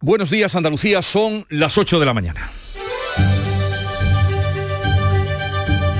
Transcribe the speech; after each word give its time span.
Buenos 0.00 0.30
días 0.30 0.54
Andalucía, 0.54 1.02
son 1.02 1.44
las 1.48 1.76
8 1.76 1.98
de 1.98 2.06
la 2.06 2.14
mañana. 2.14 2.52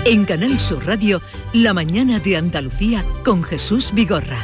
En 0.05 0.25
Canal 0.25 0.61
Sur 0.61 0.87
Radio, 0.87 1.21
La 1.53 1.75
mañana 1.75 2.21
de 2.21 2.37
Andalucía 2.37 3.05
con 3.25 3.43
Jesús 3.43 3.91
Vigorra. 3.93 4.39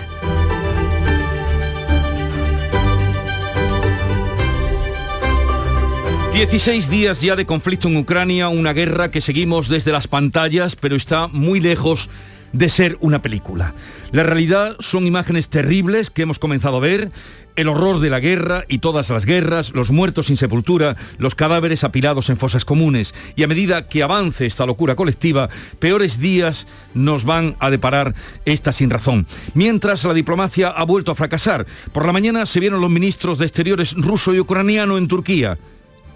Dieciséis 6.33 6.91
días 6.91 7.21
ya 7.21 7.37
de 7.37 7.47
conflicto 7.47 7.87
en 7.87 7.97
Ucrania, 7.97 8.49
una 8.49 8.73
guerra 8.73 9.13
que 9.13 9.21
seguimos 9.21 9.69
desde 9.69 9.93
las 9.93 10.09
pantallas, 10.09 10.75
pero 10.75 10.97
está 10.97 11.29
muy 11.29 11.61
lejos 11.61 12.11
de 12.55 12.69
ser 12.69 12.97
una 13.01 13.21
película. 13.21 13.75
La 14.13 14.23
realidad 14.23 14.77
son 14.79 15.07
imágenes 15.07 15.49
terribles 15.49 16.09
que 16.09 16.23
hemos 16.23 16.39
comenzado 16.39 16.77
a 16.77 16.80
ver, 16.80 17.11
el 17.57 17.69
horror 17.69 18.01
de 18.01 18.11
la 18.11 18.21
guerra 18.21 18.65
y 18.69 18.79
todas 18.79 19.11
las 19.11 19.27
guerras, 19.27 19.73
los 19.75 19.91
muertos 19.91 20.27
sin 20.27 20.37
sepultura, 20.37 20.97
los 21.19 21.35
cadáveres 21.35 21.85
apilados 21.85 22.31
en 22.31 22.37
fosas 22.37 22.65
comunes. 22.65 23.15
Y 23.37 23.43
a 23.43 23.48
medida 23.48 23.87
que 23.89 24.03
avance 24.03 24.47
esta 24.47 24.67
locura 24.67 24.97
colectiva, 24.97 25.51
peores 25.79 26.19
días 26.19 26.67
nos 26.95 27.25
van 27.25 27.57
a 27.59 27.71
deparar 27.71 28.15
esta 28.45 28.73
sin 28.73 28.91
razón. 28.91 29.27
Mientras 29.55 30.05
la 30.05 30.15
diplomacia 30.15 30.69
ha 30.69 30.84
vuelto 30.84 31.12
a 31.12 31.17
fracasar, 31.17 31.67
por 31.93 32.07
la 32.07 32.12
mañana 32.12 32.47
se 32.47 32.61
vieron 32.61 32.81
los 32.81 32.91
ministros 32.91 33.39
de 33.39 33.47
Exteriores 33.47 33.95
ruso 33.95 34.34
y 34.34 34.41
ucraniano 34.41 34.97
en 34.97 35.09
Turquía 35.09 35.59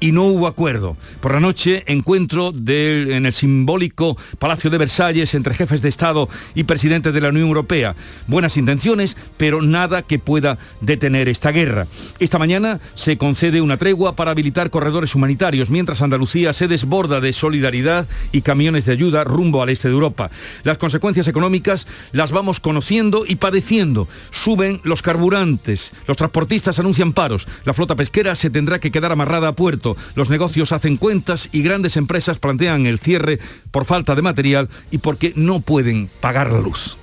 y 0.01 0.13
no 0.13 0.25
hubo 0.25 0.47
acuerdo. 0.47 0.97
Por 1.21 1.33
la 1.33 1.41
noche, 1.41 1.83
encuentro 1.87 2.53
en 2.55 3.27
el 3.27 3.33
simbólico 3.33 4.17
Palacio 4.39 4.71
de 4.71 4.79
Versalles 4.79 5.35
entre 5.35 5.55
jefes 5.55 5.83
de 5.83 5.89
Estado 5.89 6.29
y 6.55 6.65
presidentes 6.65 7.13
de 7.13 7.21
la 7.21 7.29
Unión 7.29 7.47
Europea. 7.47 7.95
Buenas 8.27 8.57
intenciones, 8.57 9.17
pero 9.37 9.63
nada 9.63 10.03
que 10.03 10.19
pueda 10.19 10.59
detener 10.81 11.29
esta 11.29 11.51
guerra. 11.51 11.87
Esta 12.19 12.39
mañana 12.39 12.81
se 12.95 13.19
concede 13.19 13.61
una 13.61 13.77
tregua 13.77 14.15
para 14.17 14.31
habilitar 14.31 14.71
corredores 14.71 15.15
humanitarios, 15.15 15.71
mientras 15.71 16.03
Andalucía 16.03 16.53
se 16.53 16.69
desborda 16.69 17.21
de 17.21 17.33
solidaridad 17.33 18.07
y 18.33 18.43
camiones 18.43 18.85
de 18.85 18.93
ayuda 18.93 19.25
rumbo 19.25 19.63
al 19.63 19.71
este 19.71 19.89
de 19.89 19.95
Europa. 19.95 20.31
Las 20.63 20.79
consecuencias 20.79 21.29
económicas 21.29 21.87
las 22.13 22.33
vamos 22.33 22.61
conociendo 22.61 23.25
y 23.27 23.37
padeciendo. 23.37 24.09
Suben 24.31 24.81
los 24.85 25.03
carburantes, 25.03 25.93
los 26.07 26.17
transportistas 26.17 26.79
anuncian 26.79 27.13
paros, 27.13 27.49
la 27.65 27.75
flota 27.75 27.97
pesquera 27.97 28.35
se 28.35 28.51
tendrá 28.51 28.79
que 28.79 28.91
quedar 28.91 29.13
amarrada 29.13 29.49
a 29.49 29.53
puerto 29.53 29.88
los 30.15 30.31
negocios 30.31 30.73
hacen 30.73 30.97
cuentas 30.97 31.49
y 31.53 31.63
grandes 31.63 31.97
empresas 31.97 32.39
plantean 32.39 32.87
el 32.87 32.99
cierre 32.99 33.39
por 33.71 33.85
falta 33.85 34.15
de 34.15 34.23
material 34.23 34.69
y 34.91 34.99
porque 34.99 35.33
no 35.37 35.61
pueden 35.61 36.11
pagar 36.21 36.51
la 36.51 36.61
luz. 36.61 36.97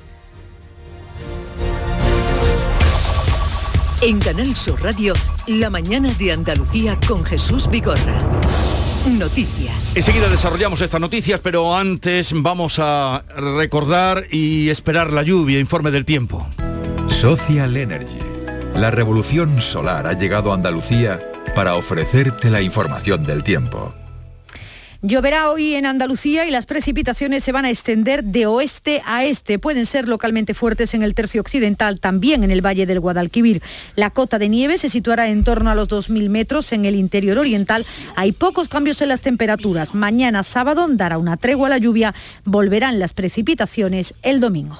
En 4.02 4.20
Canal 4.20 4.56
Sur 4.56 4.84
Radio, 4.84 5.14
la 5.48 5.70
mañana 5.70 6.14
de 6.14 6.32
Andalucía 6.32 7.00
con 7.08 7.26
Jesús 7.26 7.70
Vigorra. 7.70 8.18
Noticias. 9.18 9.96
Enseguida 9.96 10.28
desarrollamos 10.30 10.82
estas 10.82 11.00
noticias, 11.00 11.40
pero 11.42 11.76
antes 11.76 12.32
vamos 12.36 12.78
a 12.80 13.24
recordar 13.36 14.28
y 14.32 14.70
esperar 14.70 15.14
la 15.14 15.24
lluvia, 15.24 15.60
informe 15.60 15.92
del 15.92 16.06
tiempo. 16.06 16.46
Social 17.08 17.78
Energy. 17.78 18.20
La 18.76 18.92
revolución 18.92 19.62
solar 19.62 20.06
ha 20.08 20.14
llegado 20.14 20.52
a 20.52 20.56
Andalucía 20.56 21.22
para 21.56 21.76
ofrecerte 21.76 22.50
la 22.50 22.62
información 22.62 23.26
del 23.26 23.44
tiempo. 23.44 23.94
Lloverá 25.02 25.52
hoy 25.52 25.76
en 25.76 25.86
Andalucía 25.86 26.48
y 26.48 26.52
las 26.52 26.66
precipitaciones 26.66 27.44
se 27.44 27.52
van 27.52 27.64
a 27.64 27.70
extender 27.70 28.24
de 28.24 28.48
oeste 28.48 29.04
a 29.06 29.24
este. 29.24 29.60
Pueden 29.60 29.86
ser 29.86 30.08
localmente 30.08 30.56
fuertes 30.56 30.96
en 30.96 31.04
el 31.04 31.14
tercio 31.14 31.42
occidental, 31.42 32.00
también 32.00 32.44
en 32.44 32.50
el 32.50 32.66
valle 32.66 32.88
del 32.88 33.00
Guadalquivir. 33.00 33.62
La 33.96 34.10
cota 34.10 34.40
de 34.40 34.50
nieve 34.50 34.80
se 34.80 34.90
situará 34.90 35.30
en 35.30 35.44
torno 35.44 35.70
a 35.70 35.76
los 35.76 35.90
2.000 35.90 36.30
metros 36.30 36.72
en 36.72 36.86
el 36.86 36.96
interior 36.96 37.38
oriental. 37.38 37.86
Hay 38.16 38.32
pocos 38.32 38.68
cambios 38.68 39.00
en 39.02 39.10
las 39.10 39.22
temperaturas. 39.22 39.94
Mañana 39.94 40.42
sábado 40.42 40.88
dará 40.90 41.20
una 41.20 41.38
tregua 41.38 41.68
a 41.68 41.70
la 41.70 41.78
lluvia. 41.78 42.16
Volverán 42.44 42.98
las 42.98 43.14
precipitaciones 43.14 44.16
el 44.24 44.40
domingo. 44.40 44.80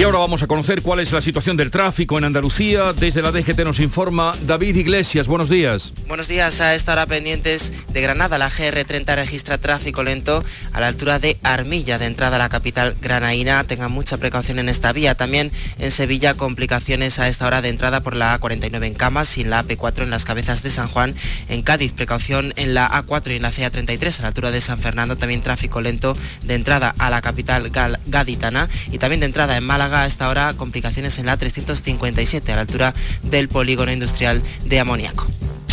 Y 0.00 0.02
ahora 0.02 0.16
vamos 0.16 0.42
a 0.42 0.46
conocer 0.46 0.80
cuál 0.80 1.00
es 1.00 1.12
la 1.12 1.20
situación 1.20 1.58
del 1.58 1.70
tráfico 1.70 2.16
en 2.16 2.24
Andalucía. 2.24 2.94
Desde 2.94 3.20
la 3.20 3.32
DGT 3.32 3.58
nos 3.64 3.80
informa 3.80 4.32
David 4.46 4.76
Iglesias. 4.76 5.26
Buenos 5.26 5.50
días. 5.50 5.92
Buenos 6.08 6.26
días. 6.26 6.62
A 6.62 6.74
esta 6.74 6.92
hora 6.92 7.04
pendientes 7.04 7.70
de 7.92 8.00
Granada. 8.00 8.38
La 8.38 8.50
GR30 8.50 9.14
registra 9.14 9.58
tráfico 9.58 10.02
lento 10.02 10.42
a 10.72 10.80
la 10.80 10.86
altura 10.86 11.18
de 11.18 11.36
Armilla, 11.42 11.98
de 11.98 12.06
entrada 12.06 12.36
a 12.36 12.38
la 12.38 12.48
capital 12.48 12.96
granaína. 13.02 13.62
Tengan 13.64 13.92
mucha 13.92 14.16
precaución 14.16 14.58
en 14.58 14.70
esta 14.70 14.94
vía. 14.94 15.16
También 15.16 15.52
en 15.78 15.90
Sevilla, 15.90 16.32
complicaciones 16.32 17.18
a 17.18 17.28
esta 17.28 17.46
hora 17.46 17.60
de 17.60 17.68
entrada 17.68 18.00
por 18.00 18.16
la 18.16 18.40
A49 18.40 18.86
en 18.86 18.94
Camas, 18.94 19.28
sin 19.28 19.50
la 19.50 19.62
AP4 19.62 20.04
en 20.04 20.08
las 20.08 20.24
cabezas 20.24 20.62
de 20.62 20.70
San 20.70 20.88
Juan. 20.88 21.14
En 21.50 21.60
Cádiz, 21.60 21.92
precaución 21.92 22.54
en 22.56 22.72
la 22.72 22.90
A4 22.90 23.32
y 23.32 23.36
en 23.36 23.42
la 23.42 23.52
CA33 23.52 24.20
a 24.20 24.22
la 24.22 24.28
altura 24.28 24.50
de 24.50 24.62
San 24.62 24.80
Fernando. 24.80 25.16
También 25.16 25.42
tráfico 25.42 25.82
lento 25.82 26.16
de 26.42 26.54
entrada 26.54 26.94
a 26.96 27.10
la 27.10 27.20
capital 27.20 27.70
gaditana 28.06 28.66
y 28.90 28.96
también 28.96 29.20
de 29.20 29.26
entrada 29.26 29.58
en 29.58 29.64
Málaga 29.64 29.89
a 29.92 30.06
esta 30.06 30.28
complicaciones 30.54 31.18
en 31.18 31.26
la 31.26 31.36
357 31.36 32.52
a 32.52 32.56
la 32.56 32.62
altura 32.62 32.94
del 33.22 33.48
polígono 33.48 33.92
industrial 33.92 34.42
de 34.64 34.80
amoníaco. 34.80 35.26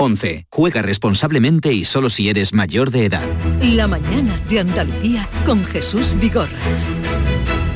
11. 0.00 0.46
Juega 0.50 0.80
responsablemente 0.80 1.74
y 1.74 1.84
solo 1.84 2.08
si 2.08 2.30
eres 2.30 2.54
mayor 2.54 2.90
de 2.90 3.04
edad. 3.04 3.22
La 3.60 3.86
mañana 3.86 4.40
de 4.48 4.60
Andalucía 4.60 5.28
con 5.44 5.62
Jesús 5.64 6.16
Vigorra. 6.18 6.48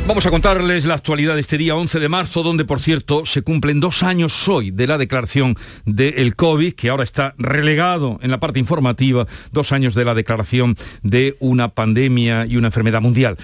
Vamos 0.07 0.27
a 0.27 0.31
contarles 0.31 0.85
la 0.85 0.97
actualidad 0.97 1.35
de 1.35 1.41
este 1.41 1.57
día 1.57 1.75
11 1.77 1.99
de 1.99 2.11
marzo, 2.11 2.43
donde 2.43 2.67
por 2.67 2.79
cierto 2.79 3.25
se 3.25 3.41
cumplen 3.41 3.81
dos 3.81 4.03
años 4.03 4.47
hoy 4.49 4.71
de 4.71 4.87
la 4.87 4.99
declaración 4.99 5.57
del 5.87 6.37
COVID, 6.37 6.75
que 6.75 6.91
ahora 6.91 7.05
está 7.05 7.35
relegado 7.39 8.19
en 8.21 8.31
la 8.31 8.39
parte 8.39 8.59
informativa, 8.59 9.27
dos 9.51 9.73
años 9.73 9.95
de 9.95 10.05
la 10.05 10.13
declaración 10.13 10.77
de 11.03 11.37
una 11.41 11.69
pandemia 11.69 12.45
y 12.45 12.59
una 12.59 12.69
enfermedad 12.69 13.01
mundial. 13.01 13.39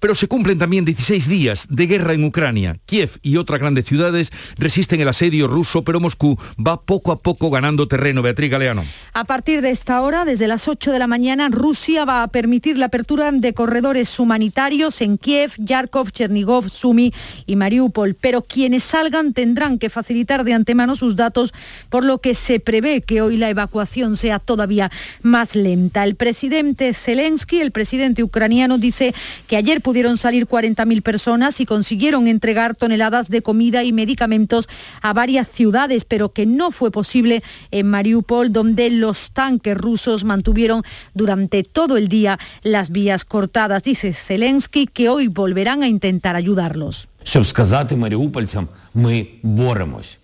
Pero 0.00 0.14
se 0.14 0.26
cumplen 0.26 0.58
también 0.58 0.86
16 0.86 1.28
días 1.28 1.66
de 1.68 1.86
guerra 1.86 2.14
en 2.14 2.24
Ucrania. 2.24 2.78
Kiev 2.86 3.18
y 3.20 3.36
otras 3.36 3.60
grandes 3.60 3.84
ciudades 3.84 4.30
resisten 4.56 5.02
el 5.02 5.08
asedio 5.08 5.48
ruso, 5.48 5.84
pero 5.84 6.00
Moscú 6.00 6.38
va 6.58 6.80
poco 6.80 7.12
a 7.12 7.20
poco 7.20 7.50
ganando 7.50 7.88
terreno. 7.88 8.22
Beatriz 8.22 8.50
Galeano. 8.50 8.84
A 9.12 9.24
partir 9.24 9.60
de 9.60 9.70
esta 9.70 10.00
hora, 10.00 10.24
desde 10.24 10.48
las 10.48 10.66
8 10.66 10.92
de 10.92 10.98
la 10.98 11.08
mañana, 11.08 11.50
Rusia 11.50 12.06
va 12.06 12.22
a 12.22 12.28
permitir 12.28 12.78
la 12.78 12.86
apertura 12.86 13.30
de 13.32 13.52
corredores 13.52 14.18
humanitarios 14.18 15.02
en 15.02 15.18
Kiev, 15.18 15.52
Yarkov, 15.58 16.05
Chernigov, 16.10 16.70
Sumi 16.70 17.12
y 17.46 17.56
Mariupol, 17.56 18.14
pero 18.14 18.42
quienes 18.42 18.84
salgan 18.84 19.32
tendrán 19.32 19.78
que 19.78 19.90
facilitar 19.90 20.44
de 20.44 20.54
antemano 20.54 20.94
sus 20.94 21.16
datos, 21.16 21.52
por 21.90 22.04
lo 22.04 22.18
que 22.18 22.34
se 22.34 22.60
prevé 22.60 23.00
que 23.02 23.20
hoy 23.20 23.36
la 23.36 23.50
evacuación 23.50 24.16
sea 24.16 24.38
todavía 24.38 24.90
más 25.22 25.54
lenta. 25.54 26.04
El 26.04 26.14
presidente 26.14 26.94
Zelensky, 26.94 27.60
el 27.60 27.70
presidente 27.70 28.22
ucraniano, 28.22 28.78
dice 28.78 29.14
que 29.46 29.56
ayer 29.56 29.80
pudieron 29.80 30.16
salir 30.16 30.46
40.000 30.46 31.02
personas 31.02 31.60
y 31.60 31.66
consiguieron 31.66 32.28
entregar 32.28 32.74
toneladas 32.74 33.28
de 33.28 33.42
comida 33.42 33.84
y 33.84 33.92
medicamentos 33.92 34.68
a 35.02 35.12
varias 35.12 35.48
ciudades, 35.48 36.04
pero 36.04 36.30
que 36.30 36.46
no 36.46 36.70
fue 36.70 36.90
posible 36.90 37.42
en 37.70 37.88
Mariupol, 37.88 38.52
donde 38.52 38.90
los 38.90 39.30
tanques 39.30 39.76
rusos 39.76 40.24
mantuvieron 40.24 40.82
durante 41.14 41.62
todo 41.62 41.96
el 41.96 42.08
día 42.08 42.38
las 42.62 42.90
vías 42.90 43.24
cortadas. 43.24 43.82
Dice 43.82 44.12
Zelensky 44.12 44.86
que 44.86 45.08
hoy 45.08 45.28
volverán 45.28 45.82
a 45.82 45.88
intentar 45.96 46.36
ayudarlos. 46.36 47.08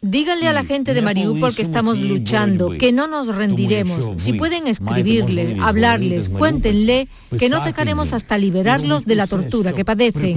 Díganle 0.02 0.46
a 0.46 0.52
la 0.52 0.64
gente 0.64 0.94
de 0.94 1.02
Mariupol 1.02 1.52
que 1.52 1.62
estamos 1.62 1.98
luchando, 1.98 2.70
que 2.78 2.92
no 2.92 3.08
nos 3.08 3.26
rendiremos. 3.26 4.22
Si 4.22 4.34
pueden 4.34 4.68
escribirles, 4.68 5.58
hablarles, 5.60 6.28
cuéntenle 6.28 7.08
que 7.36 7.48
no 7.48 7.64
dejaremos 7.64 8.12
hasta 8.12 8.38
liberarlos 8.38 9.04
de 9.04 9.16
la 9.16 9.26
tortura 9.26 9.72
que 9.72 9.84
padecen. 9.84 10.36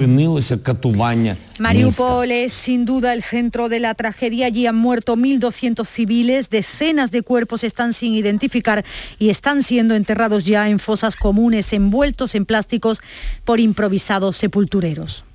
Mariupol 1.60 2.32
es 2.32 2.52
sin 2.52 2.86
duda 2.86 3.14
el 3.14 3.22
centro 3.22 3.70
de 3.70 3.80
la 3.80 3.94
tragedia. 3.94 4.48
Allí 4.48 4.66
han 4.66 4.76
muerto 4.76 5.16
1.200 5.16 5.86
civiles, 5.86 6.50
decenas 6.50 7.12
de 7.12 7.22
cuerpos 7.22 7.64
están 7.64 7.94
sin 7.94 8.16
identificar 8.16 8.84
y 9.20 9.30
están 9.30 9.62
siendo 9.62 9.94
enterrados 9.94 10.46
ya 10.46 10.68
en 10.68 10.80
fosas 10.80 11.16
comunes, 11.16 11.72
envueltos 11.74 12.34
en 12.34 12.48
plásticos 12.48 13.02
por 13.44 13.60
improvisados 13.60 14.36
sepultureros. 14.36 15.26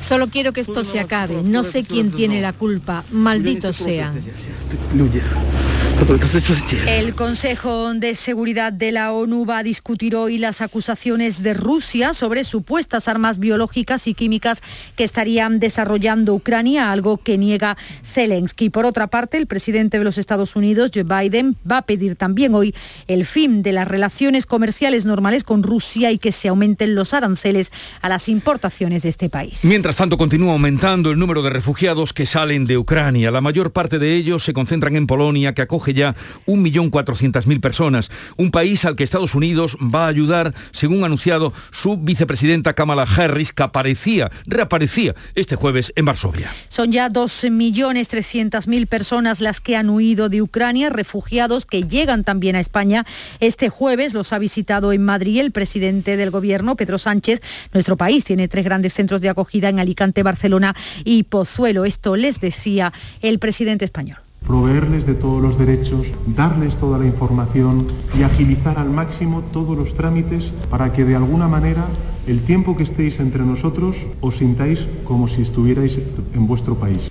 Solo 0.00 0.28
quiero 0.28 0.52
que 0.52 0.60
esto 0.60 0.82
se 0.82 0.98
acabe. 0.98 1.42
No 1.42 1.62
sé 1.62 1.84
quién 1.84 2.10
tiene 2.10 2.40
la 2.40 2.52
culpa. 2.52 3.04
Malditos 3.10 3.76
sean. 3.76 4.20
El 6.86 7.14
Consejo 7.14 7.94
de 7.94 8.14
Seguridad 8.14 8.70
de 8.70 8.92
la 8.92 9.12
ONU 9.12 9.46
va 9.46 9.58
a 9.58 9.62
discutir 9.62 10.14
hoy 10.14 10.36
las 10.36 10.60
acusaciones 10.60 11.42
de 11.42 11.54
Rusia 11.54 12.12
sobre 12.12 12.44
supuestas 12.44 13.08
armas 13.08 13.38
biológicas 13.38 14.06
y 14.06 14.12
químicas 14.12 14.62
que 14.94 15.04
estarían 15.04 15.58
desarrollando 15.58 16.34
Ucrania, 16.34 16.92
algo 16.92 17.16
que 17.16 17.38
niega 17.38 17.78
Zelensky. 18.04 18.68
Por 18.68 18.84
otra 18.84 19.06
parte, 19.06 19.38
el 19.38 19.46
presidente 19.46 19.98
de 19.98 20.04
los 20.04 20.18
Estados 20.18 20.54
Unidos, 20.54 20.90
Joe 20.94 21.04
Biden, 21.04 21.56
va 21.68 21.78
a 21.78 21.82
pedir 21.82 22.14
también 22.14 22.54
hoy 22.54 22.74
el 23.06 23.24
fin 23.24 23.62
de 23.62 23.72
las 23.72 23.88
relaciones 23.88 24.44
comerciales 24.44 25.06
normales 25.06 25.44
con 25.44 25.62
Rusia 25.62 26.12
y 26.12 26.18
que 26.18 26.30
se 26.30 26.48
aumenten 26.48 26.94
los 26.94 27.14
aranceles 27.14 27.72
a 28.00 28.08
las 28.08 28.28
importaciones 28.28 29.02
de 29.02 29.08
este 29.08 29.28
país. 29.28 29.64
Mientras 29.64 29.96
tanto, 29.96 30.16
continúa 30.16 30.52
aumentando 30.52 31.10
el 31.10 31.18
número 31.18 31.42
de 31.42 31.50
refugiados 31.50 32.12
que 32.12 32.26
salen 32.26 32.66
de 32.66 32.78
Ucrania. 32.78 33.30
La 33.30 33.40
mayor 33.40 33.72
parte 33.72 33.98
de 33.98 34.14
ellos 34.14 34.44
se 34.44 34.52
concentran 34.52 34.96
en 34.96 35.06
Polonia, 35.06 35.54
que 35.54 35.62
acoge 35.62 35.94
ya 35.94 36.14
1.400.000 36.46 37.60
personas, 37.60 38.10
un 38.36 38.50
país 38.50 38.84
al 38.84 38.96
que 38.96 39.04
Estados 39.04 39.34
Unidos 39.34 39.76
va 39.82 40.04
a 40.04 40.08
ayudar, 40.08 40.54
según 40.72 41.02
ha 41.02 41.06
anunciado 41.06 41.52
su 41.70 41.96
vicepresidenta 41.96 42.74
Kamala 42.74 43.02
Harris, 43.04 43.52
que 43.52 43.62
aparecía, 43.62 44.30
reaparecía 44.46 45.14
este 45.34 45.56
jueves 45.56 45.92
en 45.96 46.04
Varsovia. 46.04 46.50
Son 46.68 46.92
ya 46.92 47.08
2.300.000 47.08 48.86
personas 48.86 49.40
las 49.40 49.60
que 49.60 49.76
han 49.76 49.90
huido 49.90 50.28
de 50.28 50.42
Ucrania, 50.42 50.90
refugiados 50.90 51.66
que 51.66 51.82
llegan 51.82 52.24
también 52.24 52.56
a 52.56 52.60
España. 52.60 53.04
Este 53.40 53.68
jueves 53.68 54.14
los 54.14 54.32
ha 54.32 54.38
visitado 54.38 54.92
en 54.92 55.04
Madrid 55.04 55.40
el 55.40 55.52
presidente 55.52 56.16
del 56.16 56.30
gobierno, 56.30 56.76
Pedro 56.76 56.98
Sánchez. 56.98 57.40
Nuestro 57.72 57.96
país 57.96 58.24
tiene 58.24 58.48
tres 58.48 58.64
grandes 58.64 58.94
centros 58.94 59.20
de 59.20 59.28
acogida 59.28 59.68
en 59.68 59.80
Alicante, 59.80 60.22
Barcelona 60.22 60.74
y 61.04 61.24
Pozuelo. 61.24 61.84
Esto 61.84 62.16
les 62.16 62.40
decía 62.40 62.92
el 63.22 63.38
presidente 63.38 63.84
español 63.84 64.18
proveerles 64.46 65.06
de 65.06 65.14
todos 65.14 65.42
los 65.42 65.58
derechos, 65.58 66.12
darles 66.26 66.76
toda 66.76 66.98
la 66.98 67.06
información 67.06 67.88
y 68.16 68.22
agilizar 68.22 68.78
al 68.78 68.90
máximo 68.90 69.42
todos 69.52 69.76
los 69.76 69.94
trámites 69.94 70.52
para 70.70 70.92
que 70.92 71.04
de 71.04 71.16
alguna 71.16 71.48
manera 71.48 71.86
el 72.26 72.42
tiempo 72.44 72.76
que 72.76 72.84
estéis 72.84 73.18
entre 73.18 73.42
nosotros 73.42 73.96
os 74.20 74.36
sintáis 74.36 74.86
como 75.04 75.28
si 75.28 75.42
estuvierais 75.42 75.98
en 76.32 76.46
vuestro 76.46 76.76
país. 76.76 77.10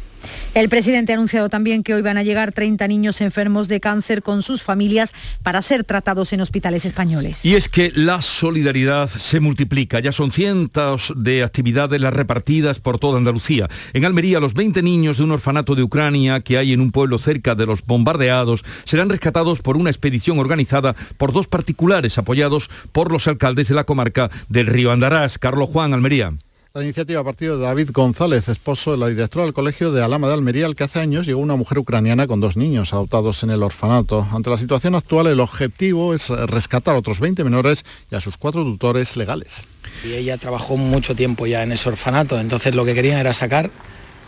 El 0.55 0.69
presidente 0.69 1.11
ha 1.11 1.15
anunciado 1.15 1.49
también 1.49 1.83
que 1.83 1.93
hoy 1.93 2.01
van 2.01 2.15
a 2.15 2.23
llegar 2.23 2.53
30 2.53 2.87
niños 2.87 3.19
enfermos 3.19 3.67
de 3.67 3.81
cáncer 3.81 4.23
con 4.23 4.41
sus 4.41 4.63
familias 4.63 5.13
para 5.43 5.61
ser 5.61 5.83
tratados 5.83 6.31
en 6.31 6.39
hospitales 6.39 6.85
españoles. 6.85 7.43
Y 7.43 7.55
es 7.55 7.67
que 7.67 7.91
la 7.93 8.21
solidaridad 8.21 9.09
se 9.09 9.41
multiplica. 9.41 9.99
Ya 9.99 10.13
son 10.13 10.31
cientos 10.31 11.11
de 11.17 11.43
actividades 11.43 11.99
las 11.99 12.13
repartidas 12.13 12.79
por 12.79 12.99
toda 12.99 13.17
Andalucía. 13.17 13.67
En 13.91 14.05
Almería, 14.05 14.39
los 14.39 14.53
20 14.53 14.81
niños 14.81 15.17
de 15.17 15.25
un 15.25 15.31
orfanato 15.31 15.75
de 15.75 15.83
Ucrania 15.83 16.39
que 16.39 16.57
hay 16.57 16.71
en 16.71 16.79
un 16.79 16.93
pueblo 16.93 17.17
cerca 17.17 17.53
de 17.53 17.65
los 17.65 17.85
bombardeados 17.85 18.63
serán 18.85 19.09
rescatados 19.09 19.59
por 19.59 19.75
una 19.75 19.89
expedición 19.89 20.39
organizada 20.39 20.95
por 21.17 21.33
dos 21.33 21.47
particulares 21.47 22.17
apoyados 22.17 22.69
por 22.93 23.11
los 23.11 23.27
alcaldes 23.27 23.67
de 23.67 23.75
la 23.75 23.83
comarca 23.83 24.31
del 24.47 24.67
río 24.67 24.93
Andarás. 24.93 25.37
Carlos 25.37 25.67
Juan, 25.69 25.93
Almería. 25.93 26.31
La 26.75 26.83
iniciativa 26.83 27.21
ha 27.21 27.23
partido 27.23 27.57
de 27.57 27.63
David 27.63 27.91
González, 27.93 28.49
esposo 28.49 28.91
de 28.91 28.97
la 28.97 29.07
directora 29.07 29.45
del 29.45 29.53
colegio 29.53 29.93
de 29.93 30.03
Alama 30.03 30.27
de 30.27 30.33
Almería, 30.33 30.65
al 30.65 30.75
que 30.75 30.83
hace 30.83 30.99
años 30.99 31.25
llegó 31.25 31.39
una 31.39 31.55
mujer 31.55 31.79
ucraniana 31.79 32.27
con 32.27 32.41
dos 32.41 32.57
niños 32.57 32.91
adoptados 32.91 33.43
en 33.43 33.51
el 33.51 33.63
orfanato. 33.63 34.27
Ante 34.29 34.49
la 34.49 34.57
situación 34.57 34.93
actual, 34.93 35.27
el 35.27 35.39
objetivo 35.39 36.13
es 36.13 36.27
rescatar 36.27 36.95
a 36.95 36.99
otros 36.99 37.21
20 37.21 37.45
menores 37.45 37.85
y 38.11 38.15
a 38.15 38.19
sus 38.19 38.35
cuatro 38.35 38.65
tutores 38.65 39.15
legales. 39.15 39.69
Y 40.03 40.15
ella 40.15 40.37
trabajó 40.37 40.75
mucho 40.75 41.15
tiempo 41.15 41.47
ya 41.47 41.63
en 41.63 41.71
ese 41.71 41.87
orfanato, 41.87 42.37
entonces 42.37 42.75
lo 42.75 42.83
que 42.83 42.93
querían 42.93 43.19
era 43.19 43.31
sacar 43.31 43.71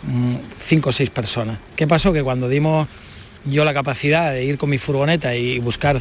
mm, 0.03 0.35
cinco 0.55 0.87
o 0.87 0.93
seis 0.93 1.09
personas. 1.09 1.59
¿Qué 1.75 1.85
pasó? 1.85 2.13
Que 2.13 2.23
cuando 2.23 2.47
dimos 2.47 2.87
yo 3.43 3.65
la 3.65 3.73
capacidad 3.73 4.31
de 4.31 4.45
ir 4.45 4.57
con 4.57 4.69
mi 4.69 4.77
furgoneta 4.77 5.35
y 5.35 5.59
buscar 5.59 5.99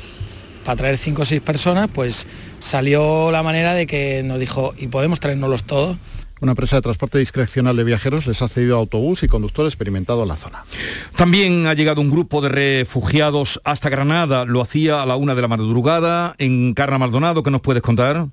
para 0.65 0.77
traer 0.77 0.97
cinco 0.97 1.23
o 1.23 1.25
seis 1.25 1.41
personas, 1.41 1.89
pues 1.93 2.29
salió 2.61 3.33
la 3.33 3.43
manera 3.43 3.75
de 3.75 3.89
que 3.89 4.23
nos 4.23 4.39
dijo, 4.39 4.75
¿y 4.79 4.87
podemos 4.87 5.19
traernoslos 5.19 5.65
todos? 5.65 5.97
Una 6.39 6.53
empresa 6.53 6.77
de 6.77 6.83
transporte 6.83 7.19
discrecional 7.19 7.77
de 7.77 7.85
viajeros 7.85 8.27
les 8.27 8.43
ha 8.43 8.49
cedido 8.49 8.77
autobús 8.77 9.23
y 9.23 9.27
conductor 9.27 9.65
experimentado 9.65 10.23
en 10.23 10.29
la 10.29 10.37
zona. 10.37 10.65
También 11.17 11.67
ha 11.67 11.73
llegado 11.73 12.03
un 12.03 12.11
grupo 12.11 12.43
de 12.43 12.51
refugiados 12.51 13.59
hasta 13.65 13.89
Granada. 13.89 14.45
Lo 14.45 14.61
hacía 14.61 15.03
a 15.03 15.07
la 15.07 15.17
una 15.17 15.35
de 15.35 15.43
la 15.43 15.49
madrugada 15.49 16.35
en 16.37 16.75
Carna 16.75 16.99
Maldonado. 16.99 17.43
¿Qué 17.43 17.51
nos 17.51 17.63
puedes 17.63 17.83
contar? 17.83 18.27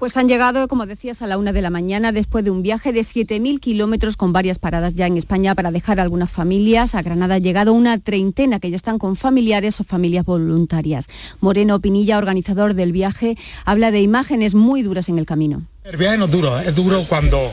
Pues 0.00 0.16
han 0.16 0.28
llegado, 0.28 0.66
como 0.66 0.86
decías, 0.86 1.20
a 1.20 1.26
la 1.26 1.36
una 1.36 1.52
de 1.52 1.60
la 1.60 1.68
mañana 1.68 2.10
después 2.10 2.42
de 2.42 2.50
un 2.50 2.62
viaje 2.62 2.90
de 2.90 3.02
7.000 3.02 3.60
kilómetros 3.60 4.16
con 4.16 4.32
varias 4.32 4.58
paradas 4.58 4.94
ya 4.94 5.06
en 5.06 5.18
España 5.18 5.54
para 5.54 5.70
dejar 5.70 6.00
a 6.00 6.02
algunas 6.02 6.30
familias. 6.30 6.94
A 6.94 7.02
Granada 7.02 7.34
ha 7.34 7.38
llegado 7.38 7.74
una 7.74 7.98
treintena 7.98 8.60
que 8.60 8.70
ya 8.70 8.76
están 8.76 8.98
con 8.98 9.14
familiares 9.14 9.78
o 9.78 9.84
familias 9.84 10.24
voluntarias. 10.24 11.08
Moreno 11.40 11.80
Pinilla, 11.80 12.16
organizador 12.16 12.72
del 12.72 12.92
viaje, 12.92 13.36
habla 13.66 13.90
de 13.90 14.00
imágenes 14.00 14.54
muy 14.54 14.80
duras 14.80 15.10
en 15.10 15.18
el 15.18 15.26
camino. 15.26 15.64
El 15.84 15.98
viaje 15.98 16.16
no 16.16 16.24
es 16.24 16.30
duro, 16.30 16.58
es 16.58 16.74
duro 16.74 17.04
cuando, 17.06 17.50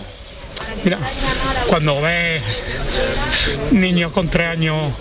mira, 0.85 0.99
cuando 1.67 2.01
ves 2.01 2.41
niños 3.71 4.13
con 4.13 4.29
tres 4.29 4.47
años 4.47 4.93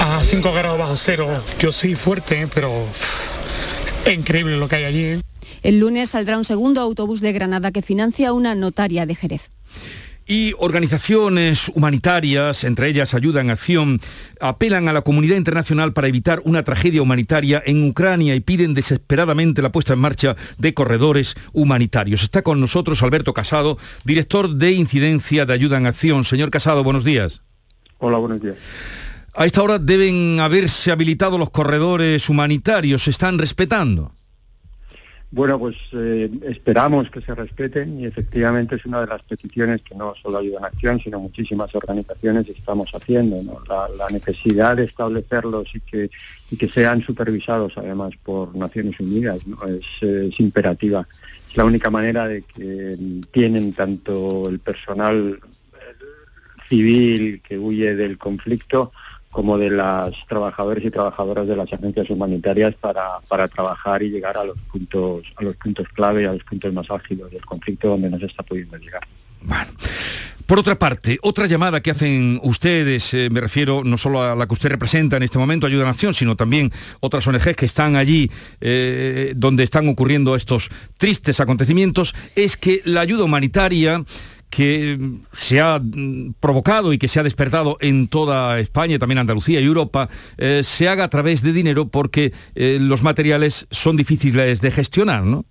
a 0.00 0.24
5 0.24 0.52
grados 0.54 0.78
bajo 0.78 0.96
cero. 0.96 1.44
Yo 1.58 1.72
soy 1.72 1.94
fuerte, 1.94 2.48
pero 2.54 2.86
es 4.06 4.14
increíble 4.14 4.56
lo 4.56 4.66
que 4.66 4.76
hay 4.76 4.84
allí. 4.84 5.20
El 5.64 5.80
lunes 5.80 6.10
saldrá 6.10 6.36
un 6.36 6.44
segundo 6.44 6.82
autobús 6.82 7.22
de 7.22 7.32
Granada 7.32 7.72
que 7.72 7.80
financia 7.80 8.34
una 8.34 8.54
notaria 8.54 9.06
de 9.06 9.14
Jerez. 9.14 9.50
Y 10.26 10.52
organizaciones 10.58 11.72
humanitarias, 11.74 12.64
entre 12.64 12.88
ellas 12.88 13.14
Ayuda 13.14 13.40
en 13.40 13.48
Acción, 13.48 14.00
apelan 14.40 14.88
a 14.88 14.92
la 14.92 15.00
comunidad 15.00 15.36
internacional 15.36 15.94
para 15.94 16.08
evitar 16.08 16.42
una 16.44 16.64
tragedia 16.64 17.00
humanitaria 17.00 17.62
en 17.64 17.88
Ucrania 17.88 18.34
y 18.34 18.40
piden 18.40 18.74
desesperadamente 18.74 19.62
la 19.62 19.72
puesta 19.72 19.94
en 19.94 20.00
marcha 20.00 20.36
de 20.58 20.74
corredores 20.74 21.34
humanitarios. 21.54 22.22
Está 22.22 22.42
con 22.42 22.60
nosotros 22.60 23.02
Alberto 23.02 23.32
Casado, 23.32 23.78
director 24.04 24.54
de 24.56 24.72
Incidencia 24.72 25.46
de 25.46 25.54
Ayuda 25.54 25.78
en 25.78 25.86
Acción. 25.86 26.24
Señor 26.24 26.50
Casado, 26.50 26.84
buenos 26.84 27.04
días. 27.04 27.40
Hola, 27.98 28.18
buenos 28.18 28.42
días. 28.42 28.56
A 29.32 29.46
esta 29.46 29.62
hora 29.62 29.78
deben 29.78 30.40
haberse 30.40 30.92
habilitado 30.92 31.38
los 31.38 31.48
corredores 31.48 32.28
humanitarios. 32.28 33.04
¿Se 33.04 33.10
están 33.10 33.38
respetando? 33.38 34.12
Bueno, 35.34 35.58
pues 35.58 35.74
eh, 35.92 36.30
esperamos 36.42 37.10
que 37.10 37.20
se 37.20 37.34
respeten 37.34 37.98
y 37.98 38.06
efectivamente 38.06 38.76
es 38.76 38.86
una 38.86 39.00
de 39.00 39.08
las 39.08 39.20
peticiones 39.22 39.82
que 39.82 39.96
no 39.96 40.14
solo 40.14 40.38
Ayuda 40.38 40.58
en 40.58 40.64
Acción, 40.66 41.00
sino 41.00 41.18
muchísimas 41.18 41.74
organizaciones 41.74 42.48
estamos 42.48 42.92
haciendo. 42.94 43.60
La, 43.68 44.08
necesidad 44.10 44.76
de 44.76 44.84
establecerlos 44.84 45.74
y 45.74 45.80
que, 45.80 46.08
que 46.56 46.68
sean 46.68 47.02
supervisados 47.02 47.72
además 47.76 48.12
por 48.22 48.54
Naciones 48.54 49.00
Unidas 49.00 49.40
es, 49.66 50.38
imperativa. 50.38 51.04
Es 51.50 51.56
la 51.56 51.64
única 51.64 51.90
manera 51.90 52.28
de 52.28 52.42
que 52.42 52.96
tienen 53.32 53.72
tanto 53.72 54.48
el 54.48 54.60
personal 54.60 55.40
civil 56.68 57.42
que 57.42 57.58
huye 57.58 57.96
del 57.96 58.18
conflicto 58.18 58.92
como 59.34 59.58
de 59.58 59.68
las 59.68 60.14
trabajadores 60.28 60.84
y 60.84 60.92
trabajadoras 60.92 61.48
de 61.48 61.56
las 61.56 61.70
agencias 61.72 62.08
humanitarias 62.08 62.72
para, 62.76 63.18
para 63.26 63.48
trabajar 63.48 64.00
y 64.04 64.08
llegar 64.08 64.38
a 64.38 64.44
los 64.44 64.56
puntos 64.70 65.24
a 65.34 65.42
los 65.42 65.56
puntos 65.56 65.88
clave, 65.88 66.24
a 66.24 66.32
los 66.34 66.44
puntos 66.44 66.72
más 66.72 66.88
ágidos 66.88 67.32
del 67.32 67.44
conflicto 67.44 67.88
donde 67.88 68.08
no 68.10 68.18
se 68.20 68.26
está 68.26 68.44
pudiendo 68.44 68.76
llegar. 68.76 69.02
Por 70.46 70.60
otra 70.60 70.78
parte, 70.78 71.18
otra 71.22 71.46
llamada 71.46 71.80
que 71.80 71.90
hacen 71.90 72.38
ustedes, 72.44 73.12
eh, 73.12 73.28
me 73.28 73.40
refiero 73.40 73.82
no 73.82 73.98
solo 73.98 74.22
a 74.22 74.36
la 74.36 74.46
que 74.46 74.54
usted 74.54 74.68
representa 74.68 75.16
en 75.16 75.24
este 75.24 75.38
momento, 75.38 75.66
Ayuda 75.66 75.82
a 75.82 75.86
Nación, 75.86 76.14
sino 76.14 76.36
también 76.36 76.70
otras 77.00 77.26
ONGs 77.26 77.56
que 77.56 77.66
están 77.66 77.96
allí 77.96 78.30
eh, 78.60 79.32
donde 79.34 79.64
están 79.64 79.88
ocurriendo 79.88 80.36
estos 80.36 80.68
tristes 80.96 81.40
acontecimientos, 81.40 82.14
es 82.36 82.56
que 82.56 82.82
la 82.84 83.00
ayuda 83.00 83.24
humanitaria 83.24 84.04
que 84.54 84.98
se 85.32 85.60
ha 85.60 85.80
mm, 85.80 86.34
provocado 86.38 86.92
y 86.92 86.98
que 86.98 87.08
se 87.08 87.18
ha 87.18 87.24
despertado 87.24 87.76
en 87.80 88.06
toda 88.06 88.60
España, 88.60 88.98
también 88.98 89.18
Andalucía 89.18 89.60
y 89.60 89.64
Europa, 89.64 90.08
eh, 90.38 90.60
se 90.62 90.88
haga 90.88 91.04
a 91.04 91.08
través 91.08 91.42
de 91.42 91.52
dinero 91.52 91.88
porque 91.88 92.32
eh, 92.54 92.78
los 92.80 93.02
materiales 93.02 93.66
son 93.70 93.96
difíciles 93.96 94.60
de 94.60 94.70
gestionar, 94.70 95.24
¿no? 95.24 95.44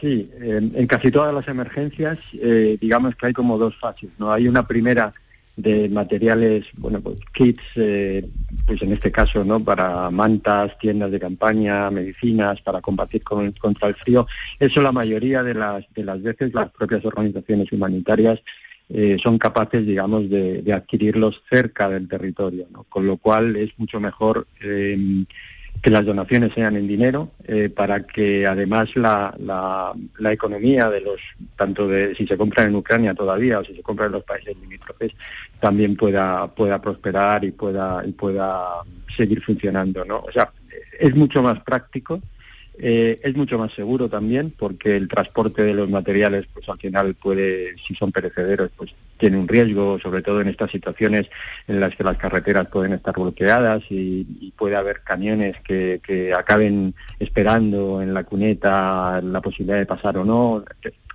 Sí, 0.00 0.30
en, 0.38 0.86
casi 0.86 1.10
todas 1.10 1.34
las 1.34 1.48
emergencias, 1.48 2.18
eh, 2.34 2.76
digamos 2.78 3.14
que 3.16 3.28
hay 3.28 3.32
como 3.32 3.56
dos 3.56 3.74
fases, 3.80 4.10
¿no? 4.18 4.30
Hay 4.30 4.48
una 4.48 4.66
primera 4.66 5.14
de 5.56 5.88
materiales, 5.88 6.64
bueno, 6.76 7.00
pues 7.00 7.18
kits, 7.32 7.62
eh, 7.76 8.28
pues 8.66 8.82
en 8.82 8.92
este 8.92 9.12
caso, 9.12 9.44
¿no? 9.44 9.62
Para 9.62 10.10
mantas, 10.10 10.76
tiendas 10.78 11.10
de 11.10 11.20
campaña, 11.20 11.90
medicinas, 11.90 12.60
para 12.60 12.80
combatir 12.80 13.22
contra 13.22 13.88
el 13.88 13.94
frío. 13.94 14.26
Eso 14.58 14.82
la 14.82 14.92
mayoría 14.92 15.42
de 15.42 15.54
las, 15.54 15.84
de 15.94 16.04
las 16.04 16.22
veces 16.22 16.52
las 16.54 16.70
propias 16.70 17.04
organizaciones 17.04 17.70
humanitarias 17.72 18.40
eh, 18.90 19.16
son 19.22 19.38
capaces, 19.38 19.86
digamos, 19.86 20.28
de, 20.28 20.62
adquirirlos 20.72 21.42
cerca 21.48 21.88
del 21.88 22.08
territorio, 22.08 22.66
¿no? 22.70 22.84
Con 22.84 23.06
lo 23.06 23.16
cual 23.16 23.56
es 23.56 23.70
mucho 23.78 24.00
mejor 24.00 24.46
eh, 24.60 25.24
que 25.84 25.90
las 25.90 26.06
donaciones 26.06 26.54
sean 26.54 26.76
en 26.76 26.88
dinero 26.88 27.32
eh, 27.46 27.68
para 27.68 28.06
que 28.06 28.46
además 28.46 28.96
la, 28.96 29.34
la, 29.38 30.32
economía 30.32 30.88
de 30.88 31.02
los 31.02 31.20
tanto 31.56 31.86
de 31.86 32.14
si 32.14 32.26
se 32.26 32.38
compran 32.38 32.68
en 32.68 32.76
Ucrania 32.76 33.12
todavía 33.12 33.58
o 33.58 33.64
si 33.66 33.74
se 33.76 33.82
compran 33.82 34.06
en 34.06 34.12
los 34.12 34.24
países 34.24 34.56
limítrofes 34.56 35.12
también 35.60 35.94
pueda 35.94 36.46
pueda 36.46 36.80
prosperar 36.80 37.44
y 37.44 37.50
pueda 37.50 38.02
y 38.02 38.12
pueda 38.12 38.82
seguir 39.14 39.42
funcionando 39.42 40.06
no 40.06 40.20
o 40.20 40.32
sea 40.32 40.50
es 40.98 41.14
mucho 41.14 41.42
más 41.42 41.62
práctico 41.62 42.22
eh, 42.76 43.20
es 43.22 43.36
mucho 43.36 43.58
más 43.58 43.72
seguro 43.72 44.08
también 44.08 44.52
porque 44.56 44.96
el 44.96 45.06
transporte 45.06 45.62
de 45.62 45.74
los 45.74 45.88
materiales, 45.88 46.46
pues 46.52 46.68
al 46.68 46.78
final 46.78 47.14
puede, 47.14 47.76
si 47.78 47.94
son 47.94 48.10
perecederos, 48.10 48.70
pues 48.76 48.94
tiene 49.16 49.38
un 49.38 49.46
riesgo, 49.46 49.98
sobre 50.00 50.22
todo 50.22 50.40
en 50.40 50.48
estas 50.48 50.72
situaciones 50.72 51.28
en 51.68 51.78
las 51.78 51.94
que 51.94 52.02
las 52.02 52.16
carreteras 52.16 52.66
pueden 52.66 52.92
estar 52.92 53.14
bloqueadas 53.14 53.84
y, 53.90 54.52
puede 54.56 54.76
haber 54.76 55.00
camiones 55.02 55.56
que, 55.62 56.00
que, 56.04 56.32
acaben 56.32 56.94
esperando 57.18 58.00
en 58.00 58.14
la 58.14 58.24
cuneta 58.24 59.20
la 59.20 59.40
posibilidad 59.40 59.78
de 59.78 59.86
pasar 59.86 60.16
o 60.16 60.24
no. 60.24 60.64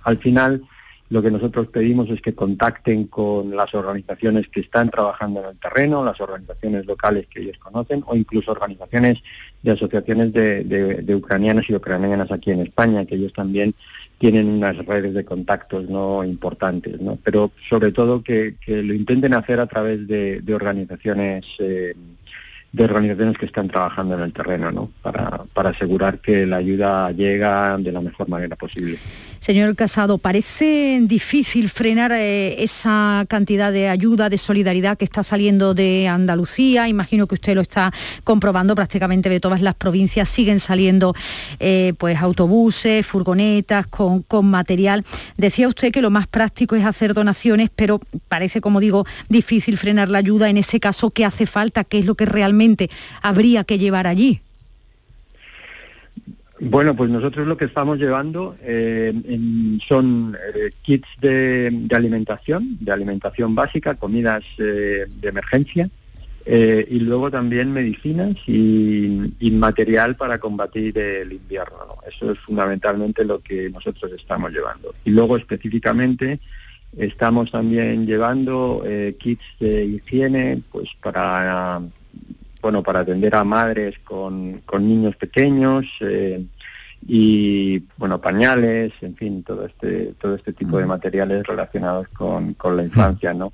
Al 0.04 0.18
final 0.18 0.62
lo 1.10 1.20
que 1.20 1.30
nosotros 1.32 1.66
pedimos 1.66 2.08
es 2.08 2.22
que 2.22 2.36
contacten 2.36 3.08
con 3.08 3.54
las 3.56 3.74
organizaciones 3.74 4.46
que 4.48 4.60
están 4.60 4.90
trabajando 4.90 5.40
en 5.40 5.46
el 5.46 5.58
terreno, 5.58 6.04
las 6.04 6.20
organizaciones 6.20 6.86
locales 6.86 7.26
que 7.26 7.42
ellos 7.42 7.58
conocen 7.58 8.04
o 8.06 8.14
incluso 8.14 8.52
organizaciones 8.52 9.18
de 9.60 9.72
asociaciones 9.72 10.32
de, 10.32 10.62
de, 10.62 11.14
ucranianos 11.16 11.68
y 11.68 11.74
ucranianas 11.74 12.30
aquí 12.30 12.52
en 12.52 12.60
España, 12.60 13.04
que 13.04 13.16
ellos 13.16 13.32
también 13.32 13.74
tienen 14.18 14.46
unas 14.46 14.76
redes 14.86 15.12
de 15.12 15.24
contactos 15.24 15.90
no 15.90 16.24
importantes, 16.24 17.00
¿no? 17.00 17.18
pero 17.24 17.50
sobre 17.68 17.90
todo 17.90 18.22
que, 18.22 18.54
lo 18.66 18.94
intenten 18.94 19.34
hacer 19.34 19.58
a 19.58 19.66
través 19.66 20.06
de, 20.06 20.42
organizaciones 20.54 21.44
eh, 21.58 21.92
de 22.72 22.84
organizaciones 22.84 23.36
que 23.36 23.46
están 23.46 23.66
trabajando 23.66 24.14
en 24.14 24.20
el 24.20 24.32
terreno, 24.32 24.70
¿no? 24.70 24.90
Para, 25.02 25.42
para 25.52 25.70
asegurar 25.70 26.20
que 26.20 26.46
la 26.46 26.58
ayuda 26.58 27.10
llega 27.10 27.76
de 27.78 27.90
la 27.90 28.00
mejor 28.00 28.28
manera 28.28 28.54
posible. 28.54 28.96
Señor 29.40 29.74
Casado, 29.74 30.18
parece 30.18 31.00
difícil 31.02 31.70
frenar 31.70 32.12
eh, 32.12 32.62
esa 32.62 33.24
cantidad 33.26 33.72
de 33.72 33.88
ayuda, 33.88 34.28
de 34.28 34.36
solidaridad 34.36 34.98
que 34.98 35.06
está 35.06 35.22
saliendo 35.22 35.72
de 35.72 36.08
Andalucía. 36.08 36.88
Imagino 36.88 37.26
que 37.26 37.36
usted 37.36 37.54
lo 37.54 37.62
está 37.62 37.90
comprobando 38.22 38.74
prácticamente 38.74 39.30
de 39.30 39.40
todas 39.40 39.62
las 39.62 39.74
provincias. 39.74 40.28
Siguen 40.28 40.60
saliendo 40.60 41.14
eh, 41.58 41.94
pues 41.96 42.18
autobuses, 42.18 43.06
furgonetas 43.06 43.86
con, 43.86 44.22
con 44.24 44.44
material. 44.44 45.06
Decía 45.38 45.68
usted 45.68 45.90
que 45.90 46.02
lo 46.02 46.10
más 46.10 46.26
práctico 46.26 46.76
es 46.76 46.84
hacer 46.84 47.14
donaciones, 47.14 47.70
pero 47.74 47.98
parece, 48.28 48.60
como 48.60 48.78
digo, 48.78 49.06
difícil 49.30 49.78
frenar 49.78 50.10
la 50.10 50.18
ayuda. 50.18 50.50
En 50.50 50.58
ese 50.58 50.80
caso, 50.80 51.12
¿qué 51.12 51.24
hace 51.24 51.46
falta? 51.46 51.84
¿Qué 51.84 52.00
es 52.00 52.04
lo 52.04 52.14
que 52.14 52.26
realmente 52.26 52.90
habría 53.22 53.64
que 53.64 53.78
llevar 53.78 54.06
allí? 54.06 54.42
Bueno, 56.62 56.94
pues 56.94 57.08
nosotros 57.08 57.46
lo 57.46 57.56
que 57.56 57.64
estamos 57.64 57.98
llevando 57.98 58.54
eh, 58.62 59.14
son 59.88 60.36
eh, 60.54 60.70
kits 60.82 61.08
de, 61.18 61.86
alimentación, 61.90 62.76
de 62.80 62.92
alimentación 62.92 63.54
básica, 63.54 63.94
comidas 63.94 64.44
eh, 64.58 65.06
de 65.08 65.28
emergencia 65.28 65.88
y 66.46 66.98
luego 66.98 67.30
también 67.30 67.72
medicinas 67.72 68.36
y, 68.46 69.50
material 69.52 70.16
para 70.16 70.38
combatir 70.38 70.98
el 70.98 71.32
invierno. 71.32 71.98
Eso 72.08 72.32
es 72.32 72.38
fundamentalmente 72.40 73.24
lo 73.24 73.40
que 73.40 73.70
nosotros 73.70 74.10
estamos 74.12 74.50
llevando. 74.50 74.94
Y 75.04 75.10
luego 75.10 75.36
específicamente 75.36 76.40
estamos 76.96 77.52
también 77.52 78.04
llevando 78.04 78.82
kits 79.18 79.44
de 79.60 79.84
higiene, 79.84 80.62
pues 80.72 80.88
para 81.00 81.82
bueno, 82.60 82.82
para 82.82 83.00
atender 83.00 83.34
a 83.34 83.44
madres 83.44 83.98
con, 84.04 84.60
con 84.66 84.86
niños 84.86 85.16
pequeños 85.16 85.86
eh, 86.00 86.44
y, 87.06 87.78
bueno, 87.96 88.20
pañales, 88.20 88.92
en 89.00 89.16
fin, 89.16 89.42
todo 89.42 89.66
este, 89.66 90.14
todo 90.20 90.34
este 90.34 90.52
tipo 90.52 90.78
de 90.78 90.86
materiales 90.86 91.46
relacionados 91.46 92.08
con, 92.08 92.54
con 92.54 92.76
la 92.76 92.84
infancia, 92.84 93.32
¿no? 93.32 93.52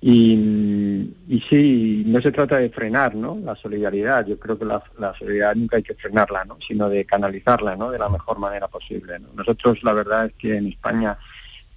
Y, 0.00 1.12
y, 1.28 1.40
sí, 1.48 2.04
no 2.06 2.20
se 2.22 2.30
trata 2.30 2.58
de 2.58 2.70
frenar 2.70 3.16
¿no? 3.16 3.36
la 3.42 3.56
solidaridad, 3.56 4.24
yo 4.26 4.38
creo 4.38 4.56
que 4.56 4.64
la, 4.64 4.80
la, 4.98 5.12
solidaridad 5.14 5.56
nunca 5.56 5.76
hay 5.76 5.82
que 5.82 5.94
frenarla, 5.94 6.44
¿no? 6.44 6.56
sino 6.60 6.88
de 6.88 7.04
canalizarla 7.04 7.74
¿no? 7.74 7.90
de 7.90 7.98
la 7.98 8.08
mejor 8.08 8.38
manera 8.38 8.68
posible. 8.68 9.18
Nosotros 9.34 9.82
la 9.82 9.94
verdad 9.94 10.26
es 10.26 10.34
que 10.34 10.56
en 10.56 10.68
España 10.68 11.18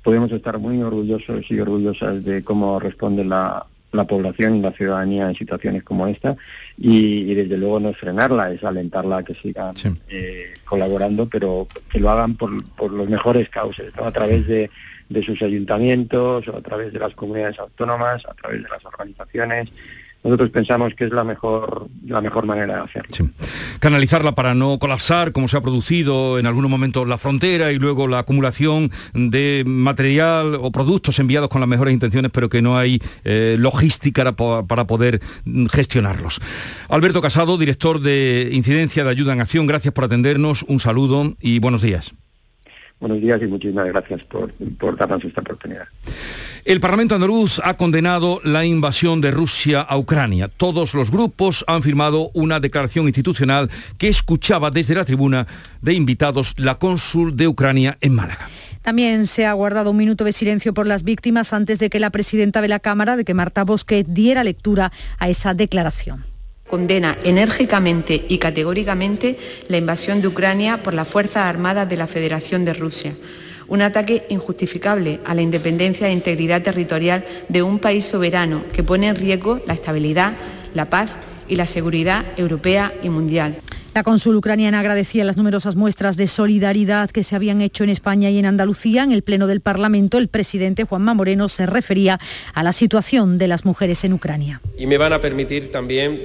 podemos 0.03 0.31
estar 0.31 0.59
muy 0.59 0.83
orgullosos 0.83 1.49
y 1.49 1.59
orgullosas 1.59 2.23
de 2.23 2.43
cómo 2.43 2.79
responde 2.79 3.25
la, 3.25 3.65
la 3.91 4.05
población 4.05 4.57
y 4.57 4.61
la 4.61 4.71
ciudadanía 4.71 5.27
en 5.27 5.35
situaciones 5.35 5.83
como 5.83 6.07
esta 6.07 6.35
y, 6.77 7.33
desde 7.33 7.57
luego 7.57 7.79
no 7.79 7.89
es 7.89 7.97
frenarla, 7.97 8.51
es 8.51 8.63
alentarla 8.63 9.17
a 9.17 9.23
que 9.23 9.35
sigan 9.35 9.75
eh, 10.07 10.53
colaborando, 10.65 11.27
pero 11.27 11.67
que 11.91 11.99
lo 11.99 12.09
hagan 12.09 12.35
por, 12.35 12.63
por 12.75 12.91
los 12.91 13.09
mejores 13.09 13.49
cauces, 13.49 13.91
a 13.97 14.11
través 14.11 14.47
de, 14.47 14.69
de 15.09 15.23
sus 15.23 15.41
ayuntamientos 15.41 16.47
o 16.47 16.55
a 16.55 16.61
través 16.61 16.93
de 16.93 16.99
las 16.99 17.13
comunidades 17.13 17.59
autónomas, 17.59 18.25
a 18.25 18.33
través 18.33 18.63
de 18.63 18.69
las 18.69 18.83
organizaciones 18.85 19.69
nosotros 20.23 20.49
pensamos 20.51 20.93
que 20.93 21.05
es 21.05 21.11
la 21.11 21.23
mejor, 21.23 21.87
la 22.05 22.21
mejor 22.21 22.45
manera 22.45 22.75
de 22.75 22.81
hacerlo. 22.81 23.31
Canalizarla 23.79 24.33
para 24.33 24.53
no 24.53 24.77
colapsar, 24.77 25.31
como 25.31 25.47
se 25.47 25.57
ha 25.57 25.61
producido 25.61 26.37
en 26.37 26.45
algunos 26.45 26.69
momentos 26.69 27.07
la 27.07 27.17
frontera 27.17 27.71
y 27.71 27.79
luego 27.79 28.07
la 28.07 28.19
acumulación 28.19 28.91
de 29.13 29.63
material 29.65 30.55
o 30.61 30.71
productos 30.71 31.17
enviados 31.19 31.49
con 31.49 31.59
las 31.59 31.69
mejores 31.69 31.93
intenciones, 31.93 32.31
pero 32.31 32.49
que 32.49 32.61
no 32.61 32.77
hay 32.77 33.01
eh, 33.23 33.55
logística 33.57 34.31
para, 34.31 34.85
poder 34.85 35.21
gestionarlos. 35.71 36.39
Alberto 36.89 37.21
Casado, 37.21 37.57
director 37.57 38.01
de 38.01 38.49
Incidencia 38.51 39.03
de 39.03 39.09
Ayuda 39.09 39.33
en 39.33 39.41
Acción, 39.41 39.67
gracias 39.67 39.93
por 39.93 40.03
atendernos, 40.03 40.63
un 40.63 40.79
saludo 40.79 41.33
y 41.39 41.59
buenos 41.59 41.81
días. 41.81 42.13
Buenos 42.99 43.19
días 43.19 43.41
y 43.41 43.47
muchísimas 43.47 43.87
gracias 43.87 44.23
por, 44.25 44.51
por 44.77 44.95
darnos 44.95 45.23
esta 45.25 45.41
oportunidad. 45.41 45.87
El 46.63 46.79
Parlamento 46.79 47.15
andaluz 47.15 47.59
ha 47.63 47.75
condenado 47.75 48.39
la 48.43 48.65
invasión 48.65 49.19
de 49.19 49.31
Rusia 49.31 49.81
a 49.81 49.97
Ucrania. 49.97 50.47
Todos 50.47 50.93
los 50.93 51.09
grupos 51.09 51.65
han 51.67 51.81
firmado 51.81 52.29
una 52.35 52.59
declaración 52.59 53.07
institucional 53.07 53.71
que 53.97 54.09
escuchaba 54.09 54.69
desde 54.69 54.93
la 54.93 55.03
tribuna 55.03 55.47
de 55.81 55.93
invitados 55.93 56.53
la 56.57 56.75
cónsul 56.75 57.35
de 57.35 57.47
Ucrania 57.47 57.97
en 58.01 58.13
Málaga. 58.13 58.47
También 58.83 59.25
se 59.25 59.47
ha 59.47 59.53
guardado 59.53 59.89
un 59.89 59.97
minuto 59.97 60.23
de 60.23 60.33
silencio 60.33 60.71
por 60.73 60.85
las 60.85 61.03
víctimas 61.03 61.51
antes 61.51 61.79
de 61.79 61.89
que 61.89 61.99
la 61.99 62.11
presidenta 62.11 62.61
de 62.61 62.67
la 62.67 62.79
Cámara, 62.79 63.15
de 63.15 63.25
que 63.25 63.33
Marta 63.33 63.63
Bosque, 63.63 64.05
diera 64.07 64.43
lectura 64.43 64.91
a 65.17 65.29
esa 65.29 65.55
declaración 65.55 66.25
condena 66.69 67.17
enérgicamente 67.25 68.23
y 68.29 68.37
categóricamente 68.37 69.37
la 69.67 69.75
invasión 69.75 70.21
de 70.21 70.29
Ucrania 70.29 70.81
por 70.81 70.93
las 70.93 71.05
Fuerzas 71.05 71.45
Armadas 71.45 71.89
de 71.89 71.97
la 71.97 72.07
Federación 72.07 72.63
de 72.63 72.73
Rusia 72.73 73.13
un 73.71 73.81
ataque 73.81 74.25
injustificable 74.27 75.21
a 75.23 75.33
la 75.33 75.41
independencia 75.41 76.09
e 76.09 76.11
integridad 76.11 76.61
territorial 76.61 77.23
de 77.47 77.63
un 77.63 77.79
país 77.79 78.03
soberano 78.03 78.65
que 78.73 78.83
pone 78.83 79.07
en 79.07 79.15
riesgo 79.15 79.61
la 79.65 79.73
estabilidad, 79.73 80.33
la 80.73 80.89
paz 80.89 81.11
y 81.47 81.55
la 81.55 81.65
seguridad 81.65 82.25
europea 82.35 82.91
y 83.01 83.07
mundial. 83.07 83.55
La 83.93 84.03
cónsul 84.03 84.35
ucraniana 84.35 84.81
agradecía 84.81 85.23
las 85.23 85.37
numerosas 85.37 85.77
muestras 85.77 86.17
de 86.17 86.27
solidaridad 86.27 87.11
que 87.11 87.23
se 87.23 87.37
habían 87.37 87.61
hecho 87.61 87.85
en 87.85 87.89
España 87.89 88.29
y 88.29 88.39
en 88.39 88.45
Andalucía. 88.45 89.03
En 89.03 89.13
el 89.13 89.21
Pleno 89.21 89.47
del 89.47 89.61
Parlamento, 89.61 90.17
el 90.17 90.27
presidente 90.27 90.83
Juanma 90.83 91.13
Moreno 91.13 91.47
se 91.47 91.65
refería 91.65 92.19
a 92.53 92.63
la 92.63 92.73
situación 92.73 93.37
de 93.37 93.47
las 93.47 93.63
mujeres 93.63 94.03
en 94.03 94.11
Ucrania. 94.11 94.61
Y 94.77 94.85
me 94.85 94.97
van 94.97 95.13
a 95.13 95.21
permitir 95.21 95.71
también 95.71 96.19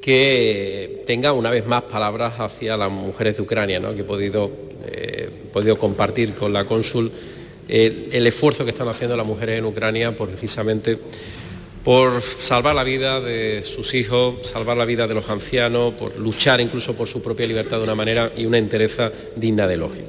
que 0.00 1.02
tenga 1.06 1.32
una 1.32 1.50
vez 1.50 1.66
más 1.66 1.82
palabras 1.82 2.34
hacia 2.38 2.76
las 2.76 2.90
mujeres 2.90 3.36
de 3.36 3.42
Ucrania, 3.42 3.80
que 3.94 4.00
he 4.00 4.04
podido, 4.04 4.50
eh, 4.86 5.30
podido 5.52 5.78
compartir 5.78 6.34
con 6.34 6.52
la 6.52 6.64
cónsul 6.64 7.12
eh, 7.68 8.08
el 8.12 8.26
esfuerzo 8.26 8.64
que 8.64 8.70
están 8.70 8.88
haciendo 8.88 9.16
las 9.16 9.26
mujeres 9.26 9.58
en 9.58 9.64
Ucrania 9.64 10.16
por 10.16 10.28
precisamente 10.28 10.98
por 11.84 12.20
salvar 12.20 12.74
la 12.74 12.84
vida 12.84 13.20
de 13.20 13.62
sus 13.62 13.94
hijos, 13.94 14.46
salvar 14.46 14.76
la 14.76 14.84
vida 14.84 15.06
de 15.06 15.14
los 15.14 15.28
ancianos, 15.30 15.94
por 15.94 16.18
luchar 16.18 16.60
incluso 16.60 16.94
por 16.94 17.08
su 17.08 17.22
propia 17.22 17.46
libertad 17.46 17.78
de 17.78 17.84
una 17.84 17.94
manera 17.94 18.30
y 18.36 18.44
una 18.44 18.58
entereza 18.58 19.10
digna 19.36 19.66
de 19.66 19.74
elogio. 19.74 20.04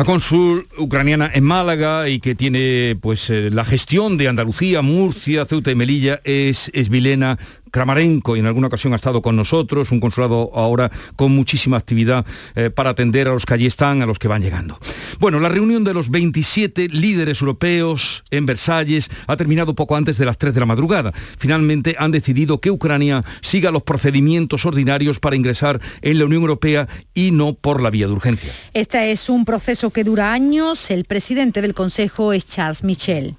La 0.00 0.06
cónsul 0.06 0.66
ucraniana 0.78 1.30
en 1.34 1.44
Málaga 1.44 2.08
y 2.08 2.20
que 2.20 2.34
tiene 2.34 2.96
pues 3.02 3.28
eh, 3.28 3.50
la 3.52 3.66
gestión 3.66 4.16
de 4.16 4.28
Andalucía, 4.28 4.80
Murcia, 4.80 5.44
Ceuta 5.44 5.70
y 5.70 5.74
Melilla 5.74 6.22
es, 6.24 6.70
es 6.72 6.88
Vilena 6.88 7.38
Kramarenko 7.70 8.36
y 8.36 8.40
en 8.40 8.46
alguna 8.46 8.68
ocasión 8.68 8.92
ha 8.92 8.96
estado 8.96 9.22
con 9.22 9.36
nosotros, 9.36 9.90
un 9.90 10.00
consulado 10.00 10.50
ahora 10.54 10.90
con 11.16 11.32
muchísima 11.32 11.76
actividad 11.76 12.26
eh, 12.54 12.70
para 12.70 12.90
atender 12.90 13.28
a 13.28 13.32
los 13.32 13.46
que 13.46 13.54
allí 13.54 13.66
están, 13.66 14.02
a 14.02 14.06
los 14.06 14.18
que 14.18 14.28
van 14.28 14.42
llegando. 14.42 14.78
Bueno, 15.18 15.40
la 15.40 15.48
reunión 15.48 15.84
de 15.84 15.94
los 15.94 16.10
27 16.10 16.88
líderes 16.88 17.40
europeos 17.40 18.24
en 18.30 18.46
Versalles 18.46 19.10
ha 19.26 19.36
terminado 19.36 19.74
poco 19.74 19.96
antes 19.96 20.18
de 20.18 20.24
las 20.24 20.38
3 20.38 20.54
de 20.54 20.60
la 20.60 20.66
madrugada. 20.66 21.12
Finalmente 21.38 21.96
han 21.98 22.10
decidido 22.10 22.60
que 22.60 22.70
Ucrania 22.70 23.24
siga 23.40 23.70
los 23.70 23.82
procedimientos 23.82 24.64
ordinarios 24.66 25.20
para 25.20 25.36
ingresar 25.36 25.80
en 26.02 26.18
la 26.18 26.24
Unión 26.24 26.42
Europea 26.42 26.88
y 27.14 27.30
no 27.30 27.54
por 27.54 27.82
la 27.82 27.90
vía 27.90 28.06
de 28.06 28.12
urgencia. 28.12 28.52
Este 28.74 29.12
es 29.12 29.28
un 29.28 29.44
proceso 29.44 29.90
que 29.90 30.04
dura 30.04 30.32
años. 30.32 30.90
El 30.90 31.04
presidente 31.04 31.62
del 31.62 31.74
Consejo 31.74 32.32
es 32.32 32.46
Charles 32.46 32.84
Michel. 32.84 33.36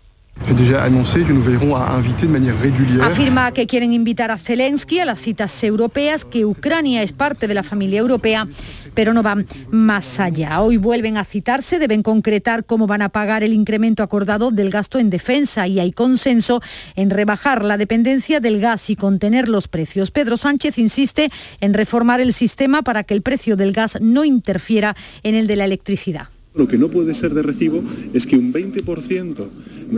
Afirma 3.03 3.51
que 3.51 3.67
quieren 3.67 3.93
invitar 3.93 4.31
a 4.31 4.37
Zelensky 4.37 4.99
a 4.99 5.05
las 5.05 5.19
citas 5.19 5.63
europeas, 5.63 6.25
que 6.25 6.45
Ucrania 6.45 7.03
es 7.03 7.11
parte 7.13 7.47
de 7.47 7.53
la 7.53 7.63
familia 7.63 7.99
europea, 7.99 8.47
pero 8.93 9.13
no 9.13 9.23
van 9.23 9.45
más 9.69 10.19
allá. 10.19 10.61
Hoy 10.61 10.77
vuelven 10.77 11.17
a 11.17 11.23
citarse, 11.23 11.79
deben 11.79 12.03
concretar 12.03 12.65
cómo 12.65 12.87
van 12.87 13.01
a 13.01 13.09
pagar 13.09 13.43
el 13.43 13.53
incremento 13.53 14.03
acordado 14.03 14.51
del 14.51 14.69
gasto 14.71 14.99
en 14.99 15.09
defensa 15.09 15.67
y 15.67 15.79
hay 15.79 15.91
consenso 15.91 16.61
en 16.95 17.11
rebajar 17.11 17.63
la 17.63 17.77
dependencia 17.77 18.39
del 18.39 18.59
gas 18.59 18.89
y 18.89 18.95
contener 18.95 19.47
los 19.47 19.67
precios. 19.67 20.11
Pedro 20.11 20.37
Sánchez 20.37 20.77
insiste 20.77 21.31
en 21.61 21.73
reformar 21.73 22.19
el 22.19 22.33
sistema 22.33 22.81
para 22.81 23.03
que 23.03 23.13
el 23.13 23.21
precio 23.21 23.55
del 23.55 23.73
gas 23.73 23.99
no 24.01 24.25
interfiera 24.25 24.95
en 25.23 25.35
el 25.35 25.47
de 25.47 25.55
la 25.55 25.65
electricidad. 25.65 26.29
Lo 26.53 26.67
que 26.67 26.77
no 26.77 26.89
puede 26.89 27.13
ser 27.13 27.33
de 27.33 27.43
recibo 27.43 27.81
es 28.13 28.25
que 28.25 28.35
un 28.35 28.51
20% 28.51 29.47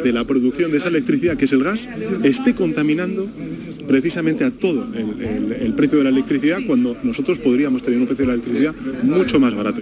de 0.04 0.14
la 0.14 0.26
producción 0.26 0.72
de 0.72 0.78
esa 0.78 0.90
electricidad, 0.90 1.36
que 1.36 1.46
es 1.46 1.54
el 1.54 1.64
gas, 1.64 1.88
esté 2.24 2.54
contaminando 2.54 3.28
precisamente 3.88 4.44
a 4.44 4.52
todo 4.52 4.88
el, 4.94 5.74
precio 5.74 5.98
de 5.98 6.04
la 6.04 6.10
electricidad 6.12 6.60
cuando 6.68 6.96
nosotros 7.04 7.40
podríamos 7.40 7.82
tener 7.82 8.00
un 8.00 8.06
precio 8.06 8.26
de 8.26 8.28
la 8.28 8.34
electricidad 8.34 8.76
mucho 9.04 9.40
más 9.40 9.56
barato. 9.56 9.82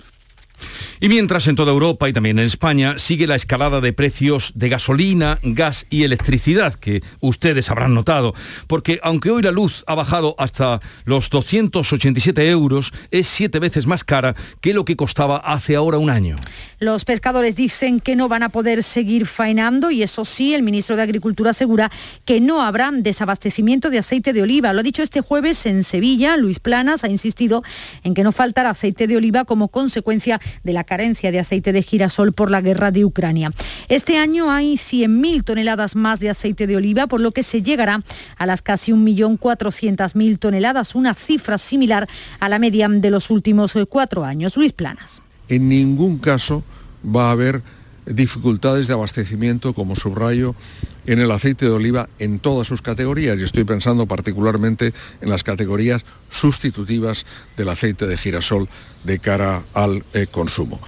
Y 0.99 1.09
mientras 1.09 1.47
en 1.47 1.55
toda 1.55 1.71
Europa 1.71 2.07
y 2.07 2.13
también 2.13 2.39
en 2.39 2.45
España 2.45 2.95
sigue 2.97 3.27
la 3.27 3.35
escalada 3.35 3.81
de 3.81 3.93
precios 3.93 4.51
de 4.55 4.69
gasolina, 4.69 5.39
gas 5.43 5.85
y 5.89 6.03
electricidad, 6.03 6.75
que 6.75 7.03
ustedes 7.19 7.69
habrán 7.71 7.93
notado, 7.93 8.33
porque 8.67 8.99
aunque 9.03 9.31
hoy 9.31 9.41
la 9.41 9.51
luz 9.51 9.83
ha 9.87 9.95
bajado 9.95 10.35
hasta 10.37 10.79
los 11.05 11.29
287 11.29 12.49
euros, 12.49 12.93
es 13.09 13.27
siete 13.27 13.59
veces 13.59 13.87
más 13.87 14.03
cara 14.03 14.35
que 14.61 14.73
lo 14.73 14.85
que 14.85 14.95
costaba 14.95 15.37
hace 15.37 15.75
ahora 15.75 15.97
un 15.97 16.09
año. 16.09 16.37
Los 16.79 17.05
pescadores 17.05 17.55
dicen 17.55 17.99
que 17.99 18.15
no 18.15 18.27
van 18.27 18.43
a 18.43 18.49
poder 18.49 18.83
seguir 18.83 19.25
faenando 19.25 19.91
y 19.91 20.03
eso 20.03 20.25
sí, 20.25 20.53
el 20.53 20.63
ministro 20.63 20.95
de 20.95 21.03
Agricultura 21.03 21.51
asegura 21.51 21.91
que 22.25 22.39
no 22.41 22.61
habrá 22.61 22.91
desabastecimiento 22.91 23.89
de 23.89 23.99
aceite 23.99 24.33
de 24.33 24.41
oliva. 24.41 24.73
Lo 24.73 24.79
ha 24.79 24.83
dicho 24.83 25.03
este 25.03 25.21
jueves 25.21 25.65
en 25.65 25.83
Sevilla, 25.83 26.37
Luis 26.37 26.59
Planas 26.59 27.03
ha 27.03 27.09
insistido 27.09 27.63
en 28.03 28.13
que 28.13 28.23
no 28.23 28.31
faltará 28.31 28.71
aceite 28.71 29.07
de 29.07 29.17
oliva 29.17 29.45
como 29.45 29.67
consecuencia 29.67 30.39
de 30.63 30.73
la 30.73 30.83
carencia 30.83 31.31
de 31.31 31.39
aceite 31.39 31.73
de 31.73 31.83
girasol 31.83 32.33
por 32.33 32.51
la 32.51 32.61
guerra 32.61 32.91
de 32.91 33.05
Ucrania. 33.05 33.51
Este 33.89 34.17
año 34.17 34.51
hay 34.51 34.75
100.000 34.75 35.43
toneladas 35.43 35.95
más 35.95 36.19
de 36.19 36.29
aceite 36.29 36.67
de 36.67 36.75
oliva, 36.75 37.07
por 37.07 37.21
lo 37.21 37.31
que 37.31 37.43
se 37.43 37.61
llegará 37.61 38.03
a 38.37 38.45
las 38.45 38.61
casi 38.61 38.91
1.400.000 38.91 40.39
toneladas, 40.39 40.95
una 40.95 41.13
cifra 41.13 41.57
similar 41.57 42.07
a 42.39 42.49
la 42.49 42.59
media 42.59 42.87
de 42.89 43.11
los 43.11 43.29
últimos 43.29 43.75
eh, 43.75 43.85
cuatro 43.85 44.25
años. 44.25 44.57
Luis 44.57 44.73
Planas. 44.73 45.21
En 45.47 45.69
ningún 45.69 46.17
caso 46.17 46.63
va 47.03 47.29
a 47.29 47.31
haber 47.31 47.61
dificultades 48.05 48.87
de 48.87 48.93
abastecimiento, 48.93 49.73
como 49.73 49.95
subrayo, 49.95 50.55
en 51.05 51.19
el 51.19 51.31
aceite 51.31 51.65
de 51.65 51.71
oliva 51.71 52.09
en 52.19 52.39
todas 52.39 52.67
sus 52.67 52.81
categorías 52.81 53.39
y 53.39 53.43
estoy 53.43 53.63
pensando 53.63 54.05
particularmente 54.05 54.93
en 55.21 55.29
las 55.29 55.43
categorías 55.43 56.05
sustitutivas 56.29 57.25
del 57.57 57.69
aceite 57.69 58.07
de 58.07 58.17
girasol 58.17 58.67
de 59.03 59.19
cara 59.19 59.63
al 59.73 60.03
eh, 60.13 60.27
consumo. 60.29 60.79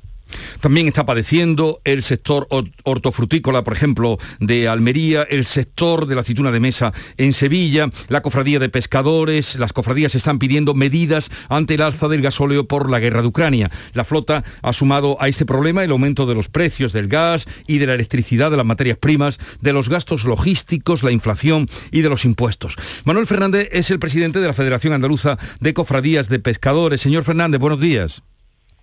También 0.60 0.88
está 0.88 1.06
padeciendo 1.06 1.82
el 1.84 2.04
sector 2.04 2.48
hortofrutícola, 2.84 3.64
por 3.64 3.74
ejemplo, 3.74 4.18
de 4.40 4.68
Almería, 4.68 5.24
el 5.24 5.46
sector 5.46 6.06
de 6.08 6.16
la 6.16 6.22
aceituna 6.22 6.52
de 6.52 6.60
mesa 6.60 6.94
en 7.18 7.34
Sevilla, 7.34 7.90
la 8.08 8.22
cofradía 8.22 8.60
de 8.60 8.70
pescadores, 8.70 9.56
las 9.56 9.74
cofradías 9.74 10.16
están 10.16 10.40
pidiendo 10.40 10.74
medidas 10.74 11.30
ante 11.50 11.76
el 11.76 11.82
alza 11.82 12.08
del 12.08 12.22
gasóleo 12.22 12.68
por 12.68 12.90
la 12.90 13.00
guerra 13.00 13.22
de 13.22 13.28
Ucrania. 13.28 13.72
La 13.94 14.04
flota 14.04 14.44
ha 14.62 14.74
sumado 14.74 15.18
a 15.20 15.28
este 15.28 15.46
problema 15.46 15.84
el 15.84 15.92
aumento 15.92 16.26
de 16.26 16.36
los 16.36 16.50
precios 16.50 16.94
del 16.94 17.08
gas 17.08 17.46
y 17.68 17.78
de 17.78 17.88
la 17.88 17.96
electricidad, 17.96 18.52
de 18.52 18.58
las 18.58 18.66
materias 18.66 18.98
primas, 18.98 19.40
de 19.62 19.74
los 19.74 19.90
gastos 19.90 20.26
logísticos, 20.26 21.04
la 21.04 21.12
inflación 21.12 21.70
y 21.92 22.02
de 22.02 22.10
los 22.10 22.26
impuestos. 22.26 22.76
Manuel 23.06 23.28
Fernández 23.28 23.70
es 23.72 23.92
el 23.92 24.00
presidente 24.00 24.40
de 24.40 24.48
la 24.48 24.54
Federación 24.54 24.94
Andaluza 24.94 25.38
de 25.60 25.74
Cofradías 25.74 26.30
de 26.30 26.40
Pescadores. 26.40 27.02
Señor 27.02 27.24
Fernández, 27.24 27.60
buenos 27.60 27.80
días. 27.80 28.24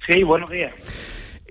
Sí, 0.06 0.22
buenos 0.22 0.50
días. 0.50 0.72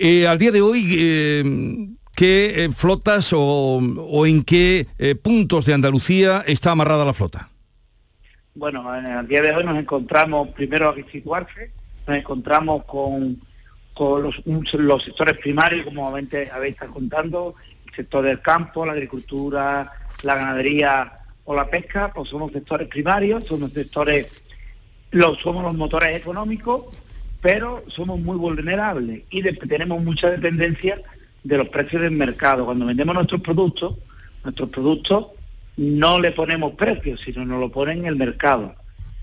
Eh, 0.01 0.25
al 0.25 0.39
día 0.39 0.53
de 0.53 0.61
hoy, 0.61 0.95
eh, 0.97 1.89
¿qué 2.15 2.63
eh, 2.63 2.69
flotas 2.69 3.33
o, 3.35 3.81
en 4.25 4.43
qué 4.45 4.87
puntos 5.21 5.65
de 5.65 5.73
Andalucía 5.73 6.41
está 6.47 6.71
amarrada 6.71 7.03
la 7.03 7.13
flota? 7.13 7.49
Bueno, 8.55 8.89
al 8.89 9.27
día 9.27 9.41
de 9.41 9.53
hoy 9.53 9.65
nos 9.65 9.77
encontramos 9.77 10.47
primero 10.49 10.87
a 10.87 11.11
situarse, 11.11 11.71
nos 12.07 12.15
encontramos 12.15 12.85
con, 12.85 13.41
los, 13.99 15.03
sectores 15.03 15.37
primarios, 15.37 15.83
como 15.83 16.07
habéis 16.07 16.33
estado 16.33 16.93
contando, 16.93 17.55
el 17.89 17.93
sector 17.93 18.23
del 18.23 18.41
campo, 18.41 18.85
la 18.85 18.93
agricultura, 18.93 19.91
la 20.23 20.35
ganadería 20.35 21.11
o 21.43 21.53
la 21.53 21.69
pesca, 21.69 22.13
pues 22.15 22.29
somos 22.29 22.53
sectores 22.53 22.87
primarios, 22.87 23.43
somos 23.43 23.73
sectores, 23.73 24.27
somos 25.11 25.61
los 25.61 25.75
motores 25.75 26.15
económicos 26.15 26.85
pero 27.41 27.83
somos 27.87 28.19
muy 28.19 28.37
vulnerables 28.37 29.23
y 29.29 29.41
tenemos 29.41 30.03
mucha 30.03 30.29
dependencia 30.29 31.01
de 31.43 31.57
los 31.57 31.69
precios 31.69 32.01
del 32.01 32.11
mercado. 32.11 32.65
Cuando 32.65 32.85
vendemos 32.85 33.15
nuestros 33.15 33.41
productos, 33.41 33.95
nuestros 34.43 34.69
productos 34.69 35.27
no 35.77 36.19
le 36.19 36.31
ponemos 36.31 36.73
precios, 36.73 37.21
sino 37.23 37.45
nos 37.45 37.59
lo 37.59 37.69
ponen 37.69 37.99
en 37.99 38.05
el 38.07 38.15
mercado. 38.15 38.75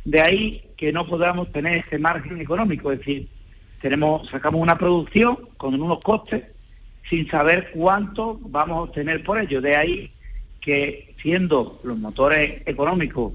De 0.05 0.21
ahí 0.21 0.63
que 0.77 0.93
no 0.93 1.07
podamos 1.07 1.53
tener 1.53 1.85
ese 1.87 1.99
margen 1.99 2.41
económico, 2.41 2.93
es 2.93 2.99
decir, 3.01 3.29
tenemos, 3.81 4.29
sacamos 4.31 4.61
una 4.61 4.79
producción 4.79 5.39
con 5.57 5.81
unos 5.81 6.01
costes 6.01 6.45
sin 7.09 7.29
saber 7.29 7.71
cuánto 7.75 8.41
vamos 8.43 8.77
a 8.77 8.81
obtener 8.83 9.23
por 9.23 9.39
ello. 9.39 9.61
De 9.61 9.77
ahí 9.77 10.11
que 10.61 11.15
siendo 11.21 11.81
los 11.85 11.99
motores 11.99 12.63
económicos 12.67 13.33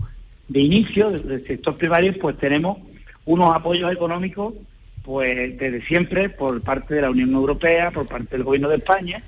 de 0.47 0.59
inicio 0.59 1.11
del 1.11 1.45
sector 1.45 1.77
primario, 1.77 2.17
pues 2.19 2.37
tenemos 2.37 2.79
unos 3.25 3.55
apoyos 3.55 3.91
económicos 3.91 4.55
pues 5.03 5.57
desde 5.57 5.81
siempre 5.85 6.29
por 6.29 6.61
parte 6.61 6.95
de 6.95 7.01
la 7.01 7.09
Unión 7.09 7.33
Europea, 7.33 7.91
por 7.91 8.07
parte 8.07 8.37
del 8.37 8.43
Gobierno 8.43 8.69
de 8.69 8.77
España, 8.77 9.23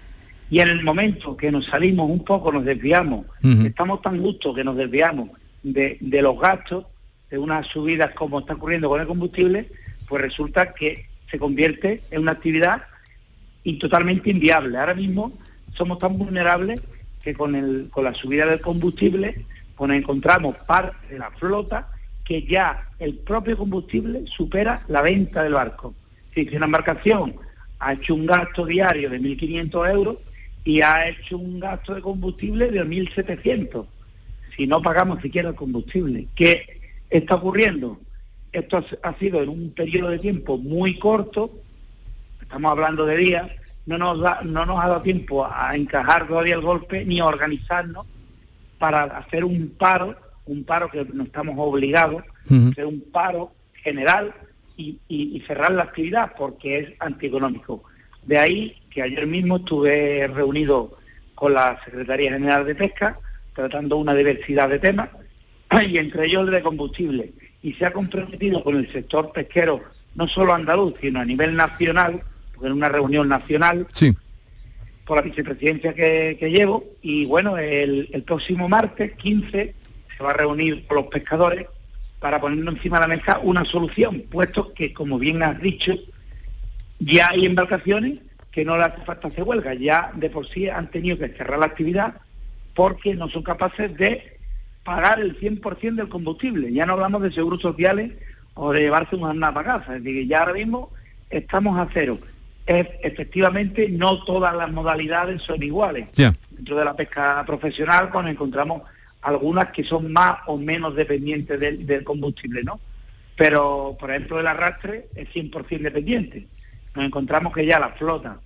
y 0.50 0.60
en 0.60 0.70
el 0.70 0.84
momento 0.84 1.36
que 1.36 1.52
nos 1.52 1.66
salimos 1.66 2.10
un 2.10 2.24
poco, 2.24 2.52
nos 2.52 2.64
desviamos, 2.64 3.26
estamos 3.66 4.02
tan 4.02 4.22
justos 4.22 4.56
que 4.56 4.64
nos 4.64 4.78
desviamos 4.78 5.30
de, 5.64 5.98
los 6.22 6.40
gastos, 6.40 6.86
de 7.32 7.40
unas 7.40 7.66
subidas 7.68 8.12
como 8.12 8.40
está 8.40 8.54
ocurriendo 8.54 8.90
con 8.90 9.02
el 9.02 9.08
combustible, 9.08 9.70
pues 10.08 10.22
resulta 10.22 10.74
que 10.74 11.08
se 11.32 11.40
convierte 11.40 12.04
en 12.12 12.22
una 12.22 12.34
actividad 12.34 12.84
y 13.64 13.80
totalmente 13.80 14.30
inviable. 14.30 14.78
Ahora 14.78 14.94
mismo 14.94 15.34
somos 15.74 15.98
tan 15.98 16.18
vulnerables 16.18 16.82
que 17.24 17.34
con, 17.34 17.56
el, 17.56 17.88
con 17.90 18.04
la 18.04 18.14
subida 18.14 18.46
del 18.46 18.62
combustible 18.62 19.46
pues 19.76 19.88
nos 19.88 19.98
encontramos 19.98 20.56
parte 20.68 21.14
de 21.14 21.20
la 21.20 21.32
flota 21.32 21.90
que 22.24 22.44
ya 22.44 22.90
el 23.00 23.16
propio 23.16 23.58
combustible 23.58 24.26
supera 24.28 24.84
la 24.88 25.02
venta 25.02 25.44
del 25.44 25.54
barco. 25.54 25.94
Si 26.34 26.48
una 26.56 26.66
embarcación 26.66 27.36
ha 27.80 27.94
hecho 27.94 28.16
un 28.16 28.26
gasto 28.26 28.66
diario 28.66 29.10
de 29.10 29.20
1.500 29.20 29.92
euros 29.92 30.18
y 30.64 30.82
ha 30.82 31.08
hecho 31.08 31.38
un 31.38 31.60
gasto 31.60 31.94
de 31.94 32.02
combustible 32.02 32.72
de 32.72 32.86
1.700, 32.86 33.86
si 34.56 34.68
no 34.68 34.82
pagamos 34.82 35.22
siquiera 35.22 35.50
el 35.50 35.56
combustible. 35.56 36.28
¿Qué 36.36 36.80
está 37.10 37.36
ocurriendo? 37.36 38.00
Esto 38.52 38.86
ha 39.02 39.18
sido 39.18 39.44
en 39.44 39.50
un 39.50 39.72
periodo 39.72 40.10
de 40.10 40.20
tiempo 40.20 40.58
muy 40.58 40.98
corto, 40.98 41.52
estamos 42.42 42.72
hablando 42.72 43.06
de 43.06 43.18
días, 43.18 43.52
no 43.86 43.98
nos, 43.98 44.18
no 44.46 44.66
nos 44.66 44.82
ha 44.82 44.88
dado 44.88 45.02
tiempo 45.02 45.46
a 45.46 45.76
encajar 45.76 46.28
todavía 46.28 46.56
el 46.56 46.62
golpe 46.62 47.04
ni 47.04 47.20
a 47.20 47.26
organizarnos 47.26 48.06
para 48.78 49.04
hacer 49.04 49.44
un 49.44 49.74
paro 49.78 50.16
un 50.46 50.64
paro 50.64 50.90
que 50.90 51.06
no 51.14 51.24
estamos 51.24 51.56
obligados, 51.58 52.24
uh 52.50 52.72
un 52.86 53.04
paro 53.12 53.54
general 53.74 54.34
y, 54.78 55.44
cerrar 55.48 55.72
la 55.72 55.84
actividad 55.84 56.34
porque 56.38 56.80
es 56.80 56.90
antieconómico. 57.00 57.84
De 58.26 58.38
ahí 58.38 58.76
que 58.90 59.02
ayer 59.02 59.28
mismo 59.28 59.58
estuve 59.58 60.28
reunido 60.28 60.98
con 61.36 61.54
la 61.54 61.80
Secretaría 61.84 62.32
General 62.32 62.66
de 62.66 62.76
Pesca, 62.76 63.20
tratando 63.54 63.98
una 63.98 64.14
diversidad 64.14 64.70
de 64.70 64.80
temas, 64.80 65.10
y 65.88 65.98
entre 65.98 66.26
ellos 66.26 66.46
el 66.46 66.52
de 66.52 66.62
combustible. 66.62 67.34
Y 67.62 67.74
se 67.74 67.86
ha 67.86 67.94
comprometido 67.94 68.64
con 68.64 68.78
el 68.78 68.92
sector 68.92 69.32
pesquero, 69.32 69.82
no 70.16 70.28
solo 70.28 70.54
andaluz, 70.54 70.96
sino 71.02 71.20
a 71.20 71.26
nivel 71.26 71.56
nacional, 71.56 72.22
porque 72.54 72.68
en 72.68 72.74
una 72.74 72.90
reunión 72.90 73.28
nacional, 73.28 73.88
sí. 73.92 74.14
por 75.06 75.18
la 75.18 75.24
vicepresidencia 75.24 75.94
que, 75.94 76.50
llevo, 76.52 76.86
y 77.02 77.26
bueno, 77.26 77.58
el, 77.58 78.10
el 78.12 78.24
próximo 78.24 78.70
martes 78.70 79.14
15 79.16 79.76
se 80.24 80.28
va 80.28 80.32
a 80.32 80.38
reunir 80.38 80.88
con 80.88 80.96
los 80.98 81.08
pescadores 81.08 81.68
para 82.20 82.40
ponernos 82.40 82.76
encima 82.76 82.98
de 82.98 83.08
la 83.10 83.16
mesa 83.16 83.40
una 83.44 83.66
solución, 83.66 84.24
puesto 84.32 84.74
que, 84.74 84.94
como 84.94 85.20
bien 85.20 85.44
has 85.44 85.60
dicho, 85.60 85.94
ya 87.00 87.30
hay 87.32 87.46
embarcaciones 87.46 88.20
que 88.50 88.64
no 88.64 88.78
le 88.78 88.84
hace 88.84 89.02
falta 89.02 89.28
hacer 89.28 89.44
huelga, 89.44 89.74
ya 89.74 90.12
de 90.16 90.30
por 90.30 90.48
sí 90.48 90.70
han 90.70 90.90
tenido 90.90 91.18
que 91.18 91.28
cerrar 91.28 91.60
la 91.60 91.66
actividad 91.66 92.16
porque 92.74 93.16
no 93.16 93.28
son 93.28 93.44
capaces 93.44 93.94
de 93.98 94.40
pagar 94.86 95.20
el 95.20 95.38
100% 95.38 95.96
del 95.96 96.08
combustible. 96.08 96.72
Ya 96.72 96.86
no 96.86 96.94
hablamos 96.94 97.22
de 97.22 97.34
seguros 97.34 97.62
sociales 97.62 98.14
o 98.54 98.72
de 98.72 98.80
llevarse 98.80 99.18
una 99.18 99.54
casa, 99.54 99.98
es 99.98 100.04
decir, 100.06 100.26
ya 100.26 100.40
ahora 100.40 100.54
mismo 100.54 100.92
estamos 101.30 101.78
a 101.78 101.90
cero. 101.94 102.18
efectivamente, 102.66 103.90
no 103.90 104.24
todas 104.24 104.56
las 104.56 104.72
modalidades 104.72 105.42
son 105.42 105.62
iguales. 105.62 106.08
Dentro 106.16 106.78
de 106.78 106.86
la 106.86 106.96
pesca 106.96 107.44
profesional, 107.46 108.10
pues 108.10 108.26
encontramos 108.28 108.84
algunas 109.24 109.72
que 109.72 109.84
son 109.84 110.12
más 110.12 110.40
o 110.48 110.58
menos 110.58 110.96
dependientes 110.96 111.60
del, 111.60 112.04
combustible, 112.04 112.64
¿no? 112.64 112.80
Pero, 113.36 113.98
por 114.00 114.12
ejemplo, 114.12 114.40
el 114.40 114.48
arrastre 114.48 115.08
es 115.16 115.30
100% 115.30 115.82
dependiente. 115.82 116.48
Nos 116.94 117.06
encontramos 117.06 117.54
que 117.54 117.66
ya 117.66 117.80
la 117.80 117.90
flota, 117.90 118.40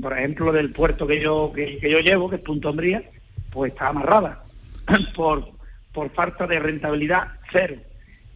por 0.00 0.12
ejemplo, 0.16 0.52
del 0.52 0.70
puerto 0.70 1.06
que 1.06 1.20
yo, 1.20 1.52
que, 1.54 1.78
yo 1.80 2.00
llevo, 2.00 2.30
que 2.30 2.36
es 2.36 2.42
Punto 2.42 2.70
Hombría, 2.70 3.02
pues 3.50 3.72
está 3.72 3.88
amarrada 3.88 4.44
por, 5.14 5.50
por 5.92 6.10
falta 6.10 6.46
de 6.46 6.60
rentabilidad 6.60 7.28
cero. 7.52 7.76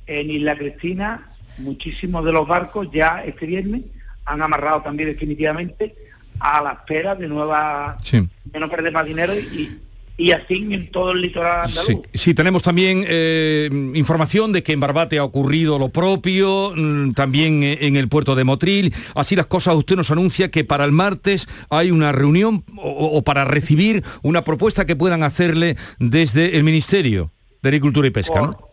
En 0.07 0.31
Isla 0.31 0.57
Cristina, 0.57 1.31
muchísimos 1.59 2.25
de 2.25 2.33
los 2.33 2.47
barcos 2.47 2.89
ya 2.93 3.25
este 3.25 3.47
viernes 3.47 3.83
han 4.25 4.43
amarrado 4.43 4.83
también 4.83 5.09
definitivamente 5.09 5.95
a 6.41 6.63
la 6.63 6.73
espera 6.73 7.15
de 7.15 7.29
nuevas, 7.29 7.97
de 8.11 8.61
no 8.61 8.69
perder 8.69 8.93
más 8.93 9.05
dinero 9.05 9.35
y, 9.35 9.81
y 10.21 10.33
así 10.33 10.67
en 10.71 10.91
todo 10.91 11.13
el 11.13 11.23
litoral 11.23 11.67
andaluz. 11.67 12.05
Sí, 12.13 12.35
tenemos 12.35 12.65
también 12.65 13.05
eh, 13.07 13.71
información 13.95 14.53
de 14.53 14.65
que 14.65 14.73
en 14.73 14.81
Barbate 14.81 15.19
ha 15.19 15.25
ocurrido 15.25 15.79
lo 15.79 15.91
propio, 15.91 16.73
mm, 16.77 17.13
también 17.13 17.63
eh, 17.63 17.79
en 17.83 17.97
el 17.97 18.09
puerto 18.09 18.35
de 18.35 18.43
Motril. 18.43 18.93
Así 19.15 19.37
las 19.37 19.47
cosas, 19.47 19.77
usted 19.77 19.95
nos 19.95 20.11
anuncia 20.11 20.51
que 20.51 20.65
para 20.65 20.85
el 20.85 20.91
martes 20.91 21.49
hay 21.71 21.93
una 21.93 22.11
reunión 22.11 22.65
o, 22.77 23.23
para 23.23 23.45
recibir 23.45 24.03
una 24.23 24.43
propuesta 24.43 24.85
que 24.85 24.97
puedan 24.97 25.23
hacerle 25.23 25.77
desde 26.01 26.57
el 26.57 26.65
Ministerio 26.65 27.31
de 27.63 27.69
Agricultura 27.69 28.09
y 28.09 28.11
Pesca, 28.11 28.43
¿no? 28.43 28.69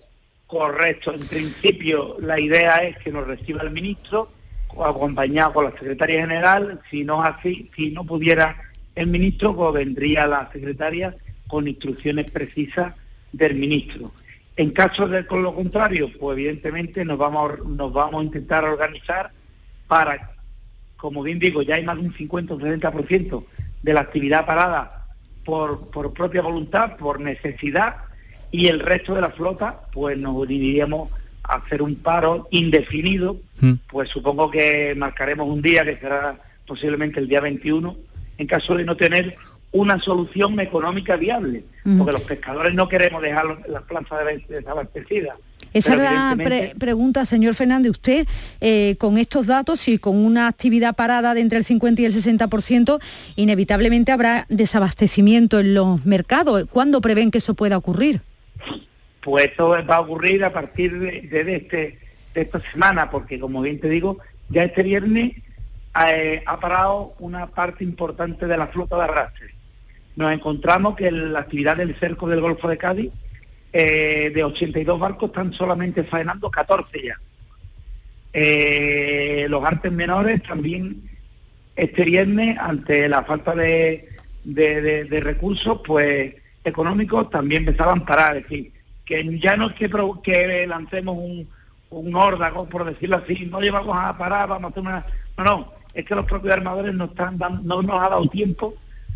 Correcto. 0.47 1.13
En 1.13 1.27
principio 1.27 2.17
la 2.19 2.39
idea 2.39 2.77
es 2.77 2.97
que 2.97 3.11
nos 3.11 3.27
reciba 3.27 3.61
el 3.61 3.69
ministro 3.69 4.31
acompañado 4.83 5.53
con 5.53 5.65
la 5.65 5.71
secretaria 5.71 6.21
general. 6.21 6.81
Si 6.89 7.03
no 7.03 7.21
así, 7.21 7.69
si 7.75 7.91
no 7.91 8.03
pudiera 8.03 8.57
el 8.95 9.07
ministro, 9.07 9.55
pues 9.55 9.73
vendría 9.73 10.25
la 10.25 10.49
secretaria 10.51 11.15
con 11.47 11.67
instrucciones 11.67 12.29
precisas 12.31 12.93
del 13.31 13.55
ministro. 13.55 14.11
En 14.57 14.71
caso 14.71 15.07
de 15.07 15.25
con 15.25 15.43
lo 15.43 15.53
contrario, 15.53 16.09
pues 16.17 16.37
evidentemente 16.37 17.03
nos 17.03 17.17
vamos, 17.17 17.51
a, 17.51 17.57
nos 17.67 17.91
vamos 17.91 18.21
a 18.21 18.25
intentar 18.25 18.63
organizar 18.63 19.31
para, 19.87 20.35
como 20.95 21.23
bien 21.23 21.39
digo, 21.39 21.61
ya 21.61 21.75
hay 21.75 21.83
más 21.83 21.97
de 21.97 22.03
un 22.03 22.15
50 22.15 22.53
o 22.53 22.59
60% 22.59 23.45
de 23.83 23.93
la 23.93 24.01
actividad 24.01 24.45
parada 24.45 25.07
por, 25.43 25.89
por 25.89 26.13
propia 26.13 26.41
voluntad, 26.41 26.95
por 26.97 27.19
necesidad, 27.19 27.97
y 28.51 28.67
el 28.67 28.79
resto 28.79 29.13
de 29.13 29.21
la 29.21 29.31
flota, 29.31 29.81
pues 29.91 30.17
nos 30.17 30.35
uniríamos 30.35 31.11
a 31.43 31.55
hacer 31.57 31.81
un 31.81 31.95
paro 31.95 32.47
indefinido, 32.51 33.37
mm. 33.59 33.73
pues 33.87 34.09
supongo 34.09 34.49
que 34.49 34.95
marcaremos 34.95 35.47
un 35.47 35.61
día 35.61 35.83
que 35.83 35.97
será 35.97 36.39
posiblemente 36.65 37.19
el 37.19 37.27
día 37.27 37.41
21, 37.41 37.95
en 38.37 38.47
caso 38.47 38.75
de 38.75 38.85
no 38.85 38.95
tener 38.95 39.35
una 39.75 39.99
solución 39.99 40.57
económica 40.61 41.17
viable, 41.17 41.65
porque 41.97 42.13
los 42.13 42.21
pescadores 42.21 42.73
no 42.73 42.87
queremos 42.87 43.21
dejar 43.21 43.45
las 43.67 43.83
plantas 43.83 44.19
desabastecidas. 44.47 45.37
Esa 45.73 45.93
es 45.95 45.99
la 45.99 46.37
pregunta, 46.79 47.25
señor 47.25 47.55
Fernández. 47.55 47.91
Usted, 47.91 48.25
eh, 48.61 48.95
con 48.97 49.17
estos 49.17 49.47
datos 49.47 49.89
y 49.89 49.97
con 49.97 50.15
una 50.15 50.47
actividad 50.47 50.95
parada 50.95 51.33
de 51.33 51.41
entre 51.41 51.57
el 51.57 51.65
50 51.65 52.01
y 52.01 52.05
el 52.05 52.13
60%, 52.13 53.01
inevitablemente 53.35 54.13
habrá 54.13 54.45
desabastecimiento 54.47 55.59
en 55.59 55.73
los 55.73 56.05
mercados. 56.05 56.65
¿Cuándo 56.71 57.01
prevén 57.01 57.29
que 57.29 57.39
eso 57.39 57.53
pueda 57.53 57.75
ocurrir? 57.75 58.21
Pues 59.19 59.51
eso 59.51 59.75
va 59.89 59.97
a 59.97 59.99
ocurrir 59.99 60.45
a 60.45 60.53
partir 60.53 60.97
de, 60.97 61.55
este, 61.55 61.99
de 62.33 62.41
esta 62.41 62.61
semana, 62.71 63.09
porque 63.09 63.41
como 63.41 63.61
bien 63.61 63.81
te 63.81 63.89
digo, 63.89 64.19
ya 64.47 64.63
este 64.63 64.83
viernes 64.83 65.33
eh, 66.07 66.43
ha 66.45 66.59
parado 66.61 67.13
una 67.19 67.47
parte 67.47 67.83
importante 67.83 68.47
de 68.47 68.57
la 68.57 68.67
flota 68.67 68.95
de 68.95 69.03
arrastre 69.03 69.54
nos 70.15 70.31
encontramos 70.31 70.95
que 70.95 71.11
la 71.11 71.39
actividad 71.39 71.77
del 71.77 71.97
cerco 71.99 72.27
del 72.27 72.41
Golfo 72.41 72.67
de 72.67 72.77
Cádiz, 72.77 73.11
eh, 73.73 74.31
de 74.33 74.43
82 74.43 74.99
barcos, 74.99 75.29
están 75.29 75.51
solamente 75.53 76.03
faenando 76.03 76.49
14 76.49 77.03
ya. 77.03 77.19
Eh, 78.31 79.47
los 79.49 79.63
artes 79.63 79.91
menores 79.91 80.43
también 80.43 81.09
este 81.75 82.03
viernes, 82.03 82.57
ante 82.59 83.09
la 83.09 83.23
falta 83.23 83.53
de, 83.53 84.09
recursos 85.21 85.81
pues 85.85 86.35
económicos, 86.63 87.29
también 87.29 87.63
empezaban 87.63 88.01
a 88.01 88.05
parar. 88.05 88.37
Es 88.37 88.43
decir, 88.43 88.71
que 89.03 89.39
ya 89.39 89.57
no 89.57 89.69
es 89.69 89.75
que, 89.75 90.67
lancemos 90.67 91.17
un, 91.17 91.49
un 91.89 92.15
órdago, 92.15 92.67
por 92.67 92.85
decirlo 92.85 93.17
así, 93.17 93.45
no 93.45 93.59
llevamos 93.59 93.95
a 93.97 94.17
parar, 94.17 94.47
vamos 94.47 94.69
a 94.69 94.71
hacer 94.71 94.81
una... 94.81 95.05
No, 95.37 95.43
no, 95.43 95.73
es 95.93 96.05
que 96.05 96.15
los 96.15 96.25
propios 96.25 96.53
armadores 96.53 96.93
no, 96.93 97.05
están 97.05 97.37
no 97.37 97.81
nos 97.81 98.01
ha 98.01 98.09
dado 98.09 98.25
tiempo 98.27 98.75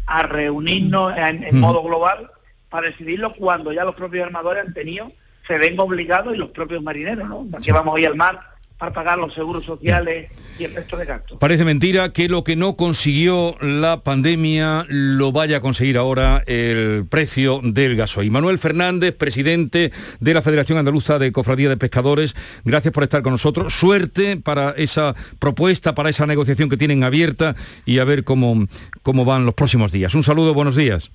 a 0.09 0.23
reunirnos 0.23 1.13
en, 1.15 1.59
modo 1.59 1.83
global 1.83 2.31
para 2.67 2.87
decidirlo 2.87 3.33
cuando 3.35 3.71
ya 3.71 3.85
los 3.85 3.95
propios 3.95 4.25
armadores 4.25 4.65
han 4.65 4.73
tenido, 4.73 5.11
se 5.47 5.57
ven 5.59 5.79
obligados 5.79 6.33
y 6.33 6.37
los 6.37 6.49
propios 6.49 6.81
marineros, 6.81 7.29
¿no? 7.29 7.47
Que 7.61 7.71
vamos 7.71 7.95
a 7.95 7.99
ir 7.99 8.07
al 8.07 8.15
mar 8.15 8.39
para 8.79 8.93
pagar 8.93 9.17
los 9.17 9.33
seguros 9.33 9.65
sociales 9.65 10.31
y 10.57 10.63
el 10.63 10.73
resto 10.73 10.95
de 10.95 11.05
gastos. 11.05 11.37
Parece 11.37 11.65
mentira 11.65 12.13
que 12.13 12.29
lo 12.29 12.45
que 12.45 12.55
no 12.55 12.77
consiguió 12.77 13.57
la 13.59 14.03
pandemia 14.03 14.85
lo 14.87 15.33
vaya 15.33 15.57
a 15.57 15.59
conseguir 15.59 15.97
ahora 15.97 16.43
el 16.47 17.05
precio 17.09 17.59
del 17.61 17.97
gasoil. 17.97 18.31
Manuel 18.31 18.57
Fernández, 18.57 19.13
presidente 19.15 19.91
de 20.21 20.33
la 20.33 20.41
Federación 20.41 20.77
Andaluza 20.77 21.19
de 21.19 21.33
Cofradía 21.33 21.67
de 21.67 21.75
Pescadores, 21.75 22.35
gracias 22.63 22.93
por 22.93 23.03
estar 23.03 23.21
con 23.21 23.33
nosotros. 23.33 23.73
Suerte 23.73 24.37
para 24.37 24.71
esa 24.71 25.13
propuesta, 25.39 25.93
para 25.93 26.09
esa 26.09 26.25
negociación 26.25 26.69
que 26.69 26.77
tienen 26.77 27.03
abierta 27.03 27.57
y 27.85 27.99
a 27.99 28.05
ver 28.05 28.23
cómo, 28.23 28.65
cómo 29.03 29.25
van 29.25 29.45
los 29.45 29.55
próximos 29.55 29.91
días. 29.91 30.15
Un 30.15 30.23
saludo, 30.23 30.53
buenos 30.53 30.77
días. 30.77 31.11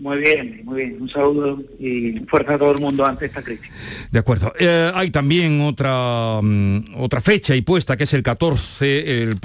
Muy 0.00 0.16
bien, 0.16 0.62
muy 0.64 0.76
bien. 0.76 0.96
Un 0.98 1.10
saludo 1.10 1.62
y 1.78 2.20
fuerza 2.20 2.54
a 2.54 2.58
todo 2.58 2.72
el 2.72 2.80
mundo 2.80 3.04
ante 3.04 3.26
esta 3.26 3.42
crisis. 3.42 3.68
De 4.10 4.18
acuerdo. 4.18 4.50
Eh, 4.58 4.90
hay 4.94 5.10
también 5.10 5.60
otra, 5.60 6.40
mm, 6.42 6.94
otra 6.96 7.20
fecha 7.20 7.54
y 7.54 7.60
puesta, 7.60 7.98
que 7.98 8.04
es 8.04 8.14
el 8.14 8.22
14, 8.22 9.22
el, 9.22 9.38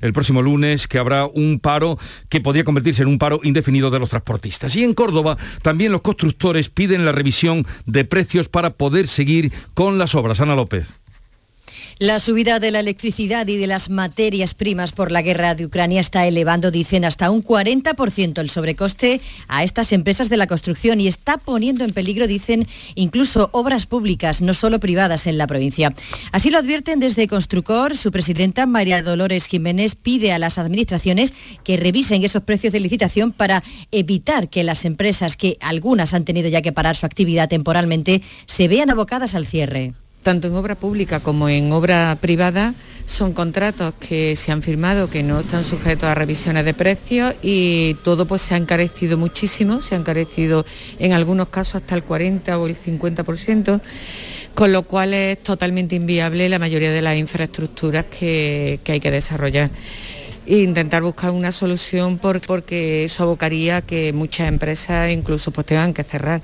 el 0.00 0.12
próximo 0.12 0.40
lunes, 0.40 0.86
que 0.86 0.98
habrá 0.98 1.26
un 1.26 1.58
paro 1.58 1.98
que 2.28 2.40
podría 2.40 2.62
convertirse 2.62 3.02
en 3.02 3.08
un 3.08 3.18
paro 3.18 3.40
indefinido 3.42 3.90
de 3.90 3.98
los 3.98 4.10
transportistas. 4.10 4.76
Y 4.76 4.84
en 4.84 4.94
Córdoba 4.94 5.36
también 5.62 5.90
los 5.90 6.02
constructores 6.02 6.68
piden 6.68 7.04
la 7.04 7.10
revisión 7.10 7.66
de 7.84 8.04
precios 8.04 8.48
para 8.48 8.74
poder 8.74 9.08
seguir 9.08 9.52
con 9.74 9.98
las 9.98 10.14
obras. 10.14 10.40
Ana 10.40 10.54
López. 10.54 10.88
La 12.00 12.20
subida 12.20 12.60
de 12.60 12.70
la 12.70 12.78
electricidad 12.78 13.44
y 13.48 13.56
de 13.56 13.66
las 13.66 13.90
materias 13.90 14.54
primas 14.54 14.92
por 14.92 15.10
la 15.10 15.20
guerra 15.20 15.56
de 15.56 15.66
Ucrania 15.66 16.00
está 16.00 16.28
elevando, 16.28 16.70
dicen, 16.70 17.04
hasta 17.04 17.28
un 17.28 17.42
40% 17.42 18.38
el 18.40 18.50
sobrecoste 18.50 19.20
a 19.48 19.64
estas 19.64 19.92
empresas 19.92 20.28
de 20.28 20.36
la 20.36 20.46
construcción 20.46 21.00
y 21.00 21.08
está 21.08 21.38
poniendo 21.38 21.84
en 21.84 21.92
peligro, 21.92 22.28
dicen, 22.28 22.68
incluso 22.94 23.50
obras 23.50 23.86
públicas, 23.86 24.42
no 24.42 24.54
solo 24.54 24.78
privadas 24.78 25.26
en 25.26 25.38
la 25.38 25.48
provincia. 25.48 25.92
Así 26.30 26.50
lo 26.50 26.58
advierten 26.58 27.00
desde 27.00 27.26
Construcor. 27.26 27.96
Su 27.96 28.12
presidenta, 28.12 28.64
María 28.66 29.02
Dolores 29.02 29.46
Jiménez, 29.46 29.96
pide 29.96 30.30
a 30.30 30.38
las 30.38 30.58
administraciones 30.58 31.34
que 31.64 31.76
revisen 31.78 32.22
esos 32.22 32.44
precios 32.44 32.72
de 32.72 32.78
licitación 32.78 33.32
para 33.32 33.64
evitar 33.90 34.48
que 34.48 34.62
las 34.62 34.84
empresas, 34.84 35.34
que 35.34 35.56
algunas 35.60 36.14
han 36.14 36.24
tenido 36.24 36.48
ya 36.48 36.62
que 36.62 36.70
parar 36.70 36.94
su 36.94 37.06
actividad 37.06 37.48
temporalmente, 37.48 38.22
se 38.46 38.68
vean 38.68 38.88
abocadas 38.88 39.34
al 39.34 39.46
cierre 39.46 39.94
tanto 40.22 40.48
en 40.48 40.54
obra 40.54 40.74
pública 40.74 41.20
como 41.20 41.48
en 41.48 41.72
obra 41.72 42.16
privada, 42.20 42.74
son 43.08 43.32
contratos 43.32 43.94
que 43.98 44.36
se 44.36 44.52
han 44.52 44.62
firmado, 44.62 45.08
que 45.08 45.22
no 45.22 45.40
están 45.40 45.64
sujetos 45.64 46.04
a 46.04 46.14
revisiones 46.14 46.64
de 46.66 46.74
precios 46.74 47.34
y 47.42 47.94
todo 48.04 48.26
pues 48.26 48.42
se 48.42 48.54
ha 48.54 48.58
encarecido 48.58 49.16
muchísimo, 49.16 49.80
se 49.80 49.94
ha 49.94 49.98
encarecido 49.98 50.66
en 50.98 51.14
algunos 51.14 51.48
casos 51.48 51.76
hasta 51.76 51.94
el 51.94 52.02
40 52.02 52.58
o 52.58 52.66
el 52.66 52.76
50%, 52.76 53.80
con 54.54 54.72
lo 54.72 54.82
cual 54.82 55.14
es 55.14 55.42
totalmente 55.42 55.96
inviable 55.96 56.48
la 56.50 56.58
mayoría 56.58 56.90
de 56.90 57.00
las 57.00 57.16
infraestructuras 57.16 58.04
que, 58.06 58.80
hay 58.86 59.00
que 59.00 59.10
desarrollar 59.10 59.70
e 60.46 60.58
intentar 60.58 61.02
buscar 61.02 61.30
una 61.30 61.52
solución 61.52 62.18
porque 62.18 63.04
eso 63.04 63.22
abocaría 63.22 63.82
que 63.82 64.12
muchas 64.12 64.48
empresas 64.48 65.10
incluso 65.10 65.50
pues 65.50 65.66
tengan 65.66 65.94
que 65.94 66.04
cerrar. 66.04 66.42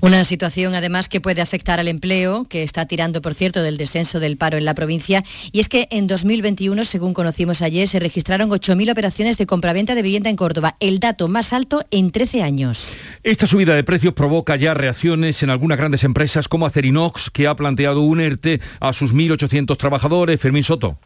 Una 0.00 0.24
situación 0.24 0.74
además 0.74 1.08
que 1.08 1.20
puede 1.20 1.40
afectar 1.40 1.80
al 1.80 1.88
empleo, 1.88 2.44
que 2.44 2.62
está 2.62 2.86
tirando, 2.86 3.20
por 3.20 3.34
cierto, 3.34 3.62
del 3.62 3.76
descenso 3.76 4.20
del 4.20 4.36
paro 4.36 4.56
en 4.56 4.64
la 4.64 4.74
provincia. 4.74 5.24
Y 5.52 5.60
es 5.60 5.68
que 5.68 5.88
en 5.90 6.06
2021, 6.06 6.84
según 6.84 7.14
conocimos 7.14 7.62
ayer, 7.62 7.88
se 7.88 7.98
registraron 7.98 8.50
8.000 8.50 8.92
operaciones 8.92 9.38
de 9.38 9.46
compraventa 9.46 9.94
de 9.94 10.02
vivienda 10.02 10.30
en 10.30 10.36
Córdoba, 10.36 10.76
el 10.80 11.00
dato 11.00 11.28
más 11.28 11.52
alto 11.52 11.84
en 11.90 12.10
13 12.10 12.42
años. 12.42 12.86
Esta 13.22 13.46
subida 13.46 13.74
de 13.74 13.84
precios 13.84 14.14
provoca 14.14 14.56
ya 14.56 14.74
reacciones 14.74 15.42
en 15.42 15.50
algunas 15.50 15.78
grandes 15.78 16.04
empresas 16.04 16.48
como 16.48 16.66
Acerinox, 16.66 17.30
que 17.30 17.46
ha 17.46 17.56
planteado 17.56 18.02
un 18.02 18.20
ERTE 18.20 18.60
a 18.80 18.92
sus 18.92 19.14
1.800 19.14 19.76
trabajadores. 19.76 20.40
Fermín 20.40 20.64
Soto. 20.64 20.96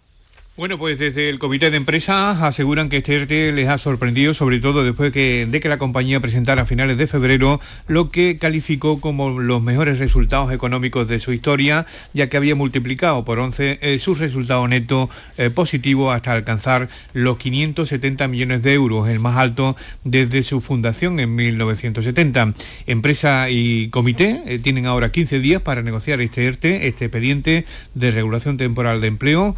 Bueno, 0.55 0.77
pues 0.77 0.99
desde 0.99 1.31
el 1.31 1.39
comité 1.39 1.71
de 1.71 1.79
empresas 1.79 2.43
aseguran 2.43 2.91
que 2.91 2.99
este 2.99 3.17
ERTE 3.17 3.53
les 3.53 3.71
ha 3.71 3.79
sorprendido, 3.79 4.35
sobre 4.35 4.61
todo 4.61 4.85
después 4.85 5.11
de 5.11 5.61
que, 5.61 5.69
la 5.71 5.79
compañía 5.79 6.21
presentara 6.21 6.63
a 6.63 6.67
finales 6.67 6.99
de 6.99 7.07
febrero 7.07 7.59
lo 7.89 8.11
que 8.11 8.37
calificó 8.37 9.01
como 9.01 9.41
los 9.41 9.63
mejores 9.63 9.99
resultados 9.99 10.53
económicos 10.53 11.09
de 11.09 11.21
su 11.21 11.33
historia, 11.33 11.87
ya 12.13 12.29
que 12.29 12.37
había 12.37 12.55
multiplicado 12.55 13.25
por 13.25 13.39
11 13.39 13.79
eh, 13.81 13.99
su 13.99 14.15
resultado 14.15 14.69
neto 14.69 15.09
eh, 15.39 15.49
positivo 15.49 16.13
hasta 16.13 16.33
alcanzar 16.33 16.91
los 17.15 17.39
570 17.39 18.29
millones 18.29 18.63
de 18.63 18.75
euros, 18.75 19.09
el 19.09 19.21
más 19.21 19.39
alto 19.39 19.75
desde 20.05 20.43
su 20.43 20.61
fundación 20.61 21.19
en 21.19 21.35
1970. 21.35 22.53
Empresa 22.87 23.49
y 23.49 23.89
comité 23.89 24.43
eh, 24.45 24.59
tienen 24.59 24.85
ahora 24.85 25.13
15 25.13 25.41
días 25.41 25.63
para 25.63 25.81
negociar 25.81 26.21
este 26.21 26.47
ERTE, 26.47 26.89
este 26.89 27.07
expediente 27.07 27.65
de 27.95 28.11
regulación 28.11 28.59
temporal 28.59 29.01
de 29.01 29.07
empleo 29.07 29.57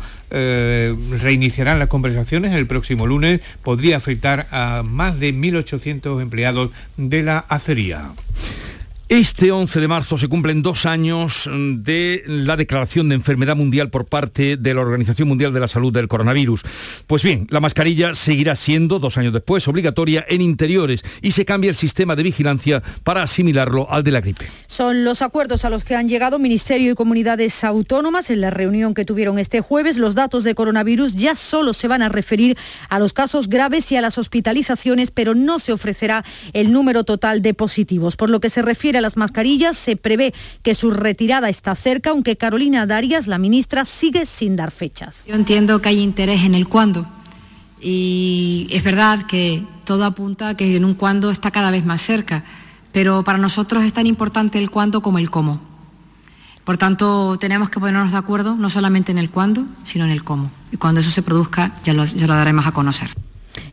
reiniciarán 1.21 1.79
las 1.79 1.89
conversaciones 1.89 2.53
el 2.53 2.67
próximo 2.67 3.07
lunes, 3.07 3.41
podría 3.63 3.97
afectar 3.97 4.47
a 4.51 4.83
más 4.85 5.21
de 5.21 5.35
1.800 5.35 6.21
empleados 6.21 6.71
de 6.97 7.23
la 7.23 7.39
acería. 7.39 8.13
Este 9.11 9.53
11 9.53 9.81
de 9.81 9.89
marzo 9.89 10.17
se 10.17 10.29
cumplen 10.29 10.63
dos 10.63 10.87
años 10.87 11.49
de 11.53 12.25
la 12.27 12.57
declaración 12.57 13.11
de 13.11 13.15
enfermedad 13.15 13.55
mundial 13.55 13.91
por 13.91 14.07
parte 14.07 14.57
de 14.57 14.73
la 14.73 14.81
Organización 14.81 15.29
Mundial 15.29 15.53
de 15.53 15.61
la 15.61 15.69
Salud 15.69 15.93
del 15.93 16.09
coronavirus. 16.09 16.63
Pues 17.07 17.23
bien, 17.23 17.47
la 17.51 17.61
mascarilla 17.61 18.15
seguirá 18.15 18.57
siendo, 18.57 18.99
dos 18.99 19.19
años 19.19 19.35
después, 19.35 19.69
obligatoria 19.69 20.25
en 20.27 20.41
interiores 20.41 21.05
y 21.21 21.33
se 21.33 21.45
cambia 21.45 21.69
el 21.69 21.77
sistema 21.77 22.17
de 22.17 22.23
vigilancia 22.23 22.83
para 23.03 23.23
asimilarlo 23.23 23.87
al 23.91 24.05
de 24.05 24.11
la 24.11 24.23
gripe. 24.23 24.47
Son 24.69 25.05
los 25.05 25.21
acuerdos 25.21 25.67
a 25.67 25.71
los 25.71 25.85
que 25.85 25.97
han 25.97 26.09
llegado 26.09 26.39
Ministerio 26.39 26.91
y 26.91 26.95
comunidades 26.95 27.63
autónomas 27.63 28.31
en 28.31 28.41
la 28.41 28.51
reunión 28.51 28.95
que 28.95 29.05
tuvieron 29.05 29.39
este 29.39 29.61
jueves. 29.61 29.99
Los 29.99 30.15
datos 30.15 30.45
de 30.45 30.55
coronavirus 30.55 31.15
ya 31.15 31.35
solo 31.35 31.75
se 31.75 31.89
van 31.89 32.01
a 32.01 32.09
referir 32.09 32.57
a 32.89 32.99
los 32.99 33.13
casos 33.13 33.51
graves 33.51 33.93
y 33.93 33.97
a 33.97 34.01
las 34.01 34.17
hospitalizaciones, 34.17 35.11
pero 35.11 35.35
no 35.35 35.59
se 35.59 35.75
ofrecerá 35.75 36.25
el 36.55 36.73
número 36.73 37.05
total 37.05 37.43
de 37.43 37.53
positivos. 37.53 38.17
Por 38.17 38.31
lo 38.31 38.41
que 38.41 38.49
se 38.49 38.63
refiere 38.63 38.94
a 38.99 39.01
las 39.01 39.17
mascarillas, 39.17 39.77
se 39.77 39.97
prevé 39.97 40.35
que 40.63 40.75
su 40.75 40.91
retirada 40.91 41.49
está 41.49 41.75
cerca, 41.75 42.11
aunque 42.11 42.37
Carolina 42.37 42.87
Darias, 42.87 43.27
la 43.27 43.39
ministra, 43.39 43.85
sigue 43.85 44.27
sin 44.27 44.57
dar 44.57 44.71
fechas. 44.71 45.25
Yo 45.27 45.35
entiendo 45.35 45.81
que 45.81 45.89
hay 45.89 46.01
interés 46.01 46.43
en 46.43 46.55
el 46.55 46.69
cuándo 46.69 47.07
y 47.81 48.67
es 48.71 48.83
verdad 48.83 49.23
que 49.27 49.63
todo 49.85 50.05
apunta 50.05 50.49
a 50.49 50.57
que 50.57 50.77
en 50.77 50.85
un 50.85 50.95
cuándo 50.95 51.31
está 51.31 51.51
cada 51.51 51.71
vez 51.71 51.85
más 51.85 52.01
cerca, 52.01 52.43
pero 52.93 53.25
para 53.25 53.39
nosotros 53.39 53.85
es 53.85 53.93
tan 53.93 54.07
importante 54.07 54.59
el 54.59 54.71
cuándo 54.71 55.03
como 55.03 55.19
el 55.19 55.31
cómo. 55.31 55.61
Por 56.65 56.79
tanto, 56.79 57.37
tenemos 57.39 57.69
que 57.69 57.79
ponernos 57.79 58.13
de 58.13 58.19
acuerdo 58.19 58.57
no 58.57 58.71
solamente 58.71 59.13
en 59.13 59.19
el 59.19 59.31
cuándo, 59.31 59.67
sino 59.85 60.07
en 60.07 60.11
el 60.11 60.25
cómo. 60.25 60.51
Y 60.73 60.79
cuando 60.79 61.03
eso 61.03 61.11
se 61.11 61.21
produzca, 61.21 61.73
ya 61.85 61.93
lo, 61.93 62.07
ya 62.07 62.27
lo 62.27 62.35
daremos 62.35 62.67
a 62.67 62.73
conocer. 62.73 63.11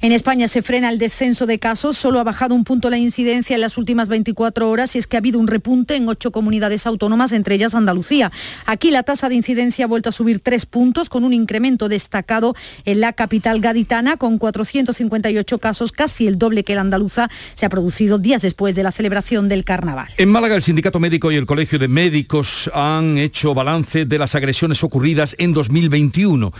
En 0.01 0.11
España 0.11 0.47
se 0.47 0.61
frena 0.61 0.89
el 0.89 0.97
descenso 0.97 1.45
de 1.45 1.59
casos, 1.59 1.97
solo 1.97 2.19
ha 2.19 2.23
bajado 2.23 2.55
un 2.55 2.63
punto 2.63 2.89
la 2.89 2.97
incidencia 2.97 3.55
en 3.55 3.61
las 3.61 3.77
últimas 3.77 4.09
24 4.09 4.69
horas 4.69 4.95
y 4.95 4.99
es 4.99 5.07
que 5.07 5.17
ha 5.17 5.19
habido 5.19 5.39
un 5.39 5.47
repunte 5.47 5.95
en 5.95 6.09
ocho 6.09 6.31
comunidades 6.31 6.87
autónomas, 6.87 7.31
entre 7.31 7.55
ellas 7.55 7.75
Andalucía. 7.75 8.31
Aquí 8.65 8.91
la 8.91 9.03
tasa 9.03 9.29
de 9.29 9.35
incidencia 9.35 9.85
ha 9.85 9.87
vuelto 9.87 10.09
a 10.09 10.11
subir 10.11 10.39
tres 10.39 10.65
puntos 10.65 11.09
con 11.09 11.23
un 11.23 11.33
incremento 11.33 11.87
destacado 11.89 12.55
en 12.85 12.99
la 12.99 13.13
capital 13.13 13.61
gaditana 13.61 14.17
con 14.17 14.37
458 14.37 15.59
casos, 15.59 15.91
casi 15.91 16.27
el 16.27 16.37
doble 16.37 16.63
que 16.63 16.75
la 16.75 16.81
andaluza, 16.81 17.29
se 17.53 17.65
ha 17.65 17.69
producido 17.69 18.17
días 18.17 18.41
después 18.41 18.75
de 18.75 18.83
la 18.83 18.91
celebración 18.91 19.49
del 19.49 19.63
carnaval. 19.63 20.09
En 20.17 20.29
Málaga 20.29 20.55
el 20.55 20.63
Sindicato 20.63 20.99
Médico 20.99 21.31
y 21.31 21.35
el 21.35 21.45
Colegio 21.45 21.79
de 21.79 21.87
Médicos 21.87 22.69
han 22.73 23.17
hecho 23.17 23.53
balance 23.53 24.05
de 24.05 24.17
las 24.17 24.35
agresiones 24.35 24.83
ocurridas 24.83 25.35
en 25.37 25.53
2021. 25.53 26.51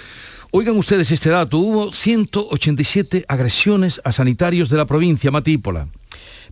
Oigan 0.53 0.75
ustedes 0.75 1.09
este 1.13 1.29
dato, 1.29 1.59
hubo 1.59 1.93
187 1.93 3.23
agresiones 3.29 4.01
a 4.03 4.11
sanitarios 4.11 4.69
de 4.69 4.75
la 4.75 4.85
provincia 4.85 5.31
Matípola. 5.31 5.87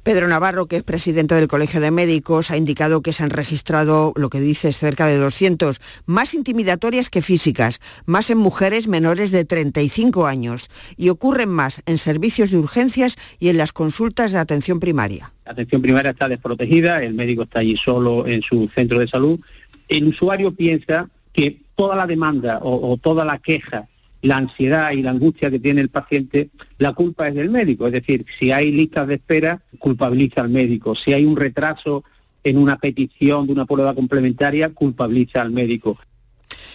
Pedro 0.03 0.29
Navarro, 0.29 0.67
que 0.67 0.77
es 0.77 0.83
presidente 0.83 1.35
del 1.35 1.49
Colegio 1.49 1.81
de 1.81 1.91
Médicos, 1.91 2.49
ha 2.49 2.55
indicado 2.55 3.01
que 3.01 3.11
se 3.11 3.23
han 3.23 3.29
registrado, 3.29 4.13
lo 4.15 4.29
que 4.29 4.39
dice, 4.39 4.71
cerca 4.71 5.05
de 5.07 5.17
200, 5.17 5.81
más 6.05 6.33
intimidatorias 6.33 7.09
que 7.09 7.21
físicas, 7.21 7.81
más 8.05 8.29
en 8.29 8.37
mujeres 8.37 8.87
menores 8.87 9.31
de 9.31 9.43
35 9.43 10.27
años 10.27 10.69
y 10.95 11.09
ocurren 11.09 11.49
más 11.49 11.81
en 11.85 11.97
servicios 11.97 12.51
de 12.51 12.57
urgencias 12.57 13.17
y 13.37 13.49
en 13.49 13.57
las 13.57 13.73
consultas 13.73 14.31
de 14.31 14.37
atención 14.37 14.79
primaria. 14.79 15.33
La 15.45 15.51
atención 15.51 15.81
primaria 15.81 16.11
está 16.11 16.29
desprotegida, 16.29 17.03
el 17.03 17.15
médico 17.15 17.43
está 17.43 17.59
allí 17.59 17.75
solo 17.75 18.25
en 18.25 18.43
su 18.43 18.69
centro 18.73 18.97
de 18.97 19.09
salud. 19.09 19.41
El 19.89 20.07
usuario 20.07 20.55
piensa 20.55 21.09
que 21.33 21.59
toda 21.75 21.97
la 21.97 22.07
demanda 22.07 22.59
o, 22.61 22.97
toda 22.97 23.23
la 23.25 23.37
queja 23.39 23.87
la 24.21 24.37
ansiedad 24.37 24.91
y 24.91 25.01
la 25.01 25.11
angustia 25.11 25.49
que 25.49 25.59
tiene 25.59 25.81
el 25.81 25.89
paciente, 25.89 26.49
la 26.77 26.93
culpa 26.93 27.27
es 27.27 27.35
del 27.35 27.49
médico. 27.49 27.87
Es 27.87 27.93
decir, 27.93 28.25
si 28.37 28.51
hay 28.51 28.71
listas 28.71 29.07
de 29.07 29.15
espera, 29.15 29.61
culpabiliza 29.77 30.41
al 30.41 30.49
médico. 30.49 30.95
Si 30.95 31.13
hay 31.13 31.25
un 31.25 31.37
retraso 31.37 32.03
en 32.43 32.57
una 32.57 32.77
petición 32.77 33.47
de 33.47 33.53
una 33.53 33.65
prueba 33.65 33.93
complementaria, 33.93 34.69
culpabiliza 34.69 35.41
al 35.41 35.51
médico. 35.51 35.97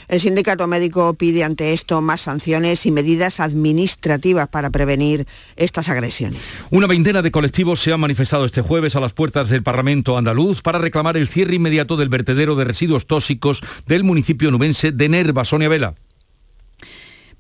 El 0.09 0.21
sindicato 0.21 0.67
médico 0.67 1.15
pide 1.15 1.45
ante 1.45 1.73
esto 1.73 2.03
más 2.03 2.23
sanciones 2.23 2.85
y 2.85 2.91
medidas 2.91 3.41
administrativas 3.41 4.49
para 4.49 4.71
prevenir 4.71 5.27
estas 5.57 5.89
agresiones. 5.89 6.41
Una 6.71 6.87
veintena 6.87 7.23
de 7.23 7.31
colectivos 7.31 7.81
se 7.81 7.93
han 7.93 8.01
manifestado 8.01 8.45
este 8.45 8.61
jueves 8.61 8.97
a 8.97 9.01
las 9.01 9.15
puertas 9.15 9.49
del 9.49 9.63
Parlamento 9.63 10.19
andaluz 10.19 10.61
para 10.61 10.79
reclamar 10.79 11.17
el 11.17 11.29
cierre 11.29 11.55
inmediato 11.55 11.97
del 11.97 12.11
vertedero 12.11 12.55
de 12.55 12.65
residuos 12.65 13.07
tóxicos 13.07 13.63
del 13.87 14.05
municipio 14.05 14.51
nubense 14.51 14.93
de 14.93 15.09
Nerva. 15.09 15.45
Sonia 15.45 15.69
Vela. 15.69 15.95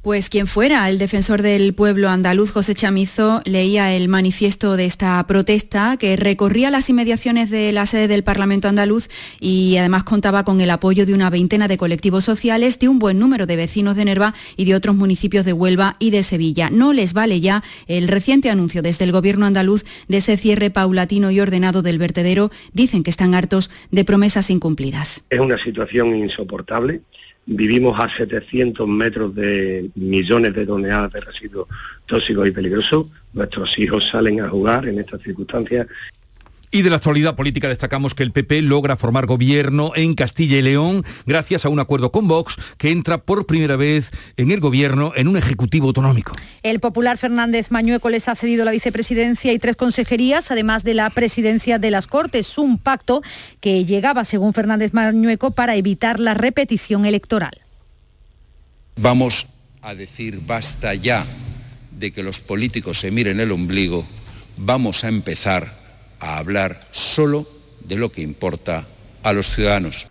Pues 0.04 0.28
quien 0.28 0.46
fuera 0.46 0.86
el 0.90 0.98
defensor 0.98 1.40
del 1.40 1.72
pueblo 1.72 2.10
andaluz, 2.10 2.50
José 2.50 2.74
Chamizo, 2.74 3.40
leía 3.46 3.94
el 3.94 4.08
manifiesto 4.08 4.76
de 4.76 4.84
esta 4.84 5.26
protesta 5.26 5.96
que 5.96 6.14
recorría 6.16 6.70
las 6.70 6.90
inmediaciones 6.90 7.48
de 7.48 7.72
la 7.72 7.86
sede 7.86 8.06
del 8.06 8.22
Parlamento 8.22 8.68
andaluz 8.68 9.08
y 9.40 9.78
además 9.78 10.04
contaba 10.04 10.44
con 10.44 10.60
el 10.60 10.68
apoyo 10.68 11.06
de 11.06 11.14
una 11.14 11.30
veintena 11.30 11.68
de 11.68 11.78
colectivos 11.78 12.22
sociales, 12.22 12.78
de 12.78 12.88
un 12.88 12.98
buen 12.98 13.18
número 13.18 13.46
de 13.46 13.56
vecinos 13.56 13.96
de 13.96 14.04
Nerva 14.04 14.34
y 14.58 14.66
de 14.66 14.74
otros 14.74 14.94
municipios 14.94 15.46
de 15.46 15.54
Huelva 15.54 15.96
y 15.98 16.10
de 16.10 16.22
Sevilla. 16.22 16.68
No 16.68 16.92
les 16.92 17.14
vale 17.14 17.40
ya 17.40 17.62
el 17.86 18.06
reciente 18.06 18.50
anuncio 18.50 18.82
desde 18.82 19.06
el 19.06 19.12
gobierno 19.12 19.46
andaluz 19.46 19.86
de 20.08 20.18
ese 20.18 20.36
cierre 20.36 20.68
paulatino 20.68 21.30
y 21.30 21.40
ordenado 21.40 21.80
del 21.80 21.98
vertedero. 21.98 22.50
Dicen 22.74 23.04
que 23.04 23.10
están 23.10 23.34
hartos 23.34 23.70
de 23.90 24.04
promesas 24.04 24.50
incumplidas. 24.50 25.22
Es 25.30 25.40
una 25.40 25.56
situación 25.56 26.14
insoportable 26.14 27.00
Vivimos 27.46 27.98
a 28.00 28.08
700 28.08 28.88
metros 28.88 29.34
de 29.34 29.90
millones 29.96 30.54
de 30.54 30.64
toneladas 30.64 31.12
de 31.12 31.20
residuos 31.20 31.68
tóxicos 32.06 32.48
y 32.48 32.52
peligrosos. 32.52 33.06
Nuestros 33.34 33.78
hijos 33.78 34.08
salen 34.08 34.40
a 34.40 34.48
jugar 34.48 34.86
en 34.86 34.98
estas 34.98 35.20
circunstancias 35.20 35.86
y 36.74 36.82
de 36.82 36.90
la 36.90 36.96
actualidad 36.96 37.36
política 37.36 37.68
destacamos 37.68 38.16
que 38.16 38.24
el 38.24 38.32
PP 38.32 38.62
logra 38.62 38.96
formar 38.96 39.26
gobierno 39.26 39.92
en 39.94 40.14
Castilla 40.14 40.58
y 40.58 40.62
León 40.62 41.04
gracias 41.24 41.64
a 41.64 41.68
un 41.68 41.78
acuerdo 41.78 42.10
con 42.10 42.26
Vox 42.26 42.56
que 42.78 42.90
entra 42.90 43.18
por 43.18 43.46
primera 43.46 43.76
vez 43.76 44.10
en 44.36 44.50
el 44.50 44.58
gobierno 44.58 45.12
en 45.14 45.28
un 45.28 45.36
ejecutivo 45.36 45.86
autonómico. 45.86 46.32
El 46.64 46.80
popular 46.80 47.16
Fernández 47.16 47.70
Mañueco 47.70 48.10
les 48.10 48.26
ha 48.26 48.34
cedido 48.34 48.64
la 48.64 48.72
vicepresidencia 48.72 49.52
y 49.52 49.60
tres 49.60 49.76
consejerías, 49.76 50.50
además 50.50 50.82
de 50.82 50.94
la 50.94 51.08
presidencia 51.10 51.78
de 51.78 51.92
las 51.92 52.08
Cortes, 52.08 52.58
un 52.58 52.78
pacto 52.78 53.22
que 53.60 53.84
llegaba, 53.84 54.24
según 54.24 54.52
Fernández 54.52 54.92
Mañueco, 54.92 55.52
para 55.52 55.76
evitar 55.76 56.18
la 56.18 56.34
repetición 56.34 57.06
electoral. 57.06 57.60
Vamos 58.96 59.46
a 59.80 59.94
decir 59.94 60.40
basta 60.44 60.92
ya 60.94 61.24
de 61.92 62.10
que 62.10 62.24
los 62.24 62.40
políticos 62.40 62.98
se 62.98 63.12
miren 63.12 63.38
el 63.38 63.52
ombligo, 63.52 64.04
vamos 64.56 65.04
a 65.04 65.08
empezar 65.08 65.83
a 66.24 66.38
hablar 66.38 66.80
solo 66.90 67.46
de 67.80 67.96
lo 67.96 68.10
que 68.10 68.22
importa 68.22 68.86
a 69.22 69.32
los 69.32 69.46
ciudadanos. 69.48 70.08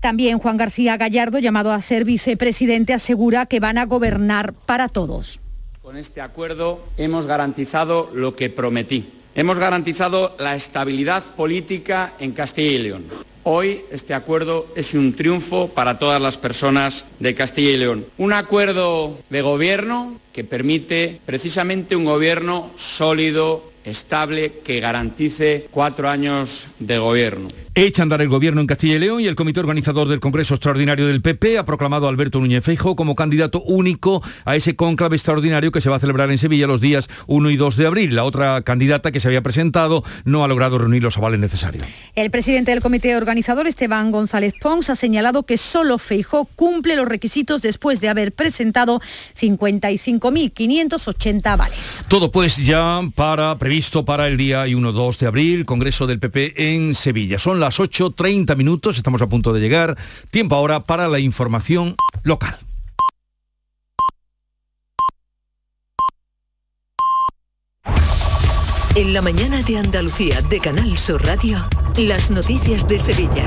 También 0.00 0.38
Juan 0.38 0.56
García 0.56 0.96
Gallardo, 0.96 1.38
llamado 1.38 1.72
a 1.72 1.80
ser 1.80 2.04
vicepresidente, 2.04 2.92
asegura 2.92 3.46
que 3.46 3.60
van 3.60 3.78
a 3.78 3.86
gobernar 3.86 4.52
para 4.52 4.88
todos. 4.88 5.40
Con 5.82 5.96
este 5.96 6.20
acuerdo 6.20 6.84
hemos 6.96 7.26
garantizado 7.26 8.10
lo 8.14 8.36
que 8.36 8.50
prometí. 8.50 9.10
Hemos 9.34 9.58
garantizado 9.58 10.36
la 10.38 10.54
estabilidad 10.54 11.22
política 11.22 12.14
en 12.18 12.32
Castilla 12.32 12.70
y 12.70 12.78
León. 12.78 13.04
Hoy 13.44 13.82
este 13.92 14.12
acuerdo 14.12 14.66
es 14.74 14.94
un 14.94 15.14
triunfo 15.14 15.68
para 15.68 15.98
todas 15.98 16.20
las 16.20 16.36
personas 16.36 17.04
de 17.20 17.34
Castilla 17.34 17.70
y 17.70 17.76
León. 17.76 18.06
Un 18.18 18.32
acuerdo 18.32 19.16
de 19.30 19.42
gobierno 19.42 20.18
que 20.32 20.42
permite 20.42 21.20
precisamente 21.24 21.94
un 21.94 22.04
gobierno 22.04 22.70
sólido, 22.76 23.70
estable, 23.86 24.60
que 24.64 24.80
garantice 24.80 25.68
cuatro 25.70 26.10
años 26.10 26.66
de 26.78 26.98
gobierno. 26.98 27.48
Echa 27.78 28.00
a 28.00 28.04
andar 28.04 28.22
el 28.22 28.30
gobierno 28.30 28.62
en 28.62 28.66
Castilla 28.66 28.94
y 28.94 28.98
León 28.98 29.20
y 29.20 29.26
el 29.26 29.34
comité 29.34 29.60
organizador 29.60 30.08
del 30.08 30.18
Congreso 30.18 30.54
Extraordinario 30.54 31.06
del 31.06 31.20
PP 31.20 31.58
ha 31.58 31.66
proclamado 31.66 32.06
a 32.06 32.08
Alberto 32.08 32.40
Núñez 32.40 32.64
Feijóo 32.64 32.96
como 32.96 33.14
candidato 33.14 33.62
único 33.64 34.22
a 34.46 34.56
ese 34.56 34.76
cónclave 34.76 35.16
extraordinario 35.16 35.70
que 35.70 35.82
se 35.82 35.90
va 35.90 35.96
a 35.96 36.00
celebrar 36.00 36.30
en 36.30 36.38
Sevilla 36.38 36.66
los 36.66 36.80
días 36.80 37.10
1 37.26 37.50
y 37.50 37.58
2 37.58 37.76
de 37.76 37.86
abril. 37.86 38.16
La 38.16 38.24
otra 38.24 38.62
candidata 38.62 39.12
que 39.12 39.20
se 39.20 39.28
había 39.28 39.42
presentado 39.42 40.04
no 40.24 40.42
ha 40.42 40.48
logrado 40.48 40.78
reunir 40.78 41.02
los 41.02 41.18
avales 41.18 41.38
necesarios. 41.38 41.84
El 42.14 42.30
presidente 42.30 42.70
del 42.70 42.80
comité 42.80 43.14
organizador, 43.14 43.66
Esteban 43.66 44.10
González 44.10 44.54
Pons, 44.58 44.88
ha 44.88 44.96
señalado 44.96 45.42
que 45.42 45.58
solo 45.58 45.98
Feijóo 45.98 46.46
cumple 46.56 46.96
los 46.96 47.06
requisitos 47.06 47.60
después 47.60 48.00
de 48.00 48.08
haber 48.08 48.32
presentado 48.32 49.02
55.580 49.38 51.44
avales. 51.44 52.04
Todo 52.08 52.32
pues 52.32 52.56
ya 52.56 53.02
para 53.14 53.58
previsto 53.76 54.06
para 54.06 54.26
el 54.26 54.38
día 54.38 54.66
1-2 54.66 55.18
de 55.18 55.26
abril, 55.26 55.66
Congreso 55.66 56.06
del 56.06 56.18
PP 56.18 56.74
en 56.74 56.94
Sevilla. 56.94 57.38
Son 57.38 57.60
las 57.60 57.78
8.30 57.78 58.56
minutos, 58.56 58.96
estamos 58.96 59.20
a 59.20 59.28
punto 59.28 59.52
de 59.52 59.60
llegar. 59.60 59.98
Tiempo 60.30 60.54
ahora 60.54 60.84
para 60.84 61.08
la 61.08 61.18
información 61.18 61.94
local. 62.22 62.65
En 68.96 69.12
la 69.12 69.20
mañana 69.20 69.60
de 69.60 69.76
Andalucía 69.76 70.40
de 70.40 70.58
Canal 70.58 70.96
Sur 70.96 71.22
Radio, 71.22 71.58
las 71.98 72.30
noticias 72.30 72.88
de 72.88 72.98
Sevilla. 72.98 73.44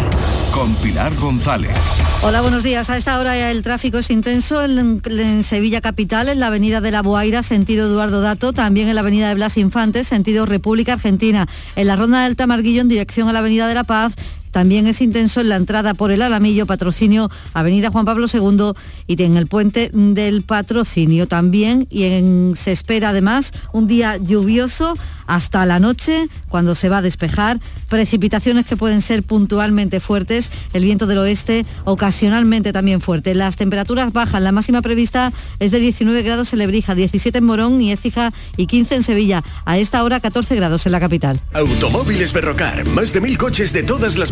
Con 0.54 0.76
Pilar 0.76 1.12
González. 1.16 1.76
Hola, 2.22 2.42
buenos 2.42 2.62
días. 2.62 2.92
A 2.92 2.98
esta 2.98 3.20
hora 3.20 3.50
el 3.50 3.64
tráfico 3.64 3.98
es 3.98 4.12
intenso 4.12 4.64
en, 4.64 5.02
en, 5.06 5.42
Sevilla 5.42 5.82
Capital, 5.82 6.30
en 6.30 6.40
la 6.40 6.48
avenida 6.48 6.82
de 6.82 6.92
la 6.92 7.02
Boaira, 7.02 7.42
sentido 7.42 7.88
Eduardo 7.88 8.22
Dato, 8.22 8.54
también 8.54 8.90
en 8.90 8.94
la 8.94 9.02
avenida 9.02 9.28
de 9.28 9.34
Blas 9.34 9.58
Infantes, 9.58 10.06
sentido 10.06 10.46
República 10.46 10.94
Argentina, 10.94 11.48
en 11.76 11.88
la 11.88 11.96
ronda 11.96 12.26
del 12.26 12.36
Tamarguillo 12.36 12.82
en 12.82 12.88
dirección 12.88 13.28
a 13.28 13.34
la 13.34 13.40
avenida 13.40 13.68
de 13.68 13.74
la 13.74 13.86
Paz 13.86 14.14
también 14.52 14.88
es 14.88 15.02
intenso 15.02 15.42
en 15.42 15.50
la 15.50 15.56
entrada 15.56 15.94
por 15.94 16.12
el 16.12 16.22
Alamillo, 16.22 16.66
patrocinio 16.66 17.30
Avenida 17.54 17.92
Juan 17.92 18.06
Pablo 18.06 18.28
II 18.32 18.74
y 19.08 19.22
en 19.22 19.38
el 19.38 19.48
puente 19.48 19.92
del 19.94 20.44
patrocinio 20.44 21.28
también. 21.28 21.88
Y 21.90 22.56
se 22.56 22.72
espera 22.72 23.10
además 23.10 23.52
un 23.74 23.88
día 23.88 24.18
lluvioso 24.18 24.96
hasta 25.30 25.64
la 25.68 25.80
noche, 25.80 26.28
cuando 26.50 26.74
se 26.74 26.90
va 26.90 26.98
a 26.98 27.02
despejar, 27.04 27.60
precipitaciones 27.88 28.66
que 28.66 28.76
pueden 28.76 29.02
ser 29.02 29.22
puntualmente 29.22 30.00
fuertes, 30.00 30.50
el 30.74 30.84
viento 30.84 31.06
del 31.06 31.20
oeste 31.20 31.68
ocasionalmente 31.86 32.74
también 32.74 33.00
fuerte. 33.00 33.36
Las 33.36 33.56
temperaturas 33.56 34.12
bajan, 34.12 34.44
la 34.44 34.52
máxima 34.52 34.82
prevista 34.82 35.32
es 35.60 35.70
de 35.70 35.80
19 35.80 36.24
grados 36.24 36.52
en 36.54 36.60
Lebrija, 36.60 36.96
17 36.96 37.38
en 37.38 37.44
Morón 37.44 37.80
y 37.80 37.92
Écija 37.92 38.32
y 38.58 38.66
15 38.66 38.96
en 38.96 39.04
Sevilla. 39.04 39.44
A 39.66 39.78
esta 39.78 40.04
hora 40.04 40.20
14 40.20 40.56
grados 40.56 40.88
en 40.88 40.94
la 40.94 41.00
capital. 41.00 41.40
Automóviles 41.54 42.34
Berrocar, 42.34 42.88
más 42.90 43.14
de 43.14 43.22
mil 43.22 43.38
coches 43.38 43.72
de 43.72 43.84
todas 43.84 44.18
las 44.18 44.32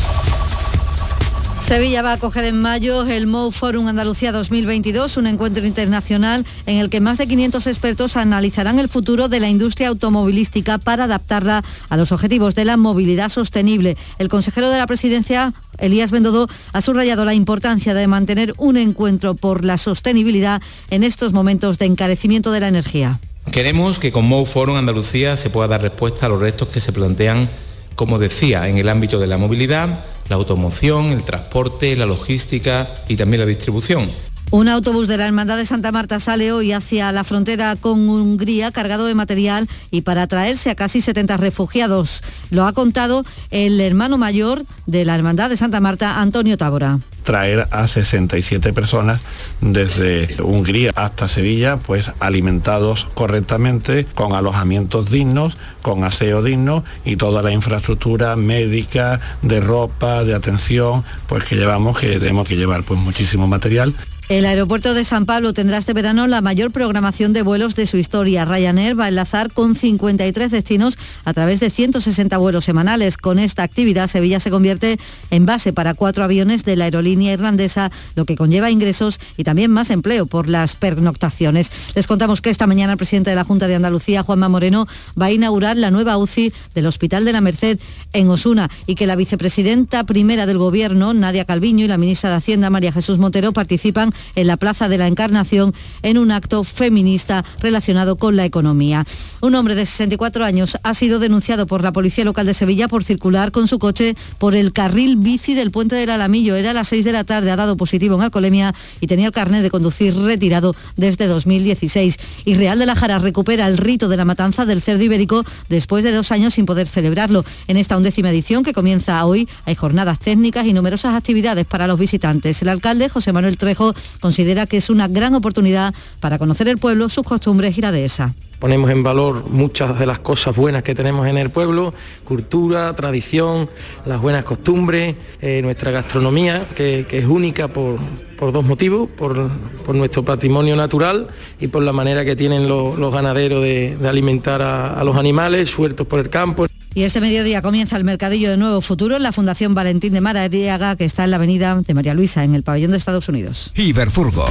Sevilla 1.71 2.01
va 2.01 2.11
a 2.11 2.15
acoger 2.15 2.43
en 2.43 2.61
mayo 2.61 3.03
el 3.05 3.27
MOU 3.27 3.49
Forum 3.49 3.87
Andalucía 3.87 4.33
2022, 4.33 5.15
un 5.15 5.25
encuentro 5.25 5.65
internacional 5.65 6.45
en 6.65 6.79
el 6.79 6.89
que 6.89 6.99
más 6.99 7.17
de 7.17 7.27
500 7.27 7.65
expertos 7.65 8.17
analizarán 8.17 8.77
el 8.77 8.89
futuro 8.89 9.29
de 9.29 9.39
la 9.39 9.47
industria 9.47 9.87
automovilística 9.87 10.79
para 10.79 11.05
adaptarla 11.05 11.63
a 11.87 11.95
los 11.95 12.11
objetivos 12.11 12.55
de 12.55 12.65
la 12.65 12.75
movilidad 12.75 13.29
sostenible. 13.29 13.95
El 14.19 14.27
consejero 14.27 14.69
de 14.69 14.79
la 14.79 14.85
presidencia, 14.85 15.53
Elías 15.77 16.11
Bendodo, 16.11 16.49
ha 16.73 16.81
subrayado 16.81 17.23
la 17.23 17.35
importancia 17.35 17.93
de 17.93 18.05
mantener 18.05 18.53
un 18.57 18.75
encuentro 18.75 19.35
por 19.35 19.63
la 19.63 19.77
sostenibilidad 19.77 20.61
en 20.89 21.05
estos 21.05 21.31
momentos 21.31 21.77
de 21.77 21.85
encarecimiento 21.85 22.51
de 22.51 22.59
la 22.59 22.67
energía. 22.67 23.21
Queremos 23.49 23.97
que 23.97 24.11
con 24.11 24.25
MOU 24.25 24.45
Forum 24.45 24.75
Andalucía 24.75 25.37
se 25.37 25.49
pueda 25.49 25.69
dar 25.69 25.83
respuesta 25.83 26.25
a 26.25 26.29
los 26.29 26.41
retos 26.41 26.67
que 26.67 26.81
se 26.81 26.91
plantean, 26.91 27.47
como 27.95 28.19
decía, 28.19 28.67
en 28.67 28.77
el 28.77 28.89
ámbito 28.89 29.19
de 29.19 29.27
la 29.27 29.37
movilidad, 29.37 30.03
la 30.31 30.37
automoción, 30.37 31.11
el 31.11 31.23
transporte, 31.23 31.93
la 31.97 32.05
logística 32.05 32.87
y 33.09 33.17
también 33.17 33.41
la 33.41 33.45
distribución. 33.45 34.07
Un 34.51 34.67
autobús 34.67 35.07
de 35.07 35.15
la 35.15 35.25
Hermandad 35.27 35.55
de 35.55 35.65
Santa 35.65 35.93
Marta 35.93 36.19
sale 36.19 36.51
hoy 36.51 36.73
hacia 36.73 37.09
la 37.13 37.23
frontera 37.23 37.77
con 37.77 38.09
Hungría 38.09 38.73
cargado 38.73 39.05
de 39.05 39.15
material 39.15 39.69
y 39.91 40.01
para 40.01 40.27
traerse 40.27 40.69
a 40.69 40.75
casi 40.75 40.99
70 40.99 41.37
refugiados. 41.37 42.21
Lo 42.49 42.65
ha 42.65 42.73
contado 42.73 43.23
el 43.49 43.79
hermano 43.79 44.17
mayor 44.17 44.63
de 44.87 45.05
la 45.05 45.15
Hermandad 45.15 45.49
de 45.49 45.55
Santa 45.55 45.79
Marta, 45.79 46.19
Antonio 46.19 46.57
Tábora 46.57 46.99
traer 47.23 47.67
a 47.71 47.87
67 47.87 48.73
personas 48.73 49.21
desde 49.61 50.35
Hungría 50.41 50.91
hasta 50.95 51.27
Sevilla, 51.27 51.77
pues 51.77 52.11
alimentados 52.19 53.07
correctamente, 53.13 54.05
con 54.15 54.33
alojamientos 54.33 55.11
dignos, 55.11 55.57
con 55.81 56.03
aseo 56.03 56.41
digno 56.41 56.83
y 57.05 57.17
toda 57.17 57.41
la 57.41 57.51
infraestructura 57.51 58.35
médica, 58.35 59.19
de 59.43 59.59
ropa, 59.59 60.23
de 60.23 60.33
atención, 60.33 61.03
pues 61.27 61.43
que 61.43 61.55
llevamos, 61.55 61.99
que 61.99 62.19
tenemos 62.19 62.47
que 62.47 62.57
llevar 62.57 62.83
pues 62.83 62.99
muchísimo 62.99 63.47
material. 63.47 63.93
El 64.29 64.45
aeropuerto 64.45 64.93
de 64.93 65.03
San 65.03 65.25
Pablo 65.25 65.53
tendrá 65.53 65.77
este 65.77 65.91
verano 65.91 66.25
la 66.25 66.39
mayor 66.39 66.71
programación 66.71 67.33
de 67.33 67.41
vuelos 67.41 67.75
de 67.75 67.85
su 67.85 67.97
historia. 67.97 68.45
Ryanair 68.45 68.97
va 68.97 69.05
a 69.05 69.09
enlazar 69.09 69.51
con 69.51 69.75
53 69.75 70.51
destinos 70.51 70.97
a 71.25 71.33
través 71.33 71.59
de 71.59 71.69
160 71.69 72.37
vuelos 72.37 72.63
semanales. 72.63 73.17
Con 73.17 73.39
esta 73.39 73.63
actividad, 73.63 74.07
Sevilla 74.07 74.39
se 74.39 74.49
convierte 74.49 74.99
en 75.31 75.45
base 75.45 75.73
para 75.73 75.95
cuatro 75.95 76.23
aviones 76.23 76.63
de 76.63 76.77
la 76.77 76.85
aerolínea 76.85 77.33
irlandesa, 77.33 77.91
lo 78.15 78.23
que 78.23 78.37
conlleva 78.37 78.71
ingresos 78.71 79.19
y 79.35 79.43
también 79.43 79.69
más 79.69 79.89
empleo 79.89 80.25
por 80.27 80.47
las 80.47 80.77
pernoctaciones. 80.77 81.69
Les 81.93 82.07
contamos 82.07 82.39
que 82.39 82.51
esta 82.51 82.67
mañana 82.67 82.93
el 82.93 82.97
presidente 82.97 83.31
de 83.31 83.35
la 83.35 83.43
Junta 83.43 83.67
de 83.67 83.75
Andalucía, 83.75 84.23
Juanma 84.23 84.47
Moreno, 84.47 84.87
va 85.21 85.25
a 85.25 85.31
inaugurar 85.31 85.75
la 85.75 85.91
nueva 85.91 86.17
UCI 86.17 86.53
del 86.73 86.87
Hospital 86.87 87.25
de 87.25 87.33
la 87.33 87.41
Merced 87.41 87.79
en 88.13 88.29
Osuna 88.29 88.69
y 88.87 88.95
que 88.95 89.07
la 89.07 89.17
vicepresidenta 89.17 90.05
primera 90.05 90.45
del 90.45 90.57
Gobierno, 90.57 91.13
Nadia 91.13 91.43
Calviño, 91.43 91.83
y 91.83 91.89
la 91.89 91.97
ministra 91.97 92.29
de 92.29 92.37
Hacienda, 92.37 92.69
María 92.69 92.93
Jesús 92.93 93.17
Montero, 93.17 93.51
participan 93.51 94.13
en 94.35 94.47
la 94.47 94.57
Plaza 94.57 94.89
de 94.89 94.97
la 94.97 95.07
Encarnación 95.07 95.73
en 96.01 96.17
un 96.17 96.31
acto 96.31 96.63
feminista 96.63 97.43
relacionado 97.59 98.17
con 98.17 98.35
la 98.35 98.45
economía. 98.45 99.05
Un 99.41 99.55
hombre 99.55 99.75
de 99.75 99.85
64 99.85 100.45
años 100.45 100.77
ha 100.83 100.93
sido 100.93 101.19
denunciado 101.19 101.67
por 101.67 101.83
la 101.83 101.91
Policía 101.91 102.25
Local 102.25 102.45
de 102.45 102.53
Sevilla 102.53 102.87
por 102.87 103.03
circular 103.03 103.51
con 103.51 103.67
su 103.67 103.79
coche 103.79 104.15
por 104.37 104.55
el 104.55 104.73
carril 104.73 105.17
bici 105.17 105.53
del 105.53 105.71
puente 105.71 105.95
del 105.95 106.09
Alamillo. 106.09 106.55
Era 106.55 106.71
a 106.71 106.73
las 106.73 106.87
6 106.89 107.05
de 107.05 107.11
la 107.11 107.23
tarde, 107.23 107.51
ha 107.51 107.55
dado 107.55 107.77
positivo 107.77 108.15
en 108.15 108.21
alcoholemia 108.21 108.73
y 108.99 109.07
tenía 109.07 109.27
el 109.27 109.31
carnet 109.31 109.61
de 109.61 109.69
conducir 109.69 110.15
retirado 110.15 110.75
desde 110.97 111.27
2016. 111.27 112.17
Y 112.45 112.55
Real 112.55 112.79
de 112.79 112.85
la 112.85 112.95
Jara 112.95 113.19
recupera 113.19 113.67
el 113.67 113.77
rito 113.77 114.07
de 114.07 114.17
la 114.17 114.25
matanza 114.25 114.65
del 114.65 114.81
cerdo 114.81 115.03
ibérico 115.03 115.43
después 115.69 116.03
de 116.03 116.11
dos 116.11 116.31
años 116.31 116.53
sin 116.53 116.65
poder 116.65 116.87
celebrarlo. 116.87 117.43
En 117.67 117.77
esta 117.77 117.97
undécima 117.97 118.29
edición 118.29 118.63
que 118.63 118.73
comienza 118.73 119.25
hoy 119.25 119.47
hay 119.65 119.75
jornadas 119.75 120.19
técnicas 120.19 120.65
y 120.65 120.73
numerosas 120.73 121.15
actividades 121.15 121.65
para 121.65 121.87
los 121.87 121.99
visitantes. 121.99 122.61
El 122.61 122.69
alcalde 122.69 123.09
José 123.09 123.33
Manuel 123.33 123.57
Trejo 123.57 123.93
considera 124.19 124.65
que 124.65 124.77
es 124.77 124.89
una 124.89 125.07
gran 125.07 125.33
oportunidad 125.35 125.93
para 126.19 126.37
conocer 126.37 126.67
el 126.67 126.77
pueblo, 126.77 127.09
sus 127.09 127.23
costumbres 127.23 127.77
y 127.77 127.81
la 127.81 127.91
dehesa 127.91 128.33
ponemos 128.61 128.91
en 128.91 129.01
valor 129.01 129.49
muchas 129.49 129.97
de 129.97 130.05
las 130.05 130.19
cosas 130.19 130.55
buenas 130.55 130.83
que 130.83 130.93
tenemos 130.93 131.27
en 131.27 131.37
el 131.39 131.49
pueblo, 131.49 131.95
cultura, 132.23 132.95
tradición, 132.95 133.67
las 134.05 134.21
buenas 134.21 134.45
costumbres, 134.45 135.15
eh, 135.41 135.61
nuestra 135.63 135.89
gastronomía, 135.89 136.69
que, 136.75 137.07
es 137.09 137.25
única 137.25 137.69
por, 137.69 137.99
dos 138.39 138.63
motivos, 138.63 139.09
por, 139.09 139.49
nuestro 139.95 140.23
patrimonio 140.23 140.75
natural 140.75 141.27
y 141.59 141.67
por 141.67 141.81
la 141.81 141.91
manera 141.91 142.23
que 142.23 142.35
tienen 142.35 142.69
los, 142.69 143.11
ganaderos 143.11 143.63
de, 143.63 143.97
alimentar 144.07 144.61
a, 144.61 144.93
a 144.93 145.03
los 145.03 145.17
animales 145.17 145.69
sueltos 145.69 146.05
por 146.05 146.19
el 146.19 146.29
campo. 146.29 146.67
Y 146.93 147.03
este 147.03 147.19
mediodía 147.19 147.63
comienza 147.63 147.97
el 147.97 148.03
mercadillo 148.03 148.51
de 148.51 148.57
Nuevo 148.57 148.81
Futuro 148.81 149.15
en 149.15 149.23
la 149.23 149.31
Fundación 149.31 149.73
Valentín 149.73 150.13
de 150.13 150.21
Maradiaga, 150.21 150.95
que 150.95 151.05
está 151.05 151.23
en 151.23 151.31
la 151.31 151.37
avenida 151.37 151.81
de 151.81 151.93
María 151.95 152.13
Luisa, 152.13 152.43
en 152.43 152.53
el 152.53 152.61
pabellón 152.61 152.91
de 152.91 152.97
Estados 152.97 153.27
Unidos. 153.27 153.71
Iberfurgo. 153.75 154.45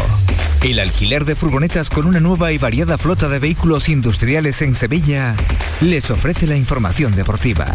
El 0.62 0.79
alquiler 0.79 1.25
de 1.25 1.37
furgonetas 1.37 1.88
con 1.88 2.07
una 2.07 2.20
nueva 2.20 2.53
y 2.53 2.59
variada 2.59 2.99
flota 2.99 3.31
de 3.31 3.38
vehículos 3.38 3.88
industriales 3.88 4.61
en 4.61 4.75
Sevilla 4.75 5.35
les 5.81 6.11
ofrece 6.11 6.46
la 6.46 6.55
información 6.55 7.14
deportiva. 7.14 7.75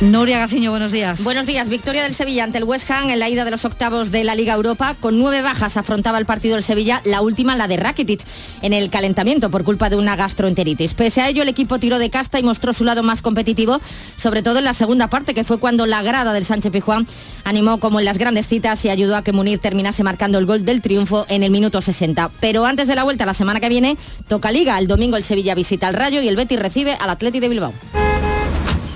Nuria 0.00 0.38
Gaciño, 0.38 0.70
buenos 0.70 0.92
días. 0.92 1.22
Buenos 1.24 1.44
días. 1.44 1.68
Victoria 1.68 2.02
del 2.02 2.14
Sevilla 2.14 2.44
ante 2.44 2.56
el 2.56 2.64
West 2.64 2.90
Ham 2.90 3.10
en 3.10 3.18
la 3.18 3.28
ida 3.28 3.44
de 3.44 3.50
los 3.50 3.66
octavos 3.66 4.10
de 4.10 4.24
la 4.24 4.34
Liga 4.34 4.54
Europa. 4.54 4.96
Con 4.98 5.18
nueve 5.18 5.42
bajas 5.42 5.76
afrontaba 5.76 6.16
el 6.16 6.24
partido 6.24 6.54
del 6.54 6.64
Sevilla, 6.64 7.02
la 7.04 7.20
última 7.20 7.54
la 7.54 7.68
de 7.68 7.76
Rakitic, 7.76 8.24
en 8.62 8.72
el 8.72 8.88
calentamiento 8.88 9.50
por 9.50 9.62
culpa 9.62 9.90
de 9.90 9.96
una 9.96 10.16
gastroenteritis. 10.16 10.94
Pese 10.94 11.20
a 11.20 11.28
ello, 11.28 11.42
el 11.42 11.50
equipo 11.50 11.78
tiró 11.78 11.98
de 11.98 12.08
casta 12.08 12.40
y 12.40 12.42
mostró 12.42 12.72
su 12.72 12.84
lado 12.84 13.02
más 13.02 13.20
competitivo, 13.20 13.78
sobre 14.16 14.42
todo 14.42 14.60
en 14.60 14.64
la 14.64 14.72
segunda 14.72 15.10
parte, 15.10 15.34
que 15.34 15.44
fue 15.44 15.58
cuando 15.58 15.84
la 15.84 16.02
grada 16.02 16.32
del 16.32 16.46
Sánchez 16.46 16.72
Pijuán 16.72 17.06
animó 17.44 17.78
como 17.78 17.98
en 17.98 18.06
las 18.06 18.16
grandes 18.16 18.48
citas 18.48 18.82
y 18.86 18.88
ayudó 18.88 19.16
a 19.16 19.22
que 19.22 19.34
Munir 19.34 19.58
terminase 19.58 20.02
marcando 20.02 20.38
el 20.38 20.46
gol 20.46 20.64
del 20.64 20.80
triunfo 20.80 21.26
en 21.28 21.42
el 21.42 21.50
minuto 21.50 21.82
60. 21.82 22.30
Pero 22.40 22.64
antes 22.64 22.88
de 22.88 22.94
la 22.94 23.04
vuelta, 23.04 23.26
la 23.26 23.34
semana 23.34 23.60
que 23.60 23.68
viene, 23.68 23.98
toca 24.28 24.50
Liga. 24.50 24.78
El 24.78 24.86
domingo 24.86 25.18
el 25.18 25.24
Sevilla 25.24 25.54
visita 25.54 25.88
al 25.88 25.94
Rayo 25.94 26.22
y 26.22 26.28
el 26.28 26.36
Betis 26.36 26.58
recibe 26.58 26.94
al 26.94 27.10
Atleti 27.10 27.38
de 27.38 27.50
Bilbao. 27.50 27.74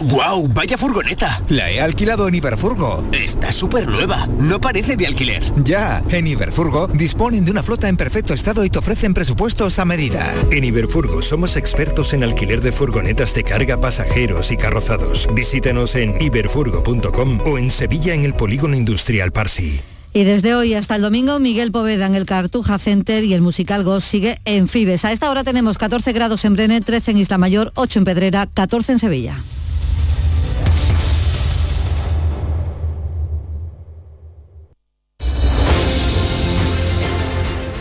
¡Guau! 0.05 0.49
¡Vaya 0.49 0.77
furgoneta! 0.77 1.43
La 1.49 1.71
he 1.71 1.81
alquilado 1.81 2.29
en 2.29 2.35
Iberfurgo. 2.35 3.03
Está 3.13 3.53
súper 3.53 3.89
nueva. 3.89 4.27
No 4.39 4.61
parece 4.61 4.97
de 4.97 5.07
alquiler. 5.07 5.43
Ya, 5.65 6.03
en 6.11 6.27
Iberfurgo 6.27 6.89
disponen 6.89 7.45
de 7.45 7.51
una 7.51 7.63
flota 7.63 7.89
en 7.89 7.97
perfecto 7.97 8.35
estado 8.35 8.65
y 8.65 8.71
te 8.71 8.79
ofrecen 8.79 9.15
presupuestos 9.15 9.79
a 9.79 9.85
medida. 9.87 10.35
En 10.51 10.65
Iberfurgo 10.65 11.23
somos 11.23 11.57
expertos 11.57 12.13
en 12.13 12.23
alquiler 12.23 12.61
de 12.61 12.73
furgonetas 12.73 13.35
de 13.35 13.45
carga, 13.45 13.81
pasajeros 13.81 14.51
y 14.51 14.59
carrozados. 14.59 15.27
Visítanos 15.33 15.95
en 15.95 16.21
iberfurgo.com 16.21 17.41
o 17.47 17.57
en 17.57 17.71
Sevilla 17.71 18.13
en 18.13 18.25
el 18.25 18.35
Polígono 18.35 18.77
Industrial 18.77 19.33
Parsi. 19.33 19.81
Y 20.13 20.25
desde 20.25 20.55
hoy 20.55 20.75
hasta 20.75 20.97
el 20.97 21.03
domingo, 21.03 21.41
Miguel 21.41 21.73
Poveda 21.73 22.07
en 22.07 22.15
el 22.15 22.27
Cartuja 22.27 22.79
Center 22.79 23.25
y 23.25 23.33
el 23.33 23.41
musical 23.41 23.83
Ghost 23.85 24.07
sigue 24.07 24.39
en 24.45 24.69
Fibes. 24.69 25.05
A 25.05 25.13
esta 25.13 25.31
hora 25.31 25.45
tenemos 25.45 25.79
14 25.79 26.13
grados 26.13 26.45
en 26.45 26.55
Brené, 26.55 26.83
13 26.83 27.13
en 27.13 27.19
Isla 27.19 27.39
Mayor, 27.39 27.73
8 27.75 28.01
en 28.01 28.05
Pedrera, 28.05 28.47
14 28.53 28.93
en 28.93 28.99
Sevilla. 28.99 29.37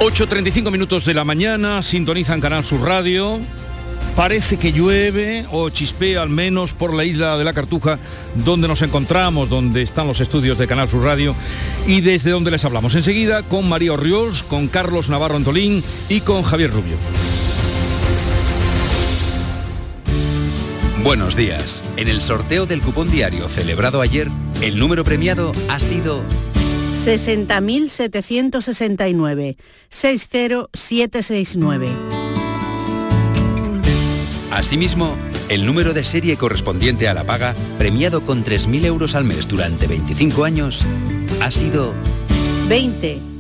8.35 0.03 0.69
minutos 0.69 1.05
de 1.05 1.13
la 1.13 1.23
mañana, 1.23 1.81
sintonizan 1.81 2.41
Canal 2.41 2.65
Sur 2.65 2.81
Radio. 2.81 3.39
Parece 4.17 4.57
que 4.57 4.73
llueve 4.73 5.45
o 5.49 5.69
chispea 5.69 6.21
al 6.21 6.27
menos 6.27 6.73
por 6.73 6.93
la 6.93 7.05
isla 7.05 7.37
de 7.37 7.45
la 7.45 7.53
Cartuja, 7.53 7.97
donde 8.43 8.67
nos 8.67 8.81
encontramos, 8.81 9.47
donde 9.47 9.81
están 9.81 10.05
los 10.05 10.19
estudios 10.19 10.57
de 10.57 10.67
Canal 10.67 10.89
Sur 10.89 11.05
Radio 11.05 11.33
y 11.87 12.01
desde 12.01 12.31
donde 12.31 12.51
les 12.51 12.65
hablamos. 12.65 12.95
Enseguida 12.95 13.43
con 13.43 13.69
María 13.69 13.93
Orriols, 13.93 14.43
con 14.43 14.67
Carlos 14.67 15.07
Navarro 15.07 15.37
Antolín 15.37 15.81
y 16.09 16.19
con 16.19 16.43
Javier 16.43 16.71
Rubio. 16.71 16.97
Buenos 21.01 21.37
días. 21.37 21.81
En 21.95 22.09
el 22.09 22.19
sorteo 22.19 22.65
del 22.65 22.81
cupón 22.81 23.09
diario 23.09 23.47
celebrado 23.47 24.01
ayer, 24.01 24.27
el 24.61 24.77
número 24.79 25.05
premiado 25.05 25.53
ha 25.69 25.79
sido 25.79 26.23
60.769 27.05 29.57
60769. 29.89 31.89
Asimismo, 34.51 35.17
el 35.49 35.65
número 35.65 35.91
de 35.93 36.05
serie 36.05 36.37
correspondiente 36.37 37.09
a 37.09 37.13
la 37.13 37.25
paga, 37.25 37.53
premiado 37.77 38.23
con 38.23 38.45
3.000 38.45 38.85
euros 38.85 39.15
al 39.15 39.25
mes 39.25 39.47
durante 39.47 39.87
25 39.87 40.45
años, 40.45 40.85
ha 41.41 41.51
sido 41.51 41.93
20020. 42.69 43.33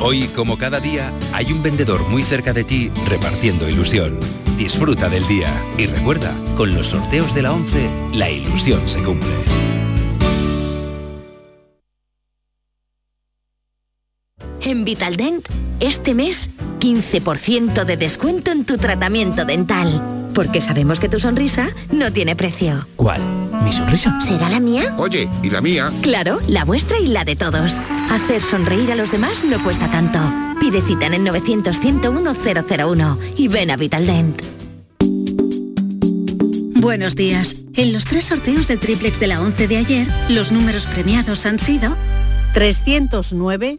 Hoy, 0.00 0.28
como 0.28 0.58
cada 0.58 0.78
día, 0.78 1.12
hay 1.32 1.50
un 1.50 1.60
vendedor 1.62 2.08
muy 2.08 2.22
cerca 2.22 2.52
de 2.52 2.62
ti 2.62 2.92
repartiendo 3.08 3.68
ilusión. 3.68 4.20
Disfruta 4.56 5.08
del 5.08 5.26
día 5.26 5.52
y 5.76 5.86
recuerda, 5.86 6.32
con 6.56 6.72
los 6.74 6.86
sorteos 6.88 7.34
de 7.34 7.42
la 7.42 7.52
11, 7.52 7.90
la 8.12 8.30
ilusión 8.30 8.88
se 8.88 9.02
cumple. 9.02 9.28
En 14.68 14.84
Vitaldent, 14.84 15.48
este 15.80 16.12
mes, 16.12 16.50
15% 16.78 17.84
de 17.86 17.96
descuento 17.96 18.50
en 18.50 18.66
tu 18.66 18.76
tratamiento 18.76 19.46
dental. 19.46 20.28
Porque 20.34 20.60
sabemos 20.60 21.00
que 21.00 21.08
tu 21.08 21.18
sonrisa 21.18 21.70
no 21.90 22.12
tiene 22.12 22.36
precio. 22.36 22.86
¿Cuál? 22.96 23.22
¿Mi 23.64 23.72
sonrisa? 23.72 24.20
¿Será 24.20 24.50
la 24.50 24.60
mía? 24.60 24.94
Oye, 24.98 25.26
¿y 25.42 25.48
la 25.48 25.62
mía? 25.62 25.90
Claro, 26.02 26.38
la 26.48 26.66
vuestra 26.66 26.98
y 27.00 27.06
la 27.06 27.24
de 27.24 27.34
todos. 27.34 27.80
Hacer 28.10 28.42
sonreír 28.42 28.92
a 28.92 28.94
los 28.94 29.10
demás 29.10 29.42
no 29.42 29.64
cuesta 29.64 29.90
tanto. 29.90 30.18
Pide 30.60 30.82
cita 30.82 31.06
en 31.06 31.14
el 31.14 31.24
900-101-001 31.24 33.18
y 33.38 33.48
ven 33.48 33.70
a 33.70 33.78
Vitaldent. 33.78 34.42
Buenos 36.74 37.16
días. 37.16 37.56
En 37.72 37.94
los 37.94 38.04
tres 38.04 38.26
sorteos 38.26 38.68
del 38.68 38.80
triplex 38.80 39.18
de 39.18 39.28
la 39.28 39.40
11 39.40 39.66
de 39.66 39.78
ayer, 39.78 40.06
los 40.28 40.52
números 40.52 40.84
premiados 40.84 41.46
han 41.46 41.58
sido 41.58 41.96
309, 42.52 43.78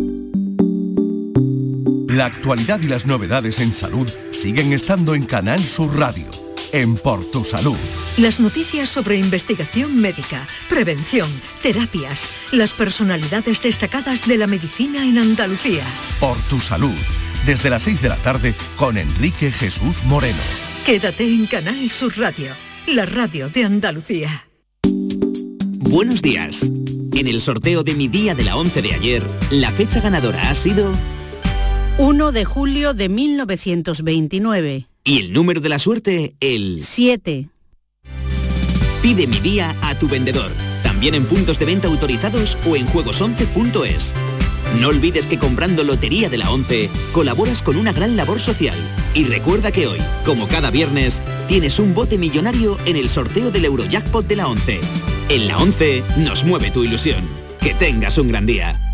La 2.11 2.25
actualidad 2.25 2.81
y 2.81 2.87
las 2.87 3.05
novedades 3.05 3.61
en 3.61 3.71
salud 3.71 4.05
siguen 4.33 4.73
estando 4.73 5.15
en 5.15 5.25
Canal 5.25 5.63
Sur 5.63 5.97
Radio, 5.97 6.25
en 6.73 6.97
Por 6.97 7.23
Tu 7.31 7.45
Salud. 7.45 7.77
Las 8.17 8.41
noticias 8.41 8.89
sobre 8.89 9.15
investigación 9.15 9.95
médica, 9.95 10.45
prevención, 10.67 11.29
terapias, 11.61 12.27
las 12.51 12.73
personalidades 12.73 13.61
destacadas 13.61 14.27
de 14.27 14.37
la 14.37 14.47
medicina 14.47 15.05
en 15.05 15.19
Andalucía. 15.19 15.85
Por 16.19 16.37
Tu 16.49 16.59
Salud, 16.59 16.97
desde 17.45 17.69
las 17.69 17.83
6 17.83 18.01
de 18.01 18.09
la 18.09 18.17
tarde 18.17 18.55
con 18.75 18.97
Enrique 18.97 19.49
Jesús 19.49 20.03
Moreno. 20.03 20.41
Quédate 20.85 21.23
en 21.23 21.45
Canal 21.45 21.89
Sur 21.91 22.17
Radio, 22.17 22.51
la 22.87 23.05
radio 23.05 23.47
de 23.47 23.63
Andalucía. 23.63 24.47
Buenos 24.83 26.21
días. 26.21 26.69
En 27.13 27.27
el 27.27 27.39
sorteo 27.39 27.83
de 27.83 27.93
mi 27.93 28.09
día 28.09 28.35
de 28.35 28.43
la 28.43 28.57
11 28.57 28.81
de 28.81 28.93
ayer, 28.95 29.23
la 29.49 29.71
fecha 29.71 30.01
ganadora 30.01 30.49
ha 30.49 30.55
sido 30.55 30.91
1 32.03 32.31
de 32.31 32.45
julio 32.45 32.95
de 32.95 33.09
1929. 33.09 34.87
y 35.03 35.19
el 35.19 35.33
número 35.33 35.61
de 35.61 35.69
la 35.69 35.77
suerte, 35.77 36.33
el 36.39 36.81
7. 36.83 37.47
Pide 39.03 39.27
mi 39.27 39.39
día 39.39 39.75
a 39.83 39.93
tu 39.93 40.09
vendedor, 40.09 40.51
también 40.81 41.13
en 41.13 41.25
puntos 41.25 41.59
de 41.59 41.65
venta 41.65 41.87
autorizados 41.89 42.57
o 42.67 42.75
en 42.75 42.87
juegos11.es. 42.87 44.15
No 44.79 44.87
olvides 44.87 45.27
que 45.27 45.37
comprando 45.37 45.83
Lotería 45.83 46.27
de 46.27 46.39
la 46.39 46.49
11 46.49 46.89
colaboras 47.13 47.61
con 47.61 47.77
una 47.77 47.93
gran 47.93 48.17
labor 48.17 48.39
social. 48.39 48.79
Y 49.13 49.25
recuerda 49.25 49.71
que 49.71 49.85
hoy, 49.85 49.99
como 50.25 50.47
cada 50.47 50.71
viernes, 50.71 51.21
tienes 51.47 51.77
un 51.77 51.93
bote 51.93 52.17
millonario 52.17 52.79
en 52.85 52.95
el 52.95 53.09
sorteo 53.09 53.51
del 53.51 53.65
Eurojackpot 53.65 54.25
de 54.25 54.37
la 54.37 54.47
11. 54.47 54.81
En 55.29 55.47
la 55.47 55.59
11 55.59 56.03
nos 56.17 56.45
mueve 56.45 56.71
tu 56.71 56.83
ilusión. 56.83 57.23
Que 57.59 57.75
tengas 57.75 58.17
un 58.17 58.29
gran 58.29 58.47
día. 58.47 58.90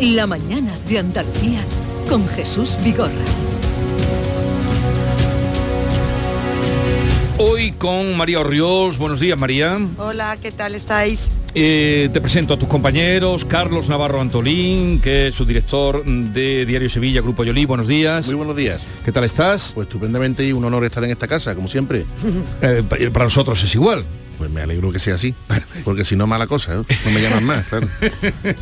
La 0.00 0.26
mañana 0.26 0.72
de 0.88 0.98
Andalucía 0.98 1.60
con 2.08 2.26
Jesús 2.28 2.76
Vigorra. 2.84 3.12
Hoy 7.38 7.72
con 7.72 8.16
María 8.16 8.40
Orriols. 8.40 8.98
Buenos 8.98 9.20
días, 9.20 9.38
María. 9.38 9.78
Hola, 9.98 10.36
¿qué 10.40 10.52
tal 10.52 10.74
estáis? 10.74 11.30
Eh, 11.56 12.10
te 12.12 12.20
presento 12.20 12.54
a 12.54 12.58
tus 12.58 12.68
compañeros, 12.68 13.44
Carlos 13.44 13.88
Navarro 13.88 14.20
Antolín, 14.20 15.00
que 15.00 15.28
es 15.28 15.34
su 15.36 15.44
director 15.44 16.04
de 16.04 16.66
Diario 16.66 16.90
Sevilla, 16.90 17.20
Grupo 17.20 17.44
Yolí. 17.44 17.64
Buenos 17.64 17.86
días. 17.86 18.26
Muy 18.26 18.34
buenos 18.36 18.56
días. 18.56 18.82
¿Qué 19.04 19.12
tal 19.12 19.24
estás? 19.24 19.70
Pues 19.74 19.86
estupendamente 19.86 20.44
y 20.44 20.52
un 20.52 20.64
honor 20.64 20.84
estar 20.84 21.04
en 21.04 21.10
esta 21.10 21.28
casa, 21.28 21.54
como 21.54 21.68
siempre. 21.68 22.04
Eh, 22.62 22.82
pa- 22.88 22.96
para 23.12 23.26
nosotros 23.26 23.62
es 23.62 23.74
igual. 23.74 24.04
Pues 24.38 24.50
me 24.50 24.60
alegro 24.62 24.90
que 24.92 24.98
sea 24.98 25.14
así, 25.14 25.34
porque 25.84 26.04
si 26.04 26.16
no 26.16 26.26
mala 26.26 26.46
cosa, 26.46 26.74
¿eh? 26.74 26.82
no 27.04 27.10
me 27.12 27.20
llaman 27.22 27.44
más, 27.44 27.66
claro. 27.66 27.88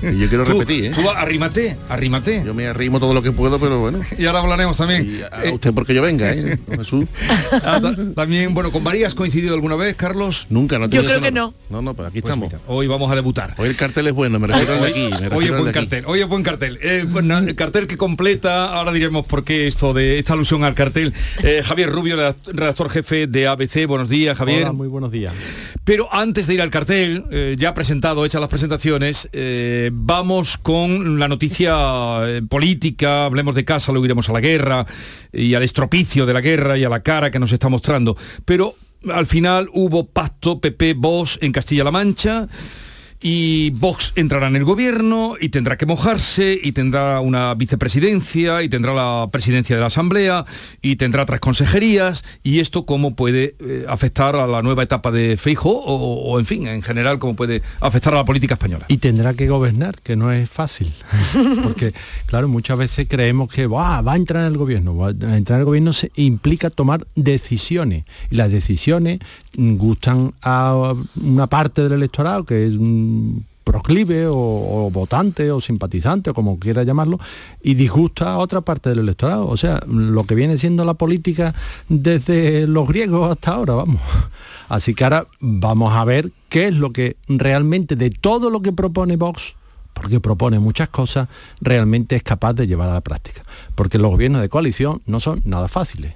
Y 0.02 0.18
yo 0.18 0.28
quiero 0.28 0.44
Tú- 0.44 0.52
repetir, 0.52 0.86
¿eh? 0.86 0.90
Tú 0.94 1.08
arrímate, 1.10 1.76
arrímate. 1.88 2.42
Yo 2.44 2.52
me 2.54 2.66
arrimo 2.66 3.00
todo 3.00 3.14
lo 3.14 3.22
que 3.22 3.32
puedo, 3.32 3.58
pero 3.58 3.80
bueno. 3.80 4.00
Y 4.18 4.26
ahora 4.26 4.40
hablaremos 4.40 4.76
también. 4.76 5.06
Y 5.18 5.22
a 5.22 5.52
usted 5.52 5.72
porque 5.72 5.94
yo 5.94 6.02
venga, 6.02 6.30
¿eh? 6.32 6.58
Jesús. 6.76 7.06
Ah, 7.64 7.80
ta- 7.80 7.94
también, 8.14 8.54
bueno, 8.54 8.70
¿con 8.72 8.82
María 8.82 9.06
has 9.06 9.14
coincidido 9.14 9.54
alguna 9.54 9.76
vez, 9.76 9.94
Carlos? 9.94 10.46
Nunca, 10.50 10.78
no 10.78 10.88
Yo 10.88 11.04
creo 11.04 11.20
que 11.20 11.30
no- 11.30 11.54
No, 11.70 11.80
no, 11.82 11.94
pues 11.94 12.08
aquí 12.08 12.20
Pues 12.20 12.30
estamos. 12.32 12.48
mira, 12.52 12.60
hoy 12.66 12.86
vamos 12.86 13.10
a 13.12 13.14
debutar. 13.14 13.54
Hoy 13.58 13.68
el 13.68 13.76
cartel 13.76 14.06
es 14.08 14.12
bueno, 14.14 14.38
me 14.38 14.46
refiero 14.48 14.74
de 14.82 14.88
aquí. 14.88 15.10
me 15.20 15.36
Hoy 15.36 15.44
es 15.46 15.50
buen 15.58 15.72
cartel, 15.72 16.04
hoy 16.06 16.20
es 16.20 16.28
buen 16.28 16.42
cartel. 16.42 16.78
Eh, 16.82 17.04
pues 17.10 17.24
el 17.24 17.54
cartel 17.54 17.86
que 17.86 17.96
completa, 17.96 18.66
ahora 18.74 18.92
diremos 18.92 19.26
por 19.26 19.44
qué 19.44 19.66
esto 19.68 19.92
de 19.94 20.18
esta 20.18 20.32
alusión 20.34 20.64
al 20.64 20.74
cartel. 20.74 21.12
Eh, 21.42 21.62
Javier 21.64 21.90
Rubio, 21.90 22.16
redact- 22.16 22.46
redactor 22.52 22.90
jefe 22.90 23.26
de 23.26 23.46
ABC, 23.46 23.86
buenos 23.86 24.08
días, 24.08 24.36
Javier. 24.36 24.62
Hola, 24.62 24.72
muy 24.72 24.88
buenos 24.88 25.10
días. 25.12 25.32
Pero 25.84 26.08
antes 26.12 26.46
de 26.46 26.54
ir 26.54 26.62
al 26.62 26.70
cartel, 26.70 27.24
eh, 27.30 27.56
ya 27.58 27.74
presentado, 27.74 28.24
hechas 28.24 28.40
las 28.40 28.50
presentaciones, 28.50 29.28
eh, 29.32 29.90
vamos 29.92 30.56
con 30.56 31.18
la 31.18 31.28
noticia 31.28 31.74
eh, 32.22 32.42
política, 32.48 33.24
hablemos 33.24 33.54
de 33.54 33.64
casa, 33.64 33.92
luego 33.92 34.04
iremos 34.04 34.28
a 34.28 34.32
la 34.32 34.40
guerra 34.40 34.86
y 35.32 35.54
al 35.54 35.62
estropicio 35.62 36.26
de 36.26 36.32
la 36.32 36.40
guerra 36.40 36.78
y 36.78 36.84
a 36.84 36.88
la 36.88 37.02
cara 37.02 37.30
que 37.30 37.38
nos 37.38 37.52
está 37.52 37.68
mostrando. 37.68 38.16
Pero 38.44 38.74
al 39.10 39.26
final 39.26 39.68
hubo 39.72 40.06
pacto 40.06 40.60
PP-Vox 40.60 41.38
en 41.42 41.52
Castilla-La 41.52 41.90
Mancha 41.90 42.48
y 43.22 43.70
Vox 43.70 44.12
entrará 44.16 44.48
en 44.48 44.56
el 44.56 44.64
gobierno 44.64 45.34
y 45.40 45.50
tendrá 45.50 45.78
que 45.78 45.86
mojarse 45.86 46.58
y 46.60 46.72
tendrá 46.72 47.20
una 47.20 47.54
vicepresidencia 47.54 48.62
y 48.62 48.68
tendrá 48.68 48.92
la 48.92 49.28
presidencia 49.30 49.76
de 49.76 49.80
la 49.80 49.86
Asamblea 49.86 50.44
y 50.80 50.96
tendrá 50.96 51.24
tres 51.24 51.40
consejerías 51.40 52.24
y 52.42 52.58
esto 52.58 52.84
cómo 52.84 53.14
puede 53.14 53.54
eh, 53.60 53.84
afectar 53.88 54.34
a 54.34 54.46
la 54.46 54.62
nueva 54.62 54.82
etapa 54.82 55.12
de 55.12 55.36
Feijo 55.36 55.70
o, 55.70 56.38
en 56.38 56.46
fin, 56.46 56.66
en 56.66 56.82
general 56.82 57.18
cómo 57.18 57.36
puede 57.36 57.62
afectar 57.80 58.12
a 58.12 58.16
la 58.16 58.24
política 58.24 58.54
española. 58.54 58.86
Y 58.88 58.98
tendrá 58.98 59.34
que 59.34 59.48
gobernar, 59.48 60.00
que 60.02 60.16
no 60.16 60.32
es 60.32 60.50
fácil. 60.50 60.92
Porque, 61.62 61.94
claro, 62.26 62.48
muchas 62.48 62.76
veces 62.78 63.06
creemos 63.08 63.52
que 63.52 63.66
"Buah, 63.66 64.00
va 64.02 64.14
a 64.14 64.16
entrar 64.16 64.42
en 64.42 64.52
el 64.52 64.58
gobierno. 64.58 65.04
A 65.04 65.10
entrar 65.10 65.56
en 65.56 65.60
el 65.60 65.64
gobierno 65.64 65.92
se 65.92 66.10
implica 66.16 66.70
tomar 66.70 67.06
decisiones. 67.14 68.04
Y 68.30 68.36
las 68.36 68.50
decisiones 68.50 69.20
mm, 69.56 69.76
gustan 69.76 70.34
a 70.42 70.94
una 71.20 71.46
parte 71.46 71.82
del 71.82 71.92
electorado 71.92 72.44
que 72.44 72.66
es 72.66 72.72
mm, 72.72 73.11
proclive 73.64 74.26
o, 74.28 74.90
votante 74.92 75.50
o 75.50 75.60
simpatizante 75.60 76.30
o 76.30 76.34
como 76.34 76.58
quiera 76.58 76.82
llamarlo 76.82 77.18
y 77.62 77.74
disgusta 77.74 78.32
a 78.32 78.38
otra 78.38 78.60
parte 78.60 78.90
del 78.90 79.00
electorado 79.00 79.46
o 79.46 79.56
sea 79.56 79.80
lo 79.86 80.24
que 80.24 80.34
viene 80.34 80.58
siendo 80.58 80.84
la 80.84 80.94
política 80.94 81.54
desde 81.88 82.66
los 82.66 82.88
griegos 82.88 83.30
hasta 83.30 83.52
ahora 83.52 83.74
vamos 83.74 84.00
así 84.68 84.94
que 84.94 85.04
ahora 85.04 85.26
vamos 85.40 85.92
a 85.92 86.04
ver 86.04 86.32
qué 86.48 86.68
es 86.68 86.74
lo 86.74 86.92
que 86.92 87.16
realmente 87.28 87.94
de 87.96 88.10
todo 88.10 88.50
lo 88.50 88.62
que 88.62 88.72
propone 88.72 89.16
Vox 89.16 89.54
porque 89.94 90.20
propone 90.20 90.58
muchas 90.58 90.88
cosas, 90.88 91.28
realmente 91.60 92.16
es 92.16 92.22
capaz 92.22 92.54
de 92.54 92.66
llevar 92.66 92.88
a 92.88 92.94
la 92.94 93.00
práctica. 93.00 93.42
Porque 93.74 93.98
los 93.98 94.10
gobiernos 94.10 94.40
de 94.42 94.48
coalición 94.48 95.02
no 95.06 95.20
son 95.20 95.40
nada 95.44 95.68
fáciles. 95.68 96.14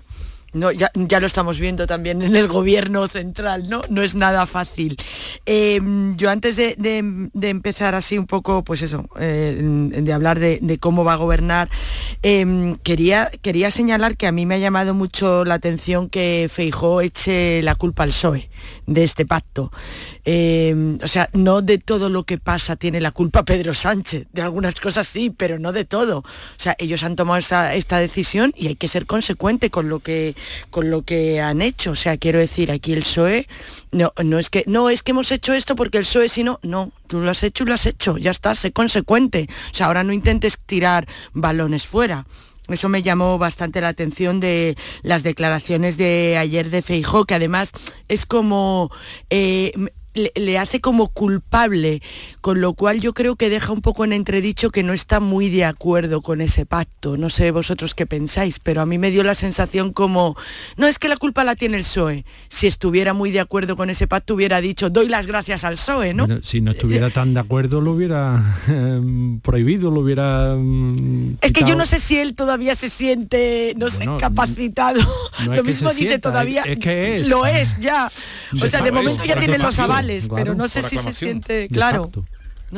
No, 0.56 0.72
ya, 0.72 0.90
ya 0.94 1.20
lo 1.20 1.26
estamos 1.26 1.60
viendo 1.60 1.86
también 1.86 2.22
en 2.22 2.34
el 2.34 2.48
gobierno 2.48 3.06
central, 3.08 3.68
¿no? 3.68 3.82
No 3.90 4.02
es 4.02 4.14
nada 4.16 4.46
fácil. 4.46 4.96
Eh, 5.44 5.80
yo 6.16 6.30
antes 6.30 6.56
de, 6.56 6.74
de- 6.78 7.48
empezar 7.48 7.94
así 7.94 8.16
un 8.18 8.26
poco, 8.26 8.64
pues 8.64 8.82
eso, 8.82 9.08
eh, 9.20 9.58
de 9.60 10.12
hablar 10.12 10.38
de, 10.40 10.58
de 10.62 10.78
cómo 10.78 11.04
va 11.04 11.12
a 11.12 11.16
gobernar, 11.16 11.68
eh, 12.22 12.74
quería, 12.82 13.30
quería 13.42 13.70
señalar 13.70 14.16
que 14.16 14.26
a 14.26 14.32
mí 14.32 14.46
me 14.46 14.54
ha 14.56 14.58
llamado 14.58 14.94
mucho 14.94 15.44
la 15.44 15.54
atención 15.54 16.08
que 16.08 16.48
Feijó 16.50 17.00
eche 17.02 17.62
la 17.62 17.74
culpa 17.74 18.02
al 18.02 18.10
PSOE 18.10 18.48
de 18.86 19.04
este 19.04 19.26
pacto. 19.26 19.70
Eh, 20.24 20.96
o 21.02 21.08
sea, 21.08 21.28
no 21.32 21.62
de 21.62 21.78
todo 21.78 22.08
lo 22.08 22.24
que 22.24 22.38
pasa 22.38 22.76
tiene 22.76 23.00
la 23.00 23.10
culpa 23.12 23.44
Pedro 23.44 23.74
Sánchez, 23.74 24.26
de 24.32 24.42
algunas 24.42 24.74
cosas 24.80 25.06
sí, 25.06 25.30
pero 25.30 25.58
no 25.58 25.72
de 25.72 25.84
todo. 25.84 26.18
O 26.18 26.24
sea, 26.58 26.74
ellos 26.78 27.02
han 27.02 27.16
tomado 27.16 27.38
esa- 27.38 27.74
esta 27.74 27.98
decisión 27.98 28.52
y 28.56 28.68
hay 28.68 28.74
que 28.76 28.88
ser 28.88 29.06
consecuente 29.06 29.70
con 29.70 29.88
lo 29.88 30.00
que 30.00 30.34
con 30.70 30.90
lo 30.90 31.02
que 31.02 31.40
han 31.40 31.62
hecho. 31.62 31.92
O 31.92 31.94
sea, 31.96 32.16
quiero 32.16 32.38
decir, 32.38 32.70
aquí 32.70 32.92
el 32.92 33.00
PSOE 33.00 33.46
no, 33.92 34.12
no 34.24 34.38
es 34.38 34.50
que 34.50 34.64
no 34.66 34.90
es 34.90 35.02
que 35.02 35.12
hemos 35.12 35.30
hecho 35.32 35.52
esto 35.54 35.76
porque 35.76 35.98
el 35.98 36.04
PSOE 36.04 36.28
si 36.28 36.42
no, 36.44 36.58
no, 36.62 36.92
tú 37.06 37.20
lo 37.20 37.30
has 37.30 37.42
hecho 37.42 37.64
y 37.64 37.66
lo 37.68 37.74
has 37.74 37.86
hecho, 37.86 38.18
ya 38.18 38.30
está, 38.30 38.54
sé 38.54 38.72
consecuente. 38.72 39.48
O 39.72 39.74
sea, 39.74 39.86
ahora 39.86 40.04
no 40.04 40.12
intentes 40.12 40.58
tirar 40.66 41.06
balones 41.32 41.86
fuera. 41.86 42.26
Eso 42.68 42.88
me 42.88 43.02
llamó 43.02 43.38
bastante 43.38 43.80
la 43.80 43.88
atención 43.88 44.40
de 44.40 44.76
las 45.02 45.22
declaraciones 45.22 45.96
de 45.96 46.36
ayer 46.38 46.70
de 46.70 46.82
Feijó, 46.82 47.24
que 47.24 47.34
además 47.34 47.72
es 48.08 48.26
como 48.26 48.90
eh, 49.30 49.72
le, 50.16 50.32
le 50.34 50.58
hace 50.58 50.80
como 50.80 51.08
culpable, 51.08 52.02
con 52.40 52.60
lo 52.60 52.74
cual 52.74 53.00
yo 53.00 53.12
creo 53.12 53.36
que 53.36 53.50
deja 53.50 53.72
un 53.72 53.80
poco 53.82 54.04
en 54.04 54.12
entredicho 54.12 54.70
que 54.70 54.82
no 54.82 54.92
está 54.92 55.20
muy 55.20 55.48
de 55.50 55.64
acuerdo 55.64 56.22
con 56.22 56.40
ese 56.40 56.66
pacto. 56.66 57.16
No 57.16 57.30
sé 57.30 57.50
vosotros 57.50 57.94
qué 57.94 58.06
pensáis, 58.06 58.58
pero 58.58 58.80
a 58.80 58.86
mí 58.86 58.98
me 58.98 59.10
dio 59.10 59.22
la 59.22 59.34
sensación 59.34 59.92
como, 59.92 60.36
no 60.76 60.86
es 60.86 60.98
que 60.98 61.08
la 61.08 61.16
culpa 61.16 61.44
la 61.44 61.54
tiene 61.54 61.76
el 61.76 61.82
PSOE. 61.82 62.24
Si 62.48 62.66
estuviera 62.66 63.12
muy 63.14 63.30
de 63.30 63.40
acuerdo 63.40 63.76
con 63.76 63.90
ese 63.90 64.06
pacto 64.06 64.34
hubiera 64.34 64.60
dicho, 64.60 64.90
doy 64.90 65.08
las 65.08 65.26
gracias 65.26 65.64
al 65.64 65.74
PSOE, 65.74 66.14
¿no? 66.14 66.26
Bueno, 66.26 66.42
si 66.42 66.60
no 66.60 66.72
estuviera 66.72 67.10
tan 67.10 67.34
de 67.34 67.40
acuerdo 67.40 67.80
lo 67.80 67.92
hubiera 67.92 68.42
eh, 68.68 69.38
prohibido, 69.42 69.90
lo 69.90 70.00
hubiera... 70.00 70.54
mm, 70.56 71.38
Es 71.40 71.52
que 71.52 71.64
yo 71.64 71.76
no 71.76 71.86
sé 71.86 71.98
si 72.00 72.18
él 72.18 72.34
todavía 72.34 72.74
se 72.74 72.88
siente, 72.88 73.74
no 73.76 73.88
sé, 73.88 73.98
Bueno, 73.98 74.18
capacitado. 74.18 75.00
no 75.44 75.52
es 75.52 75.58
Lo 75.58 75.64
mismo 75.64 75.90
dice 75.90 76.02
sienta, 76.08 76.30
todavía. 76.30 76.62
es 76.62 76.78
que 76.78 77.16
es. 77.18 77.28
Lo 77.28 77.46
es 77.46 77.78
ya. 77.80 78.10
O 78.62 78.66
sea, 78.68 78.80
de 78.80 78.92
momento 78.92 79.24
ya 79.24 79.38
tienen 79.38 79.60
los 79.62 79.78
aclamación, 79.78 79.86
pero 80.34 80.54
no 80.54 80.68
sé 80.68 80.82
si 80.82 80.98
se 80.98 81.12
siente, 81.12 81.68
claro. 81.68 82.10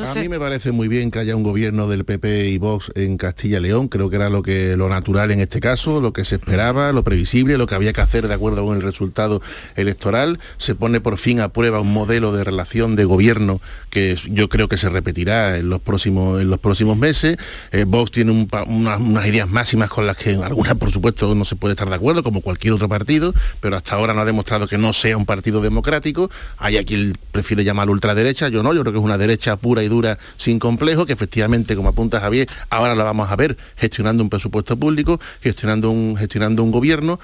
A 0.05 0.13
mí 0.21 0.29
me 0.29 0.39
parece 0.39 0.71
muy 0.71 0.87
bien 0.87 1.09
que 1.09 1.17
haya 1.17 1.35
un 1.35 1.41
gobierno 1.41 1.87
del 1.87 2.05
PP 2.05 2.47
y 2.49 2.57
Vox 2.59 2.91
en 2.93 3.17
Castilla 3.17 3.57
y 3.57 3.61
León. 3.61 3.87
Creo 3.87 4.09
que 4.09 4.17
era 4.17 4.29
lo 4.29 4.43
que 4.43 4.77
lo 4.77 4.87
natural 4.87 5.31
en 5.31 5.39
este 5.39 5.59
caso, 5.59 5.99
lo 5.99 6.13
que 6.13 6.25
se 6.25 6.35
esperaba, 6.35 6.91
lo 6.93 7.03
previsible, 7.03 7.57
lo 7.57 7.65
que 7.65 7.73
había 7.73 7.91
que 7.91 8.01
hacer 8.01 8.27
de 8.27 8.33
acuerdo 8.35 8.63
con 8.63 8.75
el 8.77 8.83
resultado 8.83 9.41
electoral. 9.75 10.39
Se 10.57 10.75
pone 10.75 11.01
por 11.01 11.17
fin 11.17 11.39
a 11.39 11.49
prueba 11.49 11.79
un 11.79 11.91
modelo 11.91 12.31
de 12.31 12.43
relación 12.43 12.95
de 12.95 13.05
gobierno 13.05 13.61
que 13.89 14.15
yo 14.29 14.47
creo 14.47 14.67
que 14.69 14.77
se 14.77 14.89
repetirá 14.89 15.57
en 15.57 15.69
los 15.69 15.79
próximos 15.81 16.39
en 16.39 16.49
los 16.51 16.59
próximos 16.59 16.95
meses. 16.95 17.37
Eh, 17.71 17.85
Vox 17.87 18.11
tiene 18.11 18.31
un 18.31 18.47
pa- 18.47 18.63
una- 18.63 18.97
unas 18.97 19.25
ideas 19.27 19.49
máximas 19.49 19.89
con 19.89 20.05
las 20.05 20.17
que 20.17 20.35
algunas, 20.35 20.75
por 20.75 20.91
supuesto, 20.91 21.33
no 21.33 21.45
se 21.45 21.55
puede 21.55 21.73
estar 21.73 21.89
de 21.89 21.95
acuerdo, 21.95 22.21
como 22.21 22.41
cualquier 22.41 22.73
otro 22.73 22.87
partido, 22.87 23.33
pero 23.59 23.75
hasta 23.75 23.95
ahora 23.95 24.13
no 24.13 24.21
ha 24.21 24.25
demostrado 24.25 24.67
que 24.67 24.77
no 24.77 24.93
sea 24.93 25.17
un 25.17 25.25
partido 25.25 25.61
democrático. 25.61 26.29
Hay 26.57 26.77
a 26.77 26.83
quien 26.83 27.17
prefiere 27.31 27.63
llamar 27.63 27.89
ultraderecha, 27.89 28.49
yo 28.49 28.61
no, 28.61 28.73
yo 28.75 28.81
creo 28.81 28.93
que 28.93 28.99
es 28.99 29.05
una 29.05 29.17
derecha 29.17 29.55
pura 29.57 29.78
y 29.83 29.87
dura 29.87 30.17
sin 30.37 30.59
complejo, 30.59 31.05
que 31.05 31.13
efectivamente, 31.13 31.75
como 31.75 31.89
apunta 31.89 32.19
Javier, 32.19 32.47
ahora 32.69 32.95
la 32.95 33.03
vamos 33.03 33.31
a 33.31 33.35
ver 33.35 33.57
gestionando 33.75 34.23
un 34.23 34.29
presupuesto 34.29 34.77
público, 34.77 35.19
gestionando 35.41 35.89
un, 35.91 36.15
gestionando 36.17 36.63
un 36.63 36.71
gobierno, 36.71 37.19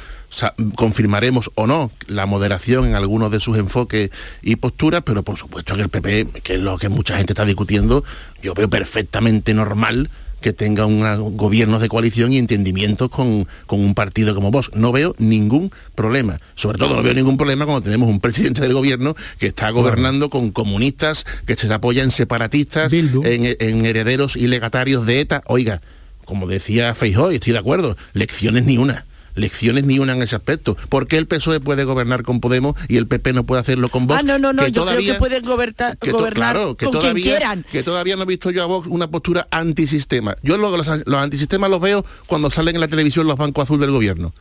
confirmaremos 0.75 1.51
o 1.55 1.67
no 1.67 1.91
la 2.07 2.25
moderación 2.25 2.85
en 2.85 2.95
algunos 2.95 3.31
de 3.31 3.39
sus 3.39 3.57
enfoques 3.57 4.09
y 4.41 4.55
posturas, 4.57 5.01
pero 5.05 5.23
por 5.23 5.37
supuesto 5.37 5.75
que 5.75 5.81
el 5.81 5.89
PP, 5.89 6.27
que 6.43 6.55
es 6.55 6.59
lo 6.59 6.77
que 6.77 6.89
mucha 6.89 7.17
gente 7.17 7.33
está 7.33 7.45
discutiendo, 7.45 8.03
yo 8.41 8.53
veo 8.53 8.69
perfectamente 8.69 9.53
normal 9.53 10.09
que 10.45 10.53
tenga 10.53 10.85
una- 10.85 11.15
gobiernos 11.15 11.81
de 11.81 11.89
coalición 11.89 12.31
y 12.31 12.37
entendimientos 12.37 13.09
con, 13.09 13.47
con 13.65 13.79
un 13.79 13.95
partido 13.95 14.35
como 14.35 14.51
vos. 14.51 14.69
No 14.75 14.91
veo 14.91 15.15
ningún 15.17 15.71
problema. 15.95 16.39
Sobre 16.53 16.77
todo 16.77 16.95
no 16.95 17.01
veo 17.01 17.15
ningún 17.15 17.35
problema 17.35 17.65
cuando 17.65 17.81
tenemos 17.81 18.07
un 18.07 18.19
presidente 18.19 18.61
del 18.61 18.73
gobierno 18.73 19.15
que 19.39 19.47
está 19.47 19.71
gobernando 19.71 20.29
con 20.29 20.51
comunistas, 20.51 21.25
que 21.47 21.55
se 21.55 21.73
apoya 21.73 22.03
en 22.03 22.11
separatistas, 22.11 22.91
en, 23.25 23.55
en 23.59 23.85
herederos 23.87 24.35
y 24.35 24.45
legatarios 24.45 25.07
de 25.07 25.21
ETA. 25.21 25.41
Oiga, 25.47 25.81
como 26.25 26.45
decía 26.45 26.93
Feijóo, 26.93 27.31
y 27.31 27.35
estoy 27.35 27.53
de 27.53 27.59
acuerdo, 27.59 27.97
lecciones 28.13 28.65
ni 28.65 28.77
una. 28.77 29.05
Lecciones 29.35 29.83
ni 29.83 29.99
una 29.99 30.13
en 30.13 30.21
ese 30.21 30.35
aspecto. 30.35 30.75
¿Por 30.89 31.07
qué 31.07 31.17
el 31.17 31.27
PSOE 31.27 31.59
puede 31.59 31.83
gobernar 31.83 32.23
con 32.23 32.39
Podemos 32.39 32.75
y 32.87 32.97
el 32.97 33.05
PP 33.07 33.33
no 33.33 33.43
puede 33.43 33.61
hacerlo 33.61 33.89
con 33.89 34.07
Vox? 34.07 34.19
Ah, 34.19 34.23
no, 34.23 34.39
no, 34.39 34.53
no, 34.53 34.63
Que 34.63 34.71
yo 34.71 34.85
creo 34.85 34.97
que 34.99 35.13
pueden 35.15 35.43
gobernar, 35.45 35.97
que 35.97 36.11
to- 36.11 36.17
gobernar 36.17 36.53
claro, 36.55 36.77
que 36.77 36.85
con 36.85 36.93
quien 36.93 37.01
todavía, 37.01 37.23
quieran. 37.23 37.65
que 37.71 37.83
todavía 37.83 38.15
no 38.15 38.23
he 38.23 38.25
visto 38.25 38.49
yo 38.51 38.63
a 38.63 38.65
Vox 38.65 38.87
una 38.87 39.07
postura 39.09 39.47
antisistema. 39.51 40.35
Yo 40.41 40.57
luego 40.57 40.77
los, 40.77 40.87
los 40.87 41.15
antisistemas 41.19 41.69
los 41.69 41.81
veo 41.81 42.05
cuando 42.27 42.49
salen 42.49 42.75
en 42.75 42.81
la 42.81 42.87
televisión 42.87 43.27
los 43.27 43.35
bancos 43.37 43.63
azul 43.65 43.79
del 43.79 43.91
gobierno. 43.91 44.33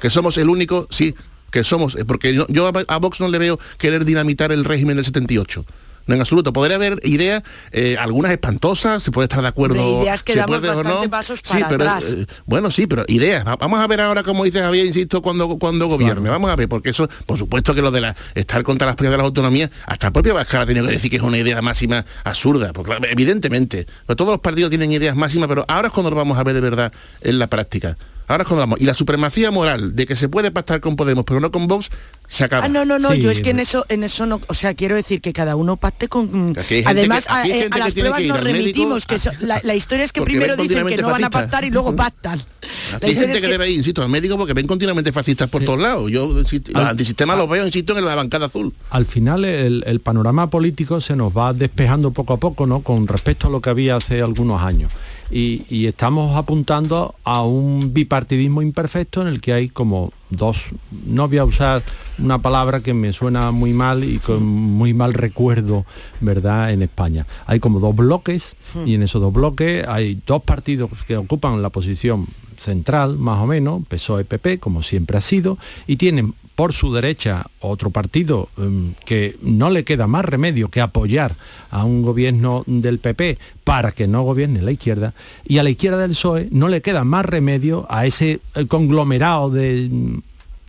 Que 0.00 0.10
somos 0.10 0.36
el 0.38 0.48
único, 0.48 0.86
sí, 0.90 1.14
que 1.50 1.64
somos, 1.64 1.94
eh, 1.96 2.04
porque 2.04 2.34
yo, 2.34 2.46
yo 2.48 2.66
a, 2.66 2.72
a 2.88 2.96
Vox 2.98 3.20
no 3.20 3.28
le 3.28 3.38
veo 3.38 3.58
querer 3.78 4.04
dinamitar 4.04 4.50
el 4.52 4.64
régimen 4.64 4.96
del 4.96 5.04
78. 5.04 5.64
No, 6.06 6.14
en 6.14 6.20
absoluto. 6.20 6.52
Podría 6.52 6.76
haber 6.76 6.98
ideas, 7.04 7.42
eh, 7.70 7.96
algunas 7.98 8.32
espantosas, 8.32 9.02
se 9.02 9.10
puede 9.10 9.26
estar 9.26 9.40
de 9.42 9.48
acuerdo. 9.48 9.74
De 9.74 10.02
ideas 10.02 10.22
que 10.22 10.32
se 10.32 10.38
damos 10.40 10.58
puede 10.58 10.70
o 10.72 10.76
bastante 10.76 11.04
no. 11.06 11.10
pasos 11.10 11.40
Sí, 11.44 11.52
para 11.58 11.68
pero, 11.68 11.84
atrás. 11.84 12.10
eh, 12.10 12.26
bueno, 12.46 12.70
sí, 12.70 12.86
pero 12.86 13.04
ideas. 13.08 13.46
Va- 13.46 13.56
Vamos 13.56 13.80
a 13.80 13.86
ver 13.86 14.00
ahora, 14.00 14.22
como 14.22 14.44
dice 14.44 14.60
Javier, 14.60 14.86
insisto, 14.86 15.22
cuando, 15.22 15.48
cuando 15.58 15.86
gobierne. 15.86 16.28
Vamos 16.28 16.50
a 16.50 16.56
ver, 16.56 16.68
porque 16.68 16.90
eso, 16.90 17.08
por 17.26 17.38
supuesto 17.38 17.74
que 17.74 17.82
lo 17.82 17.90
de 17.90 18.00
la, 18.00 18.16
estar 18.34 18.62
contra 18.62 18.86
las 18.86 18.96
peleas 18.96 19.12
de 19.12 19.18
las 19.18 19.24
autonomías, 19.26 19.70
hasta 19.86 20.08
el 20.08 20.12
propio 20.12 20.34
Vázquez 20.34 20.60
ha 20.60 20.66
tenido 20.66 20.86
que 20.86 20.92
decir 20.92 21.10
que 21.10 21.16
es 21.18 21.22
una 21.22 21.38
idea 21.38 21.62
máxima 21.62 22.04
absurda. 22.24 22.72
Porque, 22.72 22.92
evidentemente, 23.10 23.86
pero 24.06 24.16
todos 24.16 24.30
los 24.32 24.40
partidos 24.40 24.70
tienen 24.70 24.90
ideas 24.92 25.14
máximas, 25.16 25.48
pero 25.48 25.64
ahora 25.68 25.88
es 25.88 25.94
cuando 25.94 26.10
lo 26.10 26.16
vamos 26.16 26.36
a 26.38 26.42
ver 26.44 26.54
de 26.54 26.60
verdad 26.60 26.92
en 27.20 27.38
la 27.38 27.46
práctica. 27.46 27.96
Ahora 28.32 28.42
es 28.42 28.48
cuando 28.48 28.62
vamos. 28.62 28.80
Y 28.80 28.84
la 28.84 28.94
supremacía 28.94 29.50
moral 29.50 29.94
de 29.94 30.06
que 30.06 30.16
se 30.16 30.28
puede 30.28 30.50
pactar 30.50 30.80
con 30.80 30.96
Podemos, 30.96 31.24
pero 31.24 31.38
no 31.40 31.50
con 31.52 31.66
Vox, 31.66 31.90
se 32.28 32.44
acaba. 32.44 32.64
Ah, 32.64 32.68
no, 32.68 32.84
no, 32.84 32.98
no, 32.98 33.10
Sí, 33.12 33.20
yo 33.20 33.30
es 33.30 33.40
que 33.40 33.50
en 33.50 33.60
eso, 33.60 33.84
en 33.88 34.04
eso 34.04 34.26
no, 34.26 34.40
o 34.46 34.54
sea, 34.54 34.74
quiero 34.74 34.94
decir 34.96 35.20
que 35.20 35.32
cada 35.32 35.54
uno 35.56 35.76
pacte 35.76 36.08
con. 36.08 36.54
Gente 36.54 36.84
Además, 36.86 37.26
que- 37.26 37.32
a, 37.32 37.46
eh, 37.46 37.68
a 37.70 37.78
las 37.78 37.94
pruebas 37.94 38.22
nos 38.24 38.40
remitimos, 38.40 39.06
que 39.06 39.18
so- 39.18 39.30
la, 39.40 39.60
la 39.62 39.74
historia 39.74 40.04
es 40.04 40.12
que 40.12 40.22
primero 40.22 40.56
dicen 40.56 40.86
que 40.86 40.96
no 40.96 41.08
van 41.10 41.24
a 41.24 41.30
pactar 41.30 41.64
y 41.64 41.70
luego 41.70 41.94
pactan. 41.94 42.38
Aquí 42.38 42.98
La 43.00 43.08
hay 43.08 43.14
gente 43.14 43.32
es 43.32 43.34
que, 43.40 43.46
que- 43.46 43.52
debe 43.52 43.70
ir, 43.70 43.76
insisto, 43.78 44.02
al 44.02 44.08
médico 44.08 44.36
porque 44.38 44.54
ven 44.54 44.66
continuamente 44.66 45.12
fascistas 45.12 45.48
por 45.48 45.64
todos 45.64 45.78
lados. 45.80 46.10
Yo, 46.10 46.38
insisto, 46.38 46.72
los 46.72 46.80
Al- 46.82 46.88
antisistemas 46.90 47.36
los 47.36 47.48
veo, 47.48 47.66
insisto, 47.66 47.96
en 47.98 48.04
la 48.04 48.14
bancada 48.14 48.46
azul. 48.46 48.72
al 48.90 49.04
final 49.06 49.44
el, 49.44 49.84
el 49.86 50.00
panorama 50.00 50.48
político 50.48 51.00
se 51.00 51.14
nos 51.16 51.36
va 51.36 51.52
despejando 51.52 52.12
poco 52.12 52.32
a 52.32 52.38
poco, 52.38 52.66
¿no? 52.66 52.80
Con 52.80 53.06
respecto 53.06 53.48
a 53.48 53.50
lo 53.50 53.60
que 53.60 53.70
había 53.70 53.96
hace 53.96 54.22
algunos 54.22 54.62
años. 54.62 54.90
Y, 55.32 55.86
estamos 55.86 56.36
apuntando 56.36 57.14
a 57.24 57.42
un 57.42 57.94
bipartidismo 57.94 58.60
imperfecto 58.60 59.22
en 59.22 59.28
el 59.28 59.40
que 59.40 59.54
hay 59.54 59.68
como 59.70 60.12
dos, 60.28 60.64
no 61.06 61.26
voy 61.26 61.38
a 61.38 61.44
usar 61.44 61.82
una 62.18 62.40
palabra 62.40 62.80
que 62.80 62.92
me 62.92 63.14
suena 63.14 63.50
muy 63.50 63.72
mal 63.72 64.04
y 64.04 64.18
con 64.18 64.44
muy 64.44 64.92
mal 64.92 65.14
recuerdo, 65.14 65.86
¿verdad? 66.20 66.72
En 66.72 66.82
España. 66.82 67.26
Hay 67.46 67.60
como 67.60 67.80
dos 67.80 67.96
bloques 67.96 68.56
y 68.84 68.94
en 68.94 69.02
esos 69.02 69.22
dos 69.22 69.32
bloques 69.32 69.86
hay 69.88 70.20
dos 70.26 70.42
partidos 70.42 70.90
que 71.06 71.16
ocupan 71.16 71.62
la 71.62 71.70
posición 71.70 72.26
central, 72.58 73.18
más 73.18 73.40
o 73.40 73.46
menos, 73.46 73.82
PSOE-PP, 73.88 74.58
como 74.58 74.82
siempre 74.82 75.16
ha 75.16 75.22
sido, 75.22 75.58
y 75.86 75.96
tienen 75.96 76.34
por 76.54 76.72
su 76.72 76.92
derecha 76.92 77.46
otro 77.60 77.90
partido 77.90 78.48
em, 78.58 78.94
que 79.04 79.36
no 79.42 79.70
le 79.70 79.84
queda 79.84 80.06
más 80.06 80.24
remedio 80.24 80.68
que 80.68 80.80
apoyar 80.80 81.34
a 81.70 81.84
un 81.84 82.02
gobierno 82.02 82.64
del 82.66 82.98
PP 82.98 83.38
para 83.64 83.92
que 83.92 84.06
no 84.06 84.22
gobierne 84.22 84.62
la 84.62 84.72
izquierda, 84.72 85.14
y 85.44 85.58
a 85.58 85.62
la 85.62 85.70
izquierda 85.70 85.98
del 85.98 86.10
PSOE 86.10 86.48
no 86.50 86.68
le 86.68 86.82
queda 86.82 87.04
más 87.04 87.24
remedio 87.24 87.86
a 87.88 88.06
ese 88.06 88.40
eh, 88.54 88.66
conglomerado 88.66 89.50
de 89.50 89.88
mm, 89.90 90.18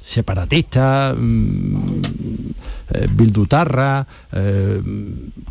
separatistas, 0.02 1.16
mm, 1.18 2.00
eh, 2.96 3.08
bildutarra, 3.12 4.06
eh, 4.32 4.82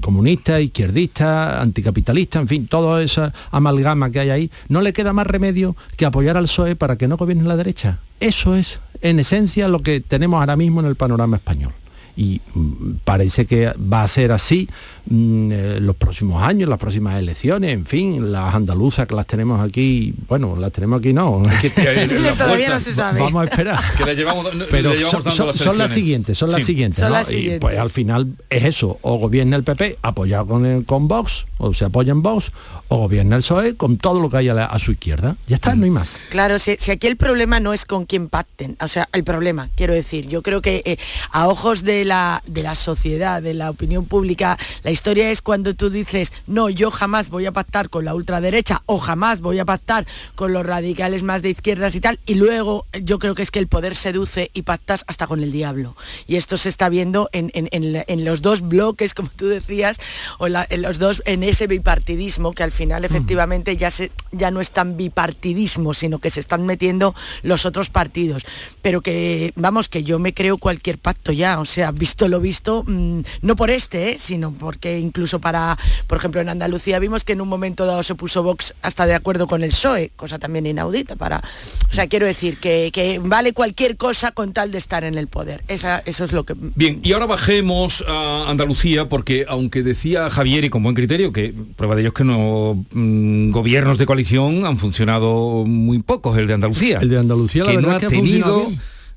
comunista, 0.01 0.61
izquierdista, 0.61 1.61
anticapitalista, 1.61 2.39
en 2.39 2.49
fin, 2.49 2.67
toda 2.67 3.03
esa 3.03 3.33
amalgama 3.51 4.11
que 4.11 4.21
hay 4.21 4.31
ahí, 4.31 4.51
no 4.69 4.81
le 4.81 4.93
queda 4.93 5.13
más 5.13 5.27
remedio 5.27 5.75
que 5.97 6.07
apoyar 6.07 6.37
al 6.37 6.45
PSOE 6.45 6.77
para 6.77 6.97
que 6.97 7.09
no 7.09 7.17
gobierne 7.17 7.45
la 7.45 7.57
derecha. 7.57 7.99
Eso 8.21 8.55
es, 8.55 8.81
en 9.03 9.19
esencia, 9.21 9.69
lo 9.69 9.81
que 9.81 10.01
tenemos 10.01 10.41
ahora 10.41 10.57
mismo 10.57 10.81
en 10.81 10.87
el 10.87 10.97
panorama 10.97 11.37
español. 11.37 11.73
Y 12.15 12.43
mm, 12.55 12.97
parece 13.05 13.47
que 13.47 13.73
va 13.91 14.03
a 14.03 14.09
ser 14.09 14.33
así 14.33 14.69
mm, 15.07 15.51
eh, 15.51 15.79
los 15.81 15.97
próximos 15.97 16.43
años, 16.43 16.69
las 16.69 16.79
próximas 16.79 17.19
elecciones, 17.19 17.73
en 17.73 17.87
fin, 17.87 18.31
las 18.31 18.55
andaluzas 18.55 19.07
que 19.09 19.15
las 19.15 19.27
tenemos 19.27 19.63
aquí, 19.67 20.13
bueno, 20.29 20.55
las 20.57 20.73
tenemos 20.73 20.99
aquí 21.01 21.15
no. 21.15 21.43
Todavía 22.37 22.69
no 22.69 22.79
se 22.81 22.93
sabe. 22.93 23.19
Vamos 23.19 23.41
a 23.41 23.45
esperar. 23.45 23.81
Que 23.97 24.05
le 24.05 24.15
llevamos, 24.15 24.55
le 24.55 24.67
Pero 24.67 24.93
llevamos 24.95 25.11
son, 25.11 25.25
las 25.25 25.35
son 25.35 25.47
las 25.47 25.57
elecciones. 25.57 25.91
siguientes, 25.93 26.39
son 26.39 26.51
las 26.53 26.65
siguientes. 26.65 26.99
Son 27.01 27.09
¿no? 27.09 27.15
las 27.15 27.33
Y 27.33 27.59
pues 27.59 27.79
al 27.79 27.89
final 27.89 28.29
es 28.51 28.65
eso, 28.65 28.99
o 29.01 29.17
gobierna 29.17 29.57
el 29.57 29.65
PP 29.65 29.99
apoyado 30.03 30.47
con, 30.49 30.67
el- 30.67 30.85
con 30.85 31.09
Vox, 31.09 31.47
o 31.63 31.73
se 31.73 31.85
apoya 31.85 32.13
en 32.13 32.23
Vox, 32.23 32.51
o 32.89 32.97
gobierna 32.99 33.37
el 33.37 33.43
PSOE 33.43 33.77
con 33.77 33.97
todo 33.97 34.21
lo 34.21 34.29
que 34.29 34.37
hay 34.39 34.49
a, 34.49 34.79
su 34.79 34.93
izquierda. 34.93 35.37
Ya 35.47 35.57
está, 35.57 35.75
no 35.75 35.85
hay 35.85 35.91
más. 35.91 36.19
Claro, 36.29 36.59
si, 36.59 36.73
aquí 36.91 37.07
el 37.07 37.17
problema 37.17 37.61
no 37.61 37.73
es 37.73 37.85
con 37.87 38.05
quién 38.05 38.29
pacten, 38.29 38.77
o 38.81 38.89
sea, 38.89 39.09
el 39.13 39.25
problema, 39.25 39.71
quiero 39.77 39.95
decir, 39.95 40.29
yo 40.29 40.43
creo 40.43 40.61
que 40.61 40.83
eh, 40.85 40.99
a 41.31 41.49
ojos 41.49 41.85
de 41.85 42.05
la, 42.05 42.43
de 42.47 42.63
la 42.63 42.75
sociedad, 42.75 43.41
de 43.41 43.55
la 43.55 43.71
opinión 43.71 44.05
pública, 44.07 44.59
la 44.83 44.91
historia 44.91 45.31
es 45.31 45.41
cuando 45.41 45.75
tú 45.75 45.89
dices, 45.89 46.33
no, 46.47 46.69
yo 46.69 46.91
jamás 46.91 47.31
voy 47.31 47.47
a 47.47 47.53
pactar 47.53 47.89
con 47.89 48.05
la 48.05 48.15
ultraderecha 48.15 48.83
o 48.87 48.99
jamás 48.99 49.41
voy 49.41 49.59
a 49.61 49.65
pactar 49.65 50.05
con 50.35 50.53
los 50.53 50.67
radicales 50.67 51.23
más 51.23 51.43
de 51.43 51.51
izquierdas 51.51 51.95
y 51.95 52.01
tal, 52.01 52.19
y 52.27 52.35
luego 52.35 52.87
eh, 52.93 53.01
yo 53.05 53.19
creo 53.19 53.35
que 53.35 53.43
es 53.43 53.51
que 53.51 53.59
el 53.61 53.69
poder 53.69 53.95
seduce 53.95 54.51
y 54.53 54.63
pactas 54.63 55.05
hasta 55.07 55.27
con 55.27 55.43
el 55.43 55.53
diablo. 55.53 55.97
Y 56.27 56.37
esto 56.37 56.57
se 56.57 56.69
está 56.69 56.89
viendo 56.89 57.31
en, 57.33 57.51
en- 57.55 57.69
en 57.73 58.25
los 58.25 58.43
dos 58.43 58.61
bloques, 58.63 59.15
como 59.15 59.29
tú 59.35 59.47
decías, 59.47 59.99
o 60.39 60.47
en 60.49 60.83
los 60.83 60.99
dos, 60.99 61.23
ese 61.53 61.67
bipartidismo, 61.67 62.53
que 62.53 62.63
al 62.63 62.73
final 62.73 63.05
efectivamente 63.05 63.77
ya, 63.77 63.91
se, 63.91 64.11
ya 64.33 64.51
no 64.51 64.61
es 64.61 64.71
tan 64.71 64.97
bipartidismo, 64.97 65.95
sino 65.95 66.19
que 66.19 66.31
se 66.31 66.41
están 66.41 66.67
metiendo 66.67 67.15
los 67.43 67.65
otros 67.67 67.89
partidos. 67.91 68.45
Pero 68.83 69.01
que, 69.01 69.53
vamos, 69.57 69.89
que 69.89 70.03
yo 70.05 70.19
me 70.19 70.35
creo 70.35 70.59
cualquier 70.59 70.99
pacto 70.99 71.33
ya, 71.33 71.61
o 71.61 71.65
sea, 71.65 71.93
visto 71.93 72.29
lo 72.29 72.41
visto, 72.41 72.85
mm, 72.87 73.21
no 73.43 73.57
por 73.57 73.71
este, 73.71 74.13
¿eh? 74.13 74.17
sino 74.19 74.53
porque 74.53 74.99
incluso 74.99 75.39
para, 75.41 75.79
por 76.07 76.19
ejemplo, 76.19 76.41
en 76.41 76.49
Andalucía 76.49 76.99
vimos 76.99 77.25
que 77.25 77.33
en 77.33 77.41
un 77.41 77.49
momento 77.49 77.87
dado 77.87 78.03
se 78.03 78.15
puso 78.15 78.43
Vox 78.43 78.75
hasta 78.83 79.07
de 79.07 79.15
acuerdo 79.15 79.47
con 79.47 79.63
el 79.63 79.71
PSOE, 79.71 80.11
cosa 80.17 80.39
también 80.39 80.67
inaudita 80.67 81.17
para... 81.17 81.43
O 81.91 81.95
sea, 81.95 82.07
quiero 82.07 82.27
decir 82.27 82.57
que, 82.59 82.91
que 82.93 83.19
vale 83.23 83.53
cualquier 83.53 83.97
cosa 83.97 84.33
con 84.33 84.53
tal 84.53 84.71
de 84.73 84.79
estar 84.79 85.05
en 85.05 85.17
el 85.17 85.29
poder. 85.29 85.63
Esa- 85.69 86.03
eso 86.07 86.25
es 86.25 86.33
lo 86.33 86.45
que... 86.45 86.55
Bien, 86.57 87.01
y 87.03 87.13
ahora 87.13 87.27
bajemos 87.27 88.05
a 88.09 88.49
Andalucía, 88.51 89.09
porque 89.09 89.45
aunque 89.49 89.83
decía 89.83 90.31
Javier 90.31 90.65
y 90.65 90.71
con 90.71 90.83
buen 90.83 90.95
criterio, 90.95 91.33
que 91.33 91.42
prueba 91.77 91.95
de 91.95 92.03
ello 92.03 92.09
es 92.09 92.15
que 92.15 92.25
no 92.25 92.85
mm, 92.93 93.51
gobiernos 93.51 93.99
de 93.99 94.07
coalición 94.07 94.65
han 94.67 94.79
funcionado 94.79 95.65
muy 95.67 95.99
pocos, 96.01 96.37
el 96.39 96.47
de 96.47 96.55
Andalucía. 96.55 96.99
El 97.01 97.09
de 97.09 97.19
Andalucía, 97.19 97.65
la 97.65 97.71
que 97.71 97.77
no 97.77 97.83
verdad 97.89 97.97
ha 97.97 98.01
que 98.09 98.15
tenido... 98.17 98.69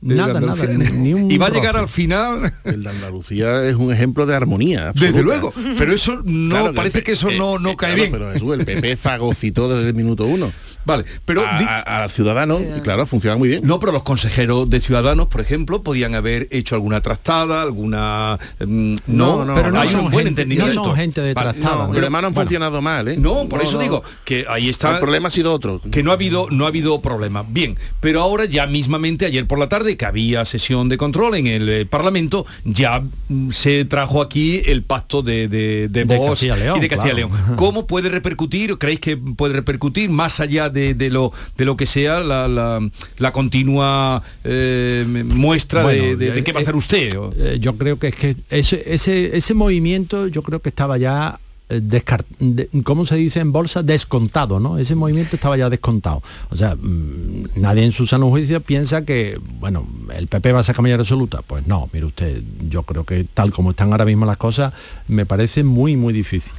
Nada, 0.01 0.39
nada, 0.39 0.67
ni 0.67 1.13
un 1.13 1.31
y 1.31 1.37
va 1.37 1.47
a 1.47 1.49
llegar 1.49 1.77
al 1.77 1.87
final 1.87 2.53
El 2.63 2.83
de 2.83 2.89
Andalucía 2.89 3.63
es 3.67 3.75
un 3.75 3.91
ejemplo 3.91 4.25
de 4.27 4.35
armonía. 4.35 4.91
Desde 4.95 5.23
luego, 5.23 5.51
pero 5.79 5.93
eso 5.93 6.21
no 6.25 6.49
Claro, 6.55 6.73
parece 6.75 6.99
el 6.99 7.03
que 7.05 7.11
eso 7.13 7.27
P- 7.29 7.37
no, 7.37 7.55
eh, 7.55 7.59
no 7.61 7.71
eh, 7.71 7.75
cae 7.75 7.95
claro, 7.95 7.95
bien. 7.95 8.11
Pero 8.11 8.31
Jesús, 8.33 8.53
el 8.59 8.65
PP 8.65 8.97
fagocitó 8.97 9.67
desde 9.69 9.87
el 9.89 9.95
minuto 9.95 10.25
uno. 10.27 10.51
Vale, 10.85 11.03
pero 11.25 11.41
a, 11.45 11.59
di- 11.59 11.65
a- 11.65 12.03
a 12.03 12.09
Ciudadanos, 12.09 12.61
claro, 12.83 13.05
funciona 13.05 13.35
muy 13.37 13.49
bien. 13.49 13.61
No, 13.63 13.79
pero 13.79 13.91
los 13.91 14.03
consejeros 14.03 14.69
de 14.69 14.79
Ciudadanos, 14.81 15.27
por 15.27 15.41
ejemplo, 15.41 15.81
podían 15.83 16.15
haber 16.15 16.47
hecho 16.51 16.75
alguna 16.75 17.01
trastada, 17.01 17.61
alguna... 17.61 18.37
mm, 18.59 18.95
no, 19.07 19.37
No, 19.37 19.45
no, 19.45 19.55
pero 19.55 19.71
no 19.71 19.79
hay 19.81 19.87
hay 19.89 19.95
un 19.95 20.01
un 20.05 20.11
buen 20.11 20.25
gente- 20.25 20.41
entendimiento. 20.43 20.75
no 20.81 20.83
son 20.85 20.95
gente 20.95 21.21
de 21.21 21.33
Vale, 21.33 21.53
trastada, 21.53 21.87
No, 21.87 21.89
pero 21.89 22.01
además 22.01 22.21
no 22.21 22.27
han 22.27 22.33
Bueno, 22.33 22.45
funcionado 22.45 22.81
mal, 22.81 23.07
¿eh? 23.07 23.15
No, 23.17 23.47
por 23.49 23.61
eso 23.61 23.73
no. 23.73 23.79
digo 23.81 24.03
que 24.23 24.45
ahí 24.49 24.69
está... 24.69 24.93
El 24.93 24.99
problema 24.99 25.27
ha 25.27 25.31
sido 25.31 25.53
otro. 25.53 25.81
que 25.91 26.03
no 26.03 26.11
ha 26.11 26.13
habido 26.13 26.47
no 26.51 26.65
ha 26.65 26.67
habido 26.67 27.01
problema. 27.01 27.43
Bien, 27.47 27.77
pero 27.99 28.21
ahora 28.21 28.45
ya 28.45 28.67
mismamente 28.67 29.25
ayer 29.25 29.47
por 29.47 29.57
la 29.59 29.69
tarde 29.69 29.97
que 29.97 30.05
había 30.05 30.45
sesión 30.45 30.89
de 30.89 30.97
control 30.97 31.35
en 31.35 31.47
el 31.47 31.67
eh, 31.69 31.85
Parlamento, 31.85 32.45
ya 32.63 33.01
mm, 33.29 33.51
se 33.51 33.85
trajo 33.85 34.21
aquí 34.21 34.61
el 34.65 34.83
pacto 34.83 35.21
de, 35.21 35.47
de, 35.47 35.87
de 35.89 36.05
De 36.05 36.17
Vox 36.17 36.43
y 36.43 36.47
de 36.47 36.53
Castilla 36.53 36.85
y 36.85 36.87
claro. 36.89 37.15
León. 37.15 37.31
¿Cómo 37.55 37.87
puede 37.87 38.09
repercutir? 38.09 38.77
¿Creéis 38.77 38.99
que 38.99 39.17
puede 39.17 39.53
repercutir 39.53 40.09
más 40.09 40.39
allá 40.39 40.69
de, 40.69 40.74
de 40.93 41.09
lo 41.09 41.31
de 41.57 41.65
lo 41.65 41.75
que 41.77 41.85
sea 41.85 42.19
la, 42.21 42.47
la- 42.47 42.87
la 43.17 43.31
continua 43.31 44.21
eh, 44.43 45.05
muestra 45.25 45.79
de- 45.81 45.85
Bueno, 45.85 46.17
de, 46.17 46.31
de 46.31 46.39
eh, 46.39 46.43
qué 46.43 46.51
va 46.51 46.59
a 46.59 46.63
hacer 46.63 46.75
usted? 46.75 47.13
Eh, 47.37 47.57
yo 47.59 47.75
creo 47.77 47.97
que 47.97 48.07
es 48.09 48.15
que 48.15 48.35
ese, 48.49 48.83
ese, 48.93 49.35
ese 49.37 49.53
movimiento 49.53 50.27
yo 50.27 50.41
creo 50.43 50.59
que 50.61 50.69
estaba 50.69 50.97
ya 50.97 51.39
eh, 51.67 51.81
descar- 51.83 52.25
de- 52.39 52.69
¿cómo 52.83 53.05
se 53.07 53.15
dice 53.15 53.39
en 53.39 53.51
bolsa? 53.51 53.81
Descontado, 53.81 54.59
¿no? 54.59 54.77
Ese 54.77 54.93
movimiento 54.93 55.35
estaba 55.35 55.57
ya 55.57 55.67
descontado. 55.69 56.21
O 56.51 56.55
sea, 56.55 56.75
mm, 56.75 57.47
nadie 57.55 57.83
en 57.83 57.91
su 57.91 58.05
sano 58.05 58.29
juicio 58.29 58.61
piensa 58.61 59.03
que, 59.03 59.39
bueno, 59.59 59.87
el 60.13 60.27
PP 60.27 60.51
va 60.53 60.59
a 60.59 60.63
sacar 60.63 60.83
mayoría 60.83 61.01
absoluta. 61.01 61.41
Pues 61.41 61.65
no, 61.65 61.89
mire 61.91 62.05
usted, 62.05 62.43
yo 62.69 62.83
creo 62.83 63.03
que 63.03 63.23
tal 63.33 63.51
como 63.51 63.71
están 63.71 63.91
ahora 63.91 64.05
mismo 64.05 64.25
las 64.27 64.37
cosas, 64.37 64.73
me 65.07 65.25
parece 65.25 65.63
muy, 65.63 65.95
muy 65.95 66.13
difícil 66.13 66.53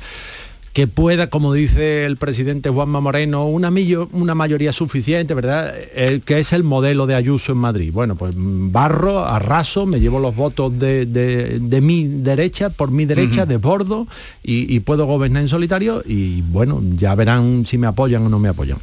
que 0.76 0.86
pueda, 0.86 1.30
como 1.30 1.54
dice 1.54 2.04
el 2.04 2.18
presidente 2.18 2.68
Juanma 2.68 3.00
Moreno, 3.00 3.46
una, 3.46 3.70
millo- 3.70 4.10
una 4.12 4.34
mayoría 4.34 4.74
suficiente, 4.74 5.32
¿verdad? 5.32 5.72
Eh, 5.94 6.20
que 6.22 6.38
es 6.38 6.52
el 6.52 6.64
modelo 6.64 7.06
de 7.06 7.14
Ayuso 7.14 7.52
en 7.52 7.56
Madrid. 7.58 7.90
Bueno, 7.94 8.14
pues 8.14 8.34
mm, 8.36 8.72
barro, 8.72 9.24
arraso, 9.24 9.86
me 9.86 10.00
llevo 10.00 10.18
los 10.20 10.36
votos 10.36 10.78
de, 10.78 11.06
de- 11.06 11.60
de 11.60 11.80
mi 11.80 12.04
derecha, 12.06 12.68
por 12.68 12.90
mi 12.90 13.06
derecha, 13.06 13.44
Ujú. 13.44 13.48
desbordo, 13.52 14.06
y, 14.42 14.70
y 14.70 14.80
puedo 14.80 15.06
gobernar 15.06 15.40
en 15.44 15.48
solitario, 15.48 16.02
y 16.06 16.42
bueno, 16.42 16.82
ya 16.98 17.14
verán 17.14 17.64
si 17.64 17.78
me 17.78 17.86
apoyan 17.86 18.26
o 18.26 18.28
no 18.28 18.38
me 18.38 18.50
apoyan. 18.50 18.76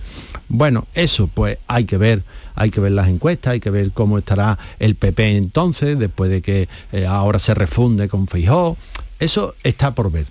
Bueno, 0.49 0.87
eso 0.95 1.29
pues 1.31 1.59
hay 1.67 1.85
que 1.85 1.97
ver, 1.97 2.23
hay 2.55 2.71
que 2.71 2.79
ver 2.79 2.93
las 2.93 3.07
encuestas, 3.07 3.51
hay 3.53 3.59
que 3.59 3.69
ver 3.69 3.91
cómo 3.91 4.17
estará 4.17 4.57
el 4.79 4.95
PP 4.95 5.37
entonces, 5.37 5.99
después 5.99 6.31
de 6.31 6.41
que 6.41 6.67
eh, 6.91 7.05
ahora 7.05 7.37
se 7.37 7.53
refunde 7.53 8.09
con 8.09 8.25
Feijóo. 8.25 8.77
Eso 9.19 9.53
está 9.63 9.93
por 9.93 10.11
ver. 10.11 10.25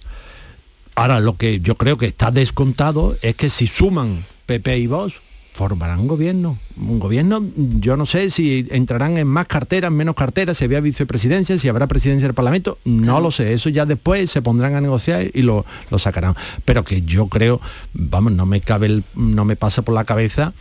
Ahora, 0.95 1.21
lo 1.21 1.37
que 1.37 1.61
yo 1.61 1.77
creo 1.77 1.97
que 1.97 2.07
está 2.07 2.31
descontado 2.31 3.17
es 3.23 3.35
que 3.35 3.49
si 3.49 3.67
suman 3.67 4.25
PP 4.47 4.79
y 4.79 4.87
Vox, 4.87 5.15
formarán 5.55 6.01
un 6.01 6.09
gobierno. 6.09 6.59
Un 6.77 6.99
gobierno, 6.99 7.45
yo 7.57 7.97
no 7.97 8.07
sé 8.07 8.31
si 8.31 8.67
entrarán 8.71 9.19
en 9.19 9.27
más 9.27 9.47
carteras, 9.47 9.91
menos 9.93 10.15
carteras, 10.15 10.57
si 10.59 10.65
había 10.65 10.81
vicepresidencia, 10.81 11.59
si 11.59 11.69
habrá 11.69 11.87
presidencia 11.87 12.27
del 12.27 12.35
Parlamento, 12.35 12.79
no 12.85 13.21
lo 13.21 13.31
sé. 13.31 13.53
Eso 13.53 13.69
ya 13.69 13.85
después 13.87 14.31
se 14.31 14.41
pondrán 14.43 14.75
a 14.75 14.81
negociar 14.81 15.27
y 15.33 15.43
lo, 15.43 15.65
lo 15.91 15.99
sacarán. 15.99 16.35
Pero 16.65 16.85
que 16.85 17.03
yo 17.03 17.27
creo, 17.29 17.61
vamos, 17.93 18.33
no 18.33 18.47
me 18.47 18.61
cabe 18.61 18.87
el- 18.87 19.05
no 19.15 19.45
me 19.45 19.57
pasa 19.57 19.83
por 19.83 19.95
la 19.95 20.05
cabeza 20.05 20.53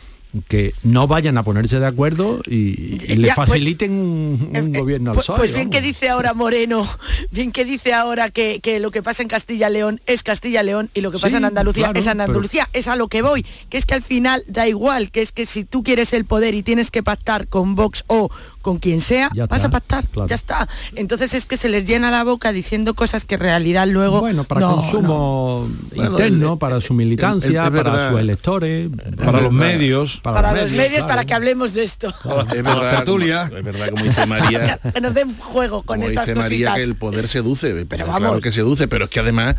que 0.47 0.73
no 0.83 1.07
vayan 1.07 1.37
a 1.37 1.43
ponerse 1.43 1.79
de 1.79 1.85
acuerdo 1.85 2.41
y, 2.47 3.03
y 3.03 3.15
le 3.17 3.27
Ya, 3.27 3.35
pues, 3.35 3.49
faciliten 3.49 3.91
un, 3.91 4.51
un 4.55 4.71
gobierno 4.73 5.11
al 5.11 5.15
Pues, 5.15 5.25
PSOE, 5.25 5.37
pues 5.37 5.49
bien 5.53 5.69
vamos. 5.69 5.75
que 5.75 5.81
dice 5.87 6.09
ahora 6.09 6.33
Moreno, 6.33 6.87
bien 7.31 7.51
que 7.51 7.65
dice 7.65 7.93
ahora 7.93 8.29
que, 8.29 8.59
que 8.61 8.79
lo 8.79 8.91
que 8.91 9.03
pasa 9.03 9.21
en 9.23 9.27
Castilla 9.29 9.69
y 9.69 9.73
León 9.73 9.99
es 10.05 10.23
Castilla 10.23 10.61
y 10.61 10.65
León 10.67 10.89
y 10.93 11.01
lo 11.01 11.11
que 11.11 11.19
pasa 11.19 11.37
en 11.37 11.45
Andalucía 11.45 11.85
claro, 11.87 11.99
es 11.99 12.05
pero- 12.05 12.11
Andalucía, 12.23 12.69
es 12.73 12.87
a 12.87 12.95
lo 12.95 13.07
que 13.09 13.21
voy, 13.21 13.45
que 13.69 13.77
es 13.77 13.85
que 13.85 13.93
al 13.93 14.01
final 14.01 14.41
da 14.47 14.67
igual, 14.67 15.11
que 15.11 15.21
es 15.21 15.31
que 15.33 15.45
si 15.45 15.65
tú 15.65 15.83
quieres 15.83 16.13
el 16.13 16.25
poder 16.25 16.55
y 16.55 16.63
tienes 16.63 16.91
que 16.91 17.03
pactar 17.03 17.47
con 17.47 17.75
Vox 17.75 18.03
o 18.07 18.29
con 18.61 18.79
quien 18.79 19.01
sea, 19.01 19.29
Ya 19.33 19.45
vas 19.45 19.57
está, 19.57 19.67
a 19.67 19.71
pactar, 19.71 20.07
claro. 20.07 20.27
ya 20.27 20.35
está. 20.35 20.67
Entonces 20.95 21.33
es 21.33 21.45
que 21.45 21.57
se 21.57 21.69
les 21.69 21.85
llena 21.85 22.11
la 22.11 22.23
boca 22.23 22.51
diciendo 22.51 22.93
cosas 22.93 23.25
que 23.25 23.35
en 23.35 23.41
realidad 23.41 23.87
luego... 23.87 24.21
Bueno, 24.21 24.43
para 24.43 24.61
no, 24.61 24.75
consumo 24.75 25.67
Bueno, 25.95 26.11
interno, 26.11 26.57
para 26.57 26.79
su 26.81 26.93
militancia, 26.93 27.69
para 27.69 28.09
sus 28.09 28.19
electores, 28.19 28.89
Para 29.17 29.41
los 29.41 29.51
medios. 29.51 30.19
Para 30.21 30.53
los 30.53 30.71
medios, 30.71 30.89
claro. 30.89 31.07
para 31.07 31.25
que 31.25 31.33
hablemos 31.33 31.73
de 31.73 31.83
esto. 31.83 32.07
Es 32.07 32.63
verdad, 32.63 33.05
como, 33.05 33.19
es 33.19 33.63
verdad, 33.63 33.89
como 33.89 34.03
dice 34.03 34.25
María, 34.25 34.79
que 34.93 35.01
nos 35.01 35.13
den 35.13 35.35
juego 35.37 35.83
con 35.83 35.99
como 35.99 36.09
estas 36.09 36.27
dice 36.27 36.39
María, 36.39 36.75
que 36.75 36.83
el 36.83 36.95
poder 36.95 37.27
seduce, 37.27 37.85
pero 37.85 38.05
vamos. 38.05 38.21
claro 38.21 38.39
que 38.41 38.51
seduce, 38.51 38.87
pero 38.87 39.05
es 39.05 39.11
que 39.11 39.19
además 39.19 39.55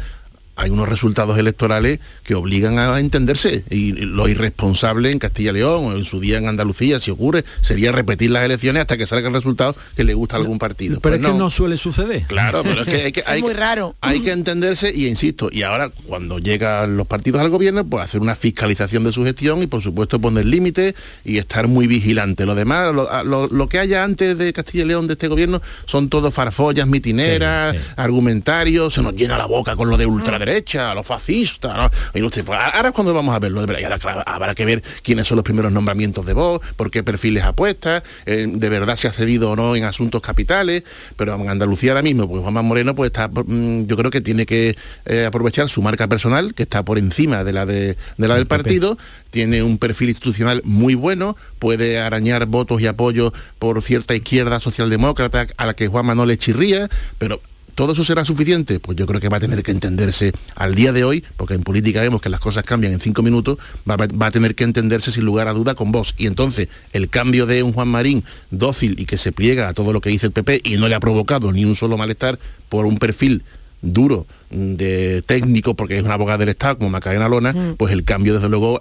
hay 0.54 0.70
unos 0.70 0.88
resultados 0.88 1.38
electorales 1.38 1.98
que 2.24 2.34
obligan 2.34 2.78
a 2.78 2.98
entenderse 3.00 3.64
y 3.70 3.92
lo 3.92 4.28
irresponsable 4.28 5.10
en 5.10 5.18
Castilla 5.18 5.50
y 5.50 5.54
León 5.54 5.84
o 5.86 5.92
en 5.96 6.04
su 6.04 6.20
día 6.20 6.38
en 6.38 6.46
Andalucía, 6.46 7.00
si 7.00 7.10
ocurre, 7.10 7.44
sería 7.62 7.90
repetir 7.92 8.30
las 8.30 8.44
elecciones 8.44 8.82
hasta 8.82 8.96
que 8.96 9.06
salga 9.06 9.28
el 9.28 9.34
resultado 9.34 9.74
que 9.96 10.04
le 10.04 10.14
gusta 10.14 10.36
a 10.36 10.40
algún 10.40 10.58
partido. 10.58 11.00
Pero 11.00 11.16
Pues 11.16 11.26
es 11.26 11.32
que 11.32 11.38
no 11.38 11.48
suele 11.50 11.78
suceder. 11.78 12.24
Claro, 12.26 12.62
pero 12.62 12.82
es 12.82 12.86
que 12.86 12.96
hay 13.06 13.12
que, 13.12 13.24
hay, 13.26 13.40
muy 13.42 13.54
raro. 13.54 13.96
hay 14.02 14.20
que 14.20 14.30
entenderse 14.32 14.92
y 14.94 15.06
insisto, 15.06 15.48
y 15.50 15.62
ahora 15.62 15.90
cuando 16.06 16.38
llegan 16.38 16.96
los 16.96 17.06
partidos 17.06 17.40
al 17.40 17.48
gobierno, 17.48 17.84
pues 17.86 18.04
hacer 18.04 18.20
una 18.20 18.34
fiscalización 18.34 19.04
de 19.04 19.12
su 19.12 19.24
gestión 19.24 19.62
y 19.62 19.66
por 19.66 19.82
supuesto 19.82 20.20
poner 20.20 20.44
límites 20.46 20.94
y 21.24 21.38
estar 21.38 21.66
muy 21.66 21.86
vigilante. 21.86 22.44
Lo 22.46 22.54
demás, 22.54 22.94
lo, 22.94 23.10
a- 23.10 23.24
lo- 23.24 23.46
lo 23.48 23.68
que 23.68 23.78
haya 23.78 24.04
antes 24.04 24.36
de 24.38 24.52
Castilla 24.52 24.84
y 24.84 24.88
León 24.88 25.06
de 25.06 25.14
este 25.14 25.28
gobierno 25.28 25.62
son 25.86 26.08
todos 26.08 26.32
farfollas, 26.34 26.86
mitineras, 26.86 27.74
argumentarios, 27.96 28.94
se 28.94 29.02
nos 29.02 29.14
llena 29.14 29.38
la 29.38 29.46
boca 29.46 29.74
con 29.76 29.88
lo 29.88 29.96
de 29.96 30.04
ultraderecha, 30.42 30.94
los 30.94 31.06
fascistas. 31.06 31.76
¿no? 31.76 31.90
Y 32.14 32.22
usted, 32.22 32.44
pues, 32.44 32.58
ahora 32.58 32.88
es 32.88 32.94
cuando 32.94 33.14
vamos 33.14 33.34
a 33.34 33.38
verlo 33.38 33.60
de 33.60 33.66
verdad. 33.66 33.80
Y 33.80 33.84
ahora, 33.84 33.98
claro, 33.98 34.22
habrá 34.26 34.54
que 34.54 34.64
ver 34.64 34.82
quiénes 35.02 35.26
son 35.26 35.36
los 35.36 35.44
primeros 35.44 35.72
nombramientos 35.72 36.26
de 36.26 36.32
voz, 36.32 36.60
por 36.76 36.90
qué 36.90 37.02
perfiles 37.02 37.44
apuestas, 37.44 38.02
eh, 38.26 38.46
de 38.48 38.68
verdad 38.68 38.96
se 38.96 39.08
ha 39.08 39.12
cedido 39.12 39.50
o 39.50 39.56
no 39.56 39.76
en 39.76 39.84
asuntos 39.84 40.20
capitales, 40.20 40.82
pero 41.16 41.34
en 41.34 41.48
Andalucía 41.48 41.92
ahora 41.92 42.02
mismo, 42.02 42.28
pues 42.28 42.42
Juanma 42.42 42.62
Moreno, 42.62 42.94
pues 42.94 43.08
está, 43.08 43.28
mm, 43.28 43.86
yo 43.86 43.96
creo 43.96 44.10
que 44.10 44.20
tiene 44.20 44.46
que 44.46 44.76
eh, 45.06 45.24
aprovechar 45.26 45.68
su 45.68 45.82
marca 45.82 46.08
personal, 46.08 46.54
que 46.54 46.64
está 46.64 46.84
por 46.84 46.98
encima 46.98 47.44
de 47.44 47.52
la 47.52 47.66
de, 47.66 47.96
de 48.16 48.28
la 48.28 48.36
del 48.36 48.46
partido, 48.46 48.98
tiene 49.30 49.62
un 49.62 49.78
perfil 49.78 50.10
institucional 50.10 50.60
muy 50.64 50.94
bueno, 50.94 51.36
puede 51.58 52.00
arañar 52.00 52.46
votos 52.46 52.80
y 52.80 52.86
apoyos 52.86 53.32
por 53.58 53.82
cierta 53.82 54.14
izquierda 54.14 54.60
socialdemócrata 54.60 55.46
a 55.56 55.66
la 55.66 55.74
que 55.74 55.88
Juanma 55.88 56.14
no 56.14 56.26
le 56.26 56.36
chirría, 56.36 56.88
pero 57.18 57.40
¿Todo 57.74 57.94
eso 57.94 58.04
será 58.04 58.24
suficiente? 58.24 58.80
Pues 58.80 58.96
yo 58.98 59.06
creo 59.06 59.20
que 59.20 59.28
va 59.28 59.38
a 59.38 59.40
tener 59.40 59.62
que 59.62 59.70
entenderse 59.70 60.32
al 60.56 60.74
día 60.74 60.92
de 60.92 61.04
hoy, 61.04 61.24
porque 61.36 61.54
en 61.54 61.62
política 61.62 62.00
vemos 62.00 62.20
que 62.20 62.28
las 62.28 62.40
cosas 62.40 62.64
cambian 62.64 62.92
en 62.92 63.00
cinco 63.00 63.22
minutos, 63.22 63.58
va, 63.88 63.96
va- 63.96 64.06
va 64.08 64.26
a 64.26 64.30
tener 64.30 64.54
que 64.54 64.64
entenderse 64.64 65.10
sin 65.10 65.24
lugar 65.24 65.48
a 65.48 65.52
duda 65.52 65.74
con 65.74 65.90
vos. 65.92 66.14
Y 66.18 66.26
entonces 66.26 66.68
el 66.92 67.08
cambio 67.08 67.46
de 67.46 67.62
un 67.62 67.72
Juan 67.72 67.88
Marín 67.88 68.24
dócil 68.50 68.96
y 69.00 69.06
que 69.06 69.16
se 69.18 69.32
pliega 69.32 69.68
a 69.68 69.74
todo 69.74 69.92
lo 69.92 70.00
que 70.00 70.10
dice 70.10 70.26
el 70.26 70.32
PP 70.32 70.60
y 70.64 70.76
no 70.76 70.88
le 70.88 70.94
ha 70.94 71.00
provocado 71.00 71.50
ni 71.52 71.64
un 71.64 71.74
solo 71.76 71.96
malestar 71.96 72.38
por 72.68 72.84
un 72.86 72.98
perfil 72.98 73.42
duro 73.80 74.26
mm, 74.50 74.74
de 74.74 75.22
técnico 75.26 75.74
porque 75.74 75.96
es 75.96 76.04
una 76.04 76.14
abogada 76.14 76.38
del 76.38 76.50
Estado 76.50 76.78
como 76.78 76.90
Macarena 76.90 77.28
Lona, 77.28 77.52
pues 77.78 77.92
el 77.92 78.04
cambio 78.04 78.34
desde 78.34 78.48
luego 78.48 78.78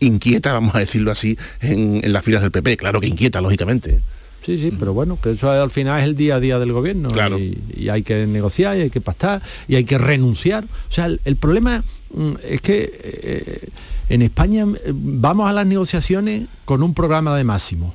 inquieta, 0.00 0.52
vamos 0.52 0.74
a 0.74 0.78
decirlo 0.78 1.10
así, 1.10 1.36
en, 1.60 2.00
en 2.02 2.12
las 2.12 2.24
filas 2.24 2.42
del 2.42 2.50
PP. 2.50 2.76
Claro 2.76 3.00
que 3.00 3.08
inquieta, 3.08 3.40
lógicamente. 3.40 4.00
Sí, 4.48 4.56
sí, 4.56 4.72
pero 4.78 4.94
bueno, 4.94 5.18
que 5.20 5.32
eso 5.32 5.50
al 5.50 5.68
final 5.70 6.00
es 6.00 6.06
el 6.06 6.14
día 6.16 6.36
a 6.36 6.40
día 6.40 6.58
del 6.58 6.72
gobierno 6.72 7.10
Claro. 7.10 7.38
y, 7.38 7.58
y 7.76 7.90
hay 7.90 8.02
que 8.02 8.26
negociar 8.26 8.78
y 8.78 8.80
hay 8.80 8.88
que 8.88 9.02
pactar 9.02 9.42
y 9.68 9.74
hay 9.74 9.84
que 9.84 9.98
renunciar. 9.98 10.64
O 10.64 10.90
sea, 10.92 11.04
el, 11.04 11.20
el 11.26 11.36
problema 11.36 11.84
mm, 12.14 12.30
es 12.48 12.62
que 12.62 12.90
eh, 13.04 13.68
en 14.08 14.22
España 14.22 14.64
eh, 14.86 14.92
vamos 14.94 15.50
a 15.50 15.52
las 15.52 15.66
negociaciones 15.66 16.46
con 16.64 16.82
un 16.82 16.94
programa 16.94 17.36
de 17.36 17.44
máximo, 17.44 17.92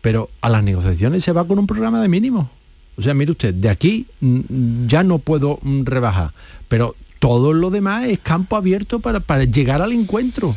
pero 0.00 0.30
a 0.40 0.48
las 0.48 0.64
negociaciones 0.64 1.22
se 1.22 1.32
va 1.32 1.46
con 1.46 1.58
un 1.58 1.66
programa 1.66 2.00
de 2.00 2.08
mínimo. 2.08 2.50
O 2.96 3.02
sea, 3.02 3.12
mire 3.12 3.32
usted, 3.32 3.52
de 3.52 3.68
aquí 3.68 4.06
mm, 4.20 4.86
ya 4.86 5.02
no 5.04 5.18
puedo 5.18 5.58
mm, 5.60 5.84
rebajar, 5.84 6.32
pero 6.68 6.96
todo 7.18 7.52
lo 7.52 7.68
demás 7.68 8.06
es 8.06 8.20
campo 8.20 8.56
abierto 8.56 9.00
para, 9.00 9.20
para 9.20 9.44
llegar 9.44 9.82
al 9.82 9.92
encuentro. 9.92 10.56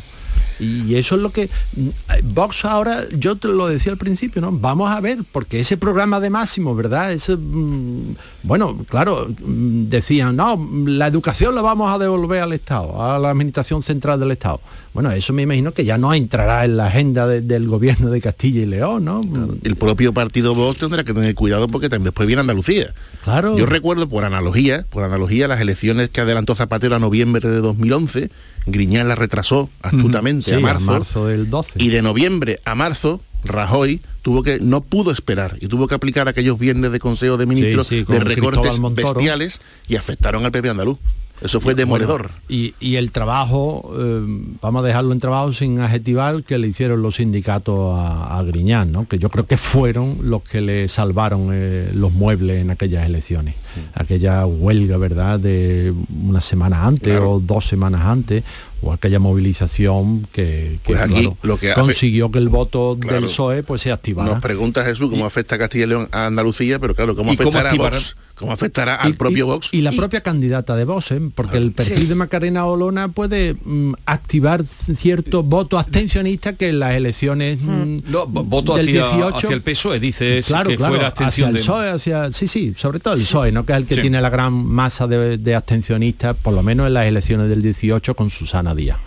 Y 0.60 0.94
eso 0.94 1.16
es 1.16 1.20
lo 1.22 1.30
que 1.30 1.48
mm, 1.76 1.88
Vox 2.34 2.64
ahora, 2.64 3.04
yo 3.16 3.36
te 3.36 3.48
lo 3.48 3.66
decía 3.68 3.92
al 3.92 3.98
principio, 3.98 4.40
¿no? 4.40 4.52
Vamos 4.52 4.90
a 4.90 5.00
ver, 5.00 5.18
porque 5.32 5.60
ese 5.60 5.76
programa 5.76 6.20
de 6.20 6.30
máximo, 6.30 6.74
¿verdad? 6.74 7.12
Ese, 7.12 7.36
mm, 7.36 8.16
bueno, 8.42 8.84
claro, 8.88 9.28
mm, 9.28 9.88
decían, 9.88 10.36
no, 10.36 10.68
la 10.86 11.06
educación 11.06 11.54
la 11.54 11.62
vamos 11.62 11.92
a 11.92 11.98
devolver 11.98 12.42
al 12.42 12.52
Estado, 12.52 13.02
a 13.02 13.18
la 13.18 13.30
Administración 13.30 13.82
Central 13.82 14.20
del 14.20 14.30
Estado. 14.30 14.60
Bueno, 14.92 15.10
eso 15.10 15.32
me 15.32 15.42
imagino 15.42 15.72
que 15.72 15.84
ya 15.84 15.98
no 15.98 16.14
entrará 16.14 16.64
en 16.64 16.76
la 16.76 16.86
agenda 16.86 17.26
de- 17.26 17.40
del 17.40 17.66
gobierno 17.66 18.10
de 18.10 18.20
Castilla 18.20 18.60
y 18.60 18.66
León, 18.66 19.04
¿no? 19.04 19.20
El 19.64 19.74
propio 19.76 20.12
partido 20.14 20.54
Vox 20.54 20.78
tendrá 20.78 21.02
que 21.02 21.12
tener 21.12 21.34
cuidado 21.34 21.66
porque 21.66 21.88
también 21.88 22.04
después 22.04 22.26
viene 22.28 22.40
Andalucía. 22.40 22.94
Claro. 23.24 23.58
Yo 23.58 23.66
recuerdo 23.66 24.08
por 24.08 24.24
analogía, 24.24 24.86
por 24.88 25.02
analogía 25.02 25.48
las 25.48 25.60
elecciones 25.60 26.10
que 26.10 26.20
adelantó 26.20 26.54
Zapatero 26.54 26.94
a 26.94 26.98
noviembre 27.00 27.48
de 27.48 27.60
2011, 27.60 28.30
Griñán 28.66 29.08
las 29.08 29.18
retrasó 29.18 29.68
astutamente 29.82 30.43
Sí, 30.44 30.52
a 30.52 30.58
a 30.58 30.78
marzo, 30.78 31.26
del 31.26 31.48
12. 31.48 31.82
y 31.82 31.88
de 31.88 32.02
noviembre 32.02 32.60
a 32.64 32.74
marzo 32.74 33.20
Rajoy 33.44 34.00
tuvo 34.22 34.42
que 34.42 34.58
no 34.60 34.80
pudo 34.80 35.10
esperar 35.10 35.58
y 35.60 35.68
tuvo 35.68 35.86
que 35.86 35.94
aplicar 35.94 36.28
aquellos 36.28 36.58
viernes 36.58 36.92
de 36.92 36.98
Consejo 36.98 37.36
de 37.36 37.46
Ministros 37.46 37.88
sí, 37.88 38.04
de 38.04 38.20
recortes 38.20 38.80
bestiales 38.94 39.60
y 39.86 39.96
afectaron 39.96 40.44
al 40.44 40.52
PP 40.52 40.70
andaluz. 40.70 40.98
Eso 41.40 41.60
fue 41.60 41.74
demoledor. 41.74 42.22
Bueno, 42.22 42.34
y, 42.48 42.74
y 42.80 42.96
el 42.96 43.10
trabajo, 43.10 43.92
eh, 43.98 44.54
vamos 44.62 44.82
a 44.82 44.86
dejarlo 44.86 45.12
en 45.12 45.20
trabajo 45.20 45.52
sin 45.52 45.80
adjetivar 45.80 46.44
que 46.44 46.58
le 46.58 46.68
hicieron 46.68 47.02
los 47.02 47.16
sindicatos 47.16 47.98
a, 47.98 48.38
a 48.38 48.42
Griñán, 48.44 48.92
¿no? 48.92 49.06
que 49.06 49.18
yo 49.18 49.28
creo 49.28 49.46
que 49.46 49.56
fueron 49.56 50.18
los 50.22 50.42
que 50.42 50.60
le 50.60 50.88
salvaron 50.88 51.50
eh, 51.52 51.90
los 51.92 52.12
muebles 52.12 52.62
en 52.62 52.70
aquellas 52.70 53.04
elecciones. 53.04 53.56
Aquella 53.92 54.46
huelga, 54.46 54.96
¿verdad?, 54.96 55.40
de 55.40 55.92
una 56.22 56.40
semana 56.40 56.86
antes 56.86 57.20
o 57.20 57.40
dos 57.40 57.66
semanas 57.66 58.02
antes, 58.02 58.44
o 58.84 58.92
aquella 58.92 59.18
movilización 59.18 60.26
que, 60.32 60.78
que, 60.82 60.92
Pues 60.92 61.00
aquí 61.00 61.12
claro, 61.14 61.36
lo 61.42 61.56
que 61.58 61.72
hace- 61.72 61.80
consiguió 61.80 62.30
que 62.30 62.38
el 62.38 62.48
voto 62.48 62.96
Claro. 63.00 63.16
del 63.16 63.24
PSOE 63.24 63.62
pues 63.62 63.80
se 63.82 63.92
activara. 63.92 64.30
Nos 64.30 64.40
pregunta 64.40 64.84
Jesús 64.84 65.10
cómo 65.10 65.24
afecta 65.26 65.54
a 65.54 65.58
Castilla 65.58 65.84
y 65.84 65.88
León 65.88 66.08
a 66.12 66.26
Andalucía, 66.26 66.78
pero 66.78 66.94
claro, 66.94 67.16
cómo 67.16 67.32
¿Y 67.32 67.36
cómo 67.36 67.50
afectará 67.50 67.70
a? 67.70 67.74
Vox, 67.90 68.16
cómo 68.34 68.52
afectará 68.52 68.96
al 68.96 69.10
Y- 69.10 69.12
propio 69.14 69.44
y- 69.46 69.48
Vox. 69.48 69.68
Y 69.72 69.80
la 69.82 69.92
propia 69.92 70.22
candidata 70.22 70.74
de 70.76 70.84
Vox, 70.84 71.10
¿eh? 71.12 71.20
porque 71.34 71.56
el 71.56 71.72
perfil 71.72 72.08
de 72.08 72.14
Macarena 72.14 72.66
Olona 72.66 73.08
puede 73.08 73.54
mm, 73.54 73.92
activar 74.06 74.64
cierto 74.66 75.42
voto 75.42 75.78
abstencionista 75.78 76.54
que 76.54 76.68
en 76.70 76.80
las 76.80 76.94
elecciones 76.94 77.58
mm, 77.60 77.98
No, 78.10 78.26
voto 78.26 78.76
del 78.76 78.88
hacia, 78.88 79.02
18 79.02 79.36
hacia 79.36 79.50
el 79.50 79.62
PSOE, 79.62 80.00
dice 80.00 80.42
claro, 80.46 80.70
que 80.70 80.76
claro, 80.76 80.94
fue 80.94 81.02
la 81.02 81.08
hacia 81.08 81.26
abstención 81.26 81.48
el 81.50 81.54
de... 81.54 81.60
PSOE, 81.60 81.90
hacia, 81.90 82.32
sí, 82.32 82.48
sí, 82.48 82.74
sobre 82.76 82.98
todo 83.00 83.14
el 83.14 83.20
PSOE, 83.20 83.52
¿no? 83.52 83.64
que 83.64 83.72
es 83.72 83.78
el 83.78 83.86
que 83.86 83.94
Sí. 83.94 84.00
tiene 84.00 84.20
la 84.20 84.30
gran 84.30 84.52
masa 84.52 85.06
de, 85.06 85.38
de 85.38 85.54
abstencionistas, 85.54 86.36
por 86.36 86.54
lo 86.54 86.62
menos 86.62 86.86
en 86.86 86.94
las 86.94 87.06
elecciones 87.06 87.48
del 87.48 87.62
18 87.62 88.14
con 88.14 88.30
Susana 88.30 88.74
Díaz. 88.74 88.98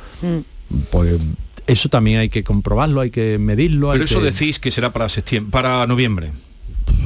Pues 0.92 1.16
eso 1.66 1.90
también 1.90 2.20
hay 2.20 2.30
que 2.30 2.44
comprobarlo, 2.44 3.02
hay 3.02 3.10
que 3.12 3.38
medirlo. 3.38 3.92
hay 3.92 4.00
Pero 4.00 4.06
eso 4.06 4.20
que- 4.20 4.26
decís 4.32 4.60
que 4.60 4.72
será 4.72 4.92
para 4.94 5.10
septiembre, 5.10 5.52
para 5.52 5.86
noviembre. 5.86 6.32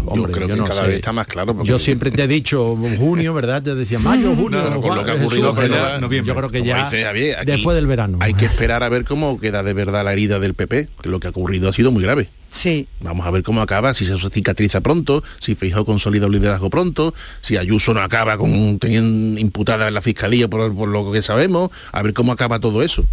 Hombre, 0.05 0.27
yo 0.27 0.31
creo 0.31 0.47
yo 0.47 0.55
que 0.55 0.59
no 0.61 0.65
cada 0.67 0.81
sé. 0.81 0.87
vez 0.87 0.95
está 0.97 1.13
más 1.13 1.27
claro. 1.27 1.55
porque- 1.55 1.69
Yo 1.69 1.77
siempre 1.79 2.11
te 2.11 2.23
he 2.23 2.27
dicho 2.27 2.75
junio, 2.97 3.33
¿verdad? 3.33 3.61
Te 3.61 3.75
decía 3.75 3.99
mayo, 3.99 4.35
junio. 4.35 4.61
No, 4.63 4.69
no, 4.71 4.81
con 4.81 4.95
lo 4.95 5.05
que 5.05 5.11
ha 5.11 5.13
Jesús, 5.13 5.27
ocurrido 5.27 5.53
pero 5.55 5.73
pero 5.75 5.89
ya- 5.89 5.99
noviembre. 5.99 6.27
Yo 6.33 6.35
creo 6.37 6.49
que 6.49 6.63
ya 6.63 6.83
dice 6.85 7.03
Javier, 7.03 7.37
aquí 7.37 7.51
después 7.51 7.75
del 7.75 7.87
verano. 7.87 8.17
Hay 8.21 8.33
que 8.33 8.45
esperar 8.45 8.83
a 8.83 8.89
ver 8.89 9.05
cómo 9.05 9.39
queda 9.39 9.63
de 9.63 9.73
verdad 9.73 10.03
la 10.03 10.13
herida 10.13 10.39
del 10.39 10.53
PP, 10.53 10.89
que 11.01 11.09
lo 11.09 11.19
que 11.19 11.27
ha 11.27 11.29
ocurrido 11.29 11.69
ha 11.69 11.73
sido 11.73 11.91
muy 11.91 12.03
grave. 12.03 12.29
Sí. 12.49 12.87
Vamos 12.99 13.25
a 13.25 13.31
ver 13.31 13.43
cómo 13.43 13.61
acaba, 13.61 13.93
si 13.93 14.05
se 14.05 14.17
cicatriza 14.29 14.81
pronto, 14.81 15.23
si 15.39 15.55
Feijóo 15.55 15.85
consolida 15.85 16.25
un 16.25 16.33
liderazgo 16.33 16.69
pronto, 16.69 17.13
si 17.41 17.55
Ayuso 17.57 17.93
no 17.93 18.01
acaba 18.01 18.37
con 18.37 18.77
teniendo 18.79 19.39
imputada 19.39 19.87
en 19.87 19.93
la 19.93 20.01
fiscalía 20.01 20.47
por, 20.49 20.73
por 20.75 20.89
lo 20.89 21.11
que 21.11 21.21
sabemos, 21.21 21.69
a 21.93 22.01
ver 22.01 22.13
cómo 22.13 22.31
acaba 22.33 22.59
todo 22.59 22.83
eso. 22.83 23.05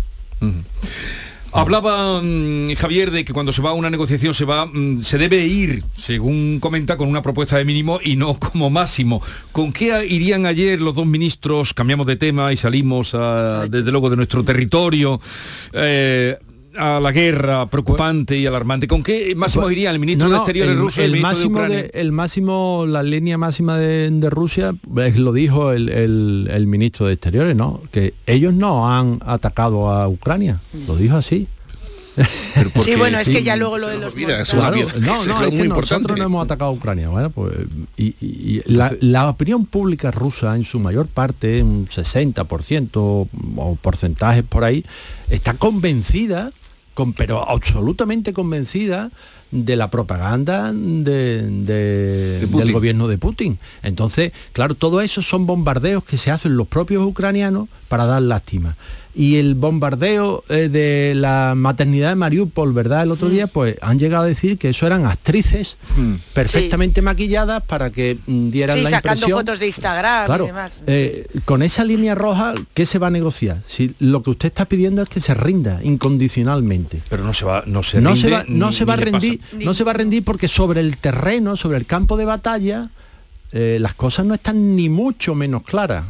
Hablaba 1.53 2.21
mm, 2.23 2.75
Javier 2.75 3.11
de 3.11 3.25
que 3.25 3.33
cuando 3.33 3.53
se 3.53 3.63
va 3.63 3.71
a 3.71 3.73
una 3.73 3.89
negociación 3.91 4.35
se 4.35 4.45
va, 4.45 4.67
mm, 4.67 5.01
se 5.03 5.19
debe 5.19 5.45
ir, 5.47 5.83
según 5.99 6.59
comenta, 6.61 6.97
con 6.97 7.09
una 7.09 7.23
propuesta 7.23 7.57
de 7.57 7.65
mínimo 7.65 8.01
y 8.03 8.17
no 8.17 8.35
como 8.39 8.71
máximo. 8.71 9.23
¿Con 9.53 9.73
qué 9.73 10.07
irían 10.07 10.47
ayer 10.47 10.81
los 10.81 10.95
dos 10.95 11.07
ministros? 11.07 11.73
Cambiamos 11.75 12.07
de 12.07 12.17
tema 12.17 12.53
y 12.53 12.57
salimos 12.57 13.15
a- 13.15 13.67
desde 13.69 13.91
luego 13.91 14.11
de 14.11 14.17
nuestro 14.17 14.45
territorio. 14.45 15.21
eh, 15.73 16.37
a 16.77 17.01
la 17.01 17.13
guerra 17.13 17.67
preocupante 17.71 18.37
y 18.39 18.47
alarmante. 18.47 18.87
¿Con 18.87 19.03
qué 19.03 19.35
máximo 19.37 19.71
iría 19.71 19.91
el 19.91 19.99
ministro 19.99 20.29
No, 20.29 20.35
de 20.35 20.39
Exteriores 20.41 20.73
el, 20.75 20.79
ruso 20.79 21.03
el, 21.03 21.21
máximo 21.21 21.59
de 21.61 21.65
Ucrania? 21.67 21.83
de- 21.85 21.91
el 22.01 22.13
máximo, 22.13 22.85
la 22.87 23.03
línea 23.03 23.39
máxima 23.39 23.79
de, 23.79 24.11
de 24.11 24.31
Rusia, 24.31 24.75
pues, 24.93 25.17
lo 25.19 25.33
dijo 25.33 25.73
el- 25.73 25.89
el 26.51 26.67
ministro 26.67 27.07
de 27.07 27.15
Exteriores, 27.15 27.57
¿no? 27.57 27.81
Que 27.91 28.15
ellos 28.27 28.55
no 28.55 28.93
han 28.93 29.21
atacado 29.25 29.91
a 29.91 30.09
Ucrania. 30.09 30.61
Lo 30.87 30.97
dijo 30.97 31.17
así. 31.17 31.49
Sí, 32.85 32.95
bueno, 32.97 33.19
es 33.19 33.29
que 33.29 33.43
ya 33.43 33.57
luego 33.57 33.79
lo 33.79 33.89
de 33.89 33.99
los 33.99 34.13
olvida, 34.15 34.43
es 34.43 34.51
Claro, 34.51 34.77
una 34.77 34.87
pieza- 34.87 34.99
no, 34.99 35.17
es 35.21 35.27
no, 35.29 35.43
es 35.45 35.51
que 35.51 35.57
muy 35.57 35.69
nosotros 35.69 35.91
importante. 35.93 36.21
no 36.21 36.27
hemos 36.27 36.45
atacado 36.45 36.71
a 36.71 36.75
Ucrania. 36.75 37.09
Bueno, 37.09 37.31
pues, 37.31 37.55
y, 37.97 38.07
y- 38.21 38.63
y 38.67 38.73
la, 38.73 38.95
la 39.01 39.29
opinión 39.29 39.67
pública 39.67 40.11
rusa, 40.11 40.55
en 40.57 40.65
su 40.65 40.79
mayor 40.79 41.07
parte, 41.07 41.63
un 41.63 41.87
60% 41.89 42.89
o 42.95 43.79
porcentajes 43.81 44.43
por 44.45 44.65
ahí, 44.65 44.85
está 45.31 45.55
convencida, 45.55 46.53
con, 46.95 47.13
pero 47.13 47.49
absolutamente 47.49 48.33
convencida, 48.33 49.11
de 49.51 49.77
la 49.77 49.91
propaganda 49.91 50.73
de, 50.73 51.43
de- 51.43 52.47
del 52.47 52.73
gobierno 52.73 53.09
de 53.09 53.19
Putin. 53.19 53.59
Entonces, 53.83 54.33
claro, 54.53 54.75
todo 54.75 55.01
eso 55.01 55.23
son 55.23 55.47
bombardeos 55.47 56.05
que 56.05 56.19
se 56.19 56.31
hacen 56.31 56.57
los 56.57 56.67
propios 56.69 57.05
ucranianos 57.05 57.69
para 57.89 58.07
dar 58.07 58.23
lástima. 58.23 58.77
Y 59.15 59.37
el 59.37 59.57
bombardeo 59.57 60.45
eh, 60.49 60.69
de 60.69 61.13
la 61.17 61.55
maternidad 61.57 62.11
de 62.11 62.15
Mariupol, 62.15 62.73
¿verdad? 62.73 63.03
El 63.03 63.11
otro 63.11 63.29
día, 63.29 63.49
pues 63.49 63.75
han 63.81 63.99
llegado 63.99 64.25
a 64.25 64.27
decir 64.29 64.59
que 64.59 64.69
eso 64.69 64.87
eran 64.87 65.07
actrices 65.07 65.77
perfectamente 66.35 67.03
maquilladas 67.03 67.63
para 67.65 67.91
que 67.91 68.19
mm, 68.27 68.51
dieran 68.51 68.77
Sí, 68.79 68.85
la 68.85 68.91
sacando 68.91 69.17
impresión 69.21 69.39
fotos 69.41 69.59
de 69.61 69.67
Instagram 69.67 70.27
Claro, 70.27 70.45
y 70.45 70.47
demás. 70.49 70.83
eh, 70.87 71.27
con 71.45 71.63
esa 71.63 71.83
línea 71.83 72.15
roja, 72.15 72.55
¿qué 72.75 72.87
se 72.87 72.99
va 73.01 73.09
a 73.09 73.11
negociar? 73.11 73.63
Si 73.67 73.93
lo 73.99 74.23
que 74.23 74.31
usted 74.31 74.49
está 74.49 74.67
pidiendo 74.67 75.03
es 75.03 75.09
que 75.09 75.21
se 75.21 75.35
rinda 75.35 75.81
incondicionalmente. 75.83 77.03
Pero 77.09 77.25
no 77.25 77.35
se 77.35 77.45
va, 77.45 77.65
no 77.67 77.83
se 77.83 78.01
no 78.01 78.11
rinde, 78.13 78.29
se 78.29 78.31
va, 78.35 78.45
no 78.47 78.69
ni- 78.69 78.73
se 78.73 78.85
va 78.85 78.95
a 78.95 78.97
pasa. 78.99 79.09
No 79.65 79.75
se 79.75 79.85
va 79.85 79.93
a 79.93 79.95
rendir 79.95 80.25
porque 80.25 80.49
sobre 80.49 80.81
el 80.81 80.97
terreno, 80.97 81.57
sobre 81.57 81.79
el 81.79 81.87
campo 81.87 82.17
de 82.17 82.25
batalla, 82.25 82.91
eh, 83.53 83.79
las 83.81 83.95
cosas 83.95 84.27
no 84.27 84.35
están 84.35 84.77
ni 84.77 84.89
mucho 84.89 85.35
menos 85.35 85.63
claras. 85.63 86.05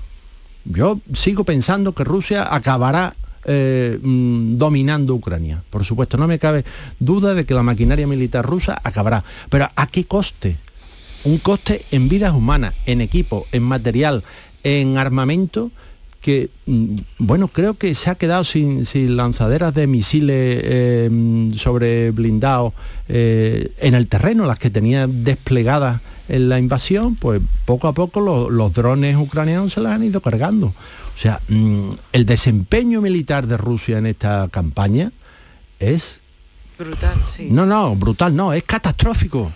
Yo 0.65 1.01
sigo 1.15 1.45
pensando 1.45 1.95
que 1.95 2.05
Rusia 2.05 2.55
acabará 2.55 3.15
eh, 3.45 3.99
mm, 4.03 4.59
dominando 4.59 5.15
Ucrania. 5.15 5.63
Por 5.71 5.85
supuesto, 5.85 6.17
no 6.17 6.27
me 6.27 6.39
cabe 6.39 6.65
duda 6.99 7.35
de 7.35 7.47
que 7.47 7.55
la 7.55 7.63
maquinaria 7.63 8.07
militar 8.07 8.45
rusa 8.45 8.79
acabará. 8.83 9.25
Pero 9.49 9.71
¿a 9.75 9.87
qué 9.87 10.05
coste? 10.05 10.59
Un 11.25 11.39
coste 11.39 11.85
en 11.91 12.09
vidas 12.09 12.35
humanas, 12.35 12.75
en 12.87 13.01
equipo, 13.01 13.47
en 13.53 13.63
material, 13.63 14.23
en 14.63 14.99
armamento 14.99 15.71
que, 16.21 16.51
mm, 16.67 16.97
bueno, 17.19 17.49
creo 17.49 17.75
que 17.75 17.95
se 17.95 18.11
ha 18.11 18.17
quedado 18.17 18.45
sin, 18.45 18.85
sin 18.87 19.17
lanzaderas 19.17 19.75
de 19.75 19.87
misiles 19.87 20.61
eh, 20.65 21.09
mm, 21.11 21.53
sobre 21.53 22.11
blindados 22.11 22.73
eh, 23.09 23.73
en 23.79 23.95
el 23.95 24.09
terreno, 24.09 24.45
las 24.47 24.59
que 24.59 24.71
tenía 24.71 25.07
desplegadas 25.07 26.01
en 26.29 26.49
la 26.49 26.59
invasión, 26.59 27.15
pues 27.17 27.41
poco 27.65 27.89
a 27.89 27.93
poco 27.95 28.21
lo- 28.21 28.51
los 28.51 28.75
drones 28.75 29.17
ucranianos 29.17 29.73
se 29.73 29.81
las 29.81 29.93
han 29.95 30.03
ido 30.05 30.21
cargando. 30.21 30.67
O 30.69 31.21
sea, 31.21 31.41
mm, 31.49 31.91
el 32.13 32.27
desempeño 32.27 33.01
militar 33.01 33.47
de 33.47 33.57
Rusia 33.57 33.99
en 33.99 34.07
esta 34.07 34.49
campaña 34.51 35.13
es 35.81 36.21
Brutal, 36.79 37.15
sí. 37.37 37.49
no, 37.51 37.67
no, 37.67 37.97
brutal 37.97 38.37
no, 38.37 38.53
es 38.53 38.63
catastrófico. 38.65 39.51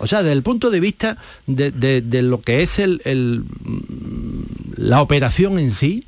O 0.00 0.06
sea, 0.06 0.22
desde 0.22 0.32
el 0.32 0.42
punto 0.42 0.70
de 0.70 0.80
vista 0.80 1.16
de, 1.46 1.70
de- 1.70 2.22
lo 2.22 2.40
que 2.42 2.62
es 2.62 2.78
el, 2.78 3.00
el, 3.04 3.44
mm, 3.64 4.42
la 4.76 5.02
operación 5.02 5.58
en 5.58 5.70
sí, 5.70 6.04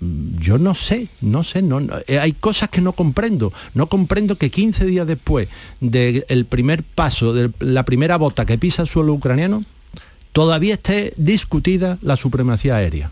mm, 0.00 0.38
yo 0.38 0.58
no 0.58 0.74
sé, 0.74 1.08
no 1.20 1.42
sé, 1.42 1.62
no, 1.62 1.80
eh, 2.06 2.18
hay 2.18 2.32
cosas 2.32 2.68
que 2.68 2.80
no 2.80 2.92
comprendo. 2.92 3.52
No 3.74 3.86
comprendo 3.88 4.36
que 4.36 4.50
15 4.50 4.84
días 4.86 5.06
después 5.06 5.48
del 5.80 6.44
primer 6.48 6.82
paso, 6.82 7.32
de 7.32 7.50
la 7.60 7.84
primera 7.84 8.16
bota 8.18 8.44
que 8.46 8.58
pisa 8.58 8.82
el 8.82 8.88
suelo 8.88 9.12
ucraniano, 9.14 9.64
todavía 10.32 10.74
esté 10.74 11.12
discutida 11.16 11.98
la 12.02 12.16
supremacía 12.16 12.76
aérea 12.76 13.10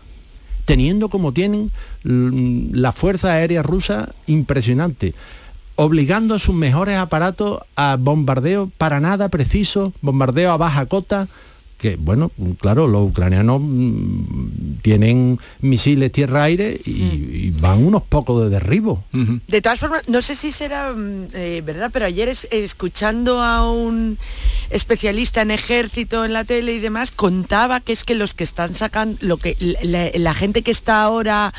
teniendo 0.65 1.09
como 1.09 1.33
tienen 1.33 1.71
mm, 2.03 2.75
la 2.75 2.91
Fuerza 2.91 3.33
Aérea 3.33 3.61
Rusa 3.63 4.13
impresionante, 4.27 5.13
obligando 5.83 6.35
a 6.35 6.39
sus 6.39 6.53
mejores 6.53 6.95
aparatos 6.95 7.61
a 7.75 7.97
bombardeo 7.99 8.69
para 8.77 8.99
nada 8.99 9.29
preciso, 9.29 9.93
bombardeo 10.01 10.51
a 10.51 10.57
baja 10.57 10.85
cota, 10.85 11.27
que 11.81 11.95
bueno, 11.95 12.31
claro, 12.59 12.87
los 12.87 13.09
ucranianos 13.09 13.59
mm, 13.59 14.75
tienen 14.83 15.39
misiles 15.61 16.11
tierra-aire 16.11 16.79
y, 16.85 16.91
y 16.91 17.53
van 17.59 17.83
unos 17.83 18.03
pocos 18.03 18.43
de 18.43 18.49
derribo. 18.51 19.03
De 19.47 19.61
todas 19.63 19.79
formas, 19.79 20.07
no 20.07 20.21
sé 20.21 20.35
si 20.35 20.51
será 20.51 20.93
mm, 20.93 21.27
eh, 21.33 21.63
verdad, 21.65 21.89
pero 21.91 22.05
ayer 22.05 22.29
es- 22.29 22.47
escuchando 22.51 23.41
a 23.41 23.69
un 23.71 24.19
especialista 24.69 25.41
en 25.41 25.49
ejército 25.51 26.23
en 26.23 26.33
la 26.33 26.43
tele 26.45 26.73
y 26.75 26.79
demás, 26.79 27.11
contaba 27.11 27.79
que 27.79 27.93
es 27.93 28.03
que 28.03 28.13
los 28.15 28.33
que 28.35 28.43
están 28.43 28.75
sacando, 28.75 29.17
lo 29.21 29.37
que 29.37 29.57
la, 29.83 30.09
la 30.13 30.33
gente 30.35 30.61
que 30.61 30.71
está 30.71 31.01
ahora, 31.01 31.51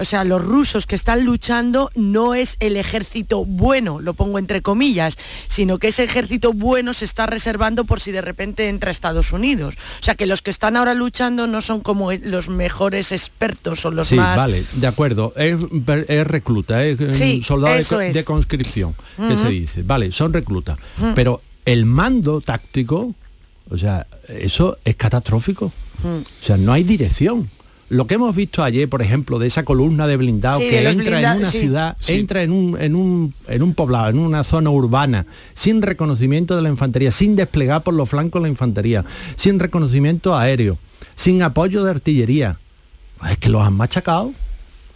o 0.00 0.04
sea, 0.04 0.24
los 0.24 0.44
rusos 0.44 0.86
que 0.86 0.96
están 0.96 1.24
luchando, 1.24 1.90
no 1.94 2.34
es 2.34 2.56
el 2.60 2.76
ejército 2.76 3.44
bueno, 3.44 4.00
lo 4.00 4.14
pongo 4.14 4.38
entre 4.40 4.60
comillas, 4.60 5.16
sino 5.48 5.78
que 5.78 5.88
ese 5.88 6.02
ejército 6.04 6.52
bueno 6.52 6.94
se 6.94 7.04
está 7.04 7.26
reservando 7.26 7.84
por 7.84 8.00
si 8.00 8.10
de 8.12 8.22
repente 8.22 8.68
entra 8.68 8.90
Estados 8.90 9.32
Unidos. 9.32 9.67
O 9.74 10.02
sea, 10.02 10.14
que 10.14 10.26
los 10.26 10.42
que 10.42 10.50
están 10.50 10.76
ahora 10.76 10.94
luchando 10.94 11.46
no 11.46 11.60
son 11.62 11.80
como 11.80 12.12
los 12.12 12.48
mejores 12.48 13.12
expertos 13.12 13.84
o 13.84 13.90
los 13.90 14.08
sí, 14.08 14.16
más... 14.16 14.36
vale, 14.36 14.64
de 14.74 14.86
acuerdo. 14.86 15.32
Es, 15.36 15.56
es 16.08 16.26
recluta, 16.26 16.84
es 16.84 17.00
eh, 17.00 17.12
Sí, 17.12 17.42
soldado 17.42 17.76
de, 17.98 18.10
es. 18.10 18.24
conscripción, 18.24 18.94
que 19.16 19.36
se 19.36 19.48
dice. 19.48 19.82
Vale, 19.82 20.12
son 20.12 20.32
reclutas. 20.32 20.78
Pero 21.14 21.42
el 21.64 21.84
mando 21.84 22.40
táctico, 22.40 23.14
o 23.70 23.78
sea, 23.78 24.06
eso 24.28 24.78
es 24.84 24.96
catastrófico. 24.96 25.72
O 26.04 26.44
sea, 26.44 26.56
no 26.56 26.72
hay 26.72 26.84
dirección. 26.84 27.50
Lo 27.90 28.06
que 28.06 28.14
hemos 28.14 28.34
visto 28.36 28.62
ayer, 28.62 28.88
por 28.88 29.00
ejemplo, 29.00 29.38
de 29.38 29.46
esa 29.46 29.64
columna 29.64 30.06
de 30.06 30.16
blindados 30.18 30.62
Sí, 30.62 30.68
que 30.68 30.86
entra 30.88 31.20
en 31.32 31.38
una 31.40 31.50
sí. 31.50 31.58
ciudad, 31.60 31.96
Sí. 32.00 32.12
entra 32.14 32.42
en 32.42 32.52
un, 32.52 32.76
en, 32.80 32.94
un, 32.94 33.34
en 33.46 33.62
un 33.62 33.72
poblado, 33.74 34.10
en 34.10 34.18
una 34.18 34.44
zona 34.44 34.68
urbana, 34.70 35.24
sin 35.54 35.80
reconocimiento 35.80 36.54
de 36.54 36.62
la 36.62 36.68
infantería, 36.68 37.10
sin 37.10 37.34
desplegar 37.34 37.82
por 37.82 37.94
los 37.94 38.08
flancos 38.08 38.42
la 38.42 38.48
infantería, 38.48 39.04
sin 39.36 39.58
reconocimiento 39.58 40.36
aéreo, 40.36 40.76
sin 41.16 41.42
apoyo 41.42 41.82
de 41.82 41.90
artillería. 41.92 42.58
Pues 43.18 43.32
es 43.32 43.38
que 43.38 43.48
los 43.48 43.62
han 43.66 43.74
machacado. 43.74 44.32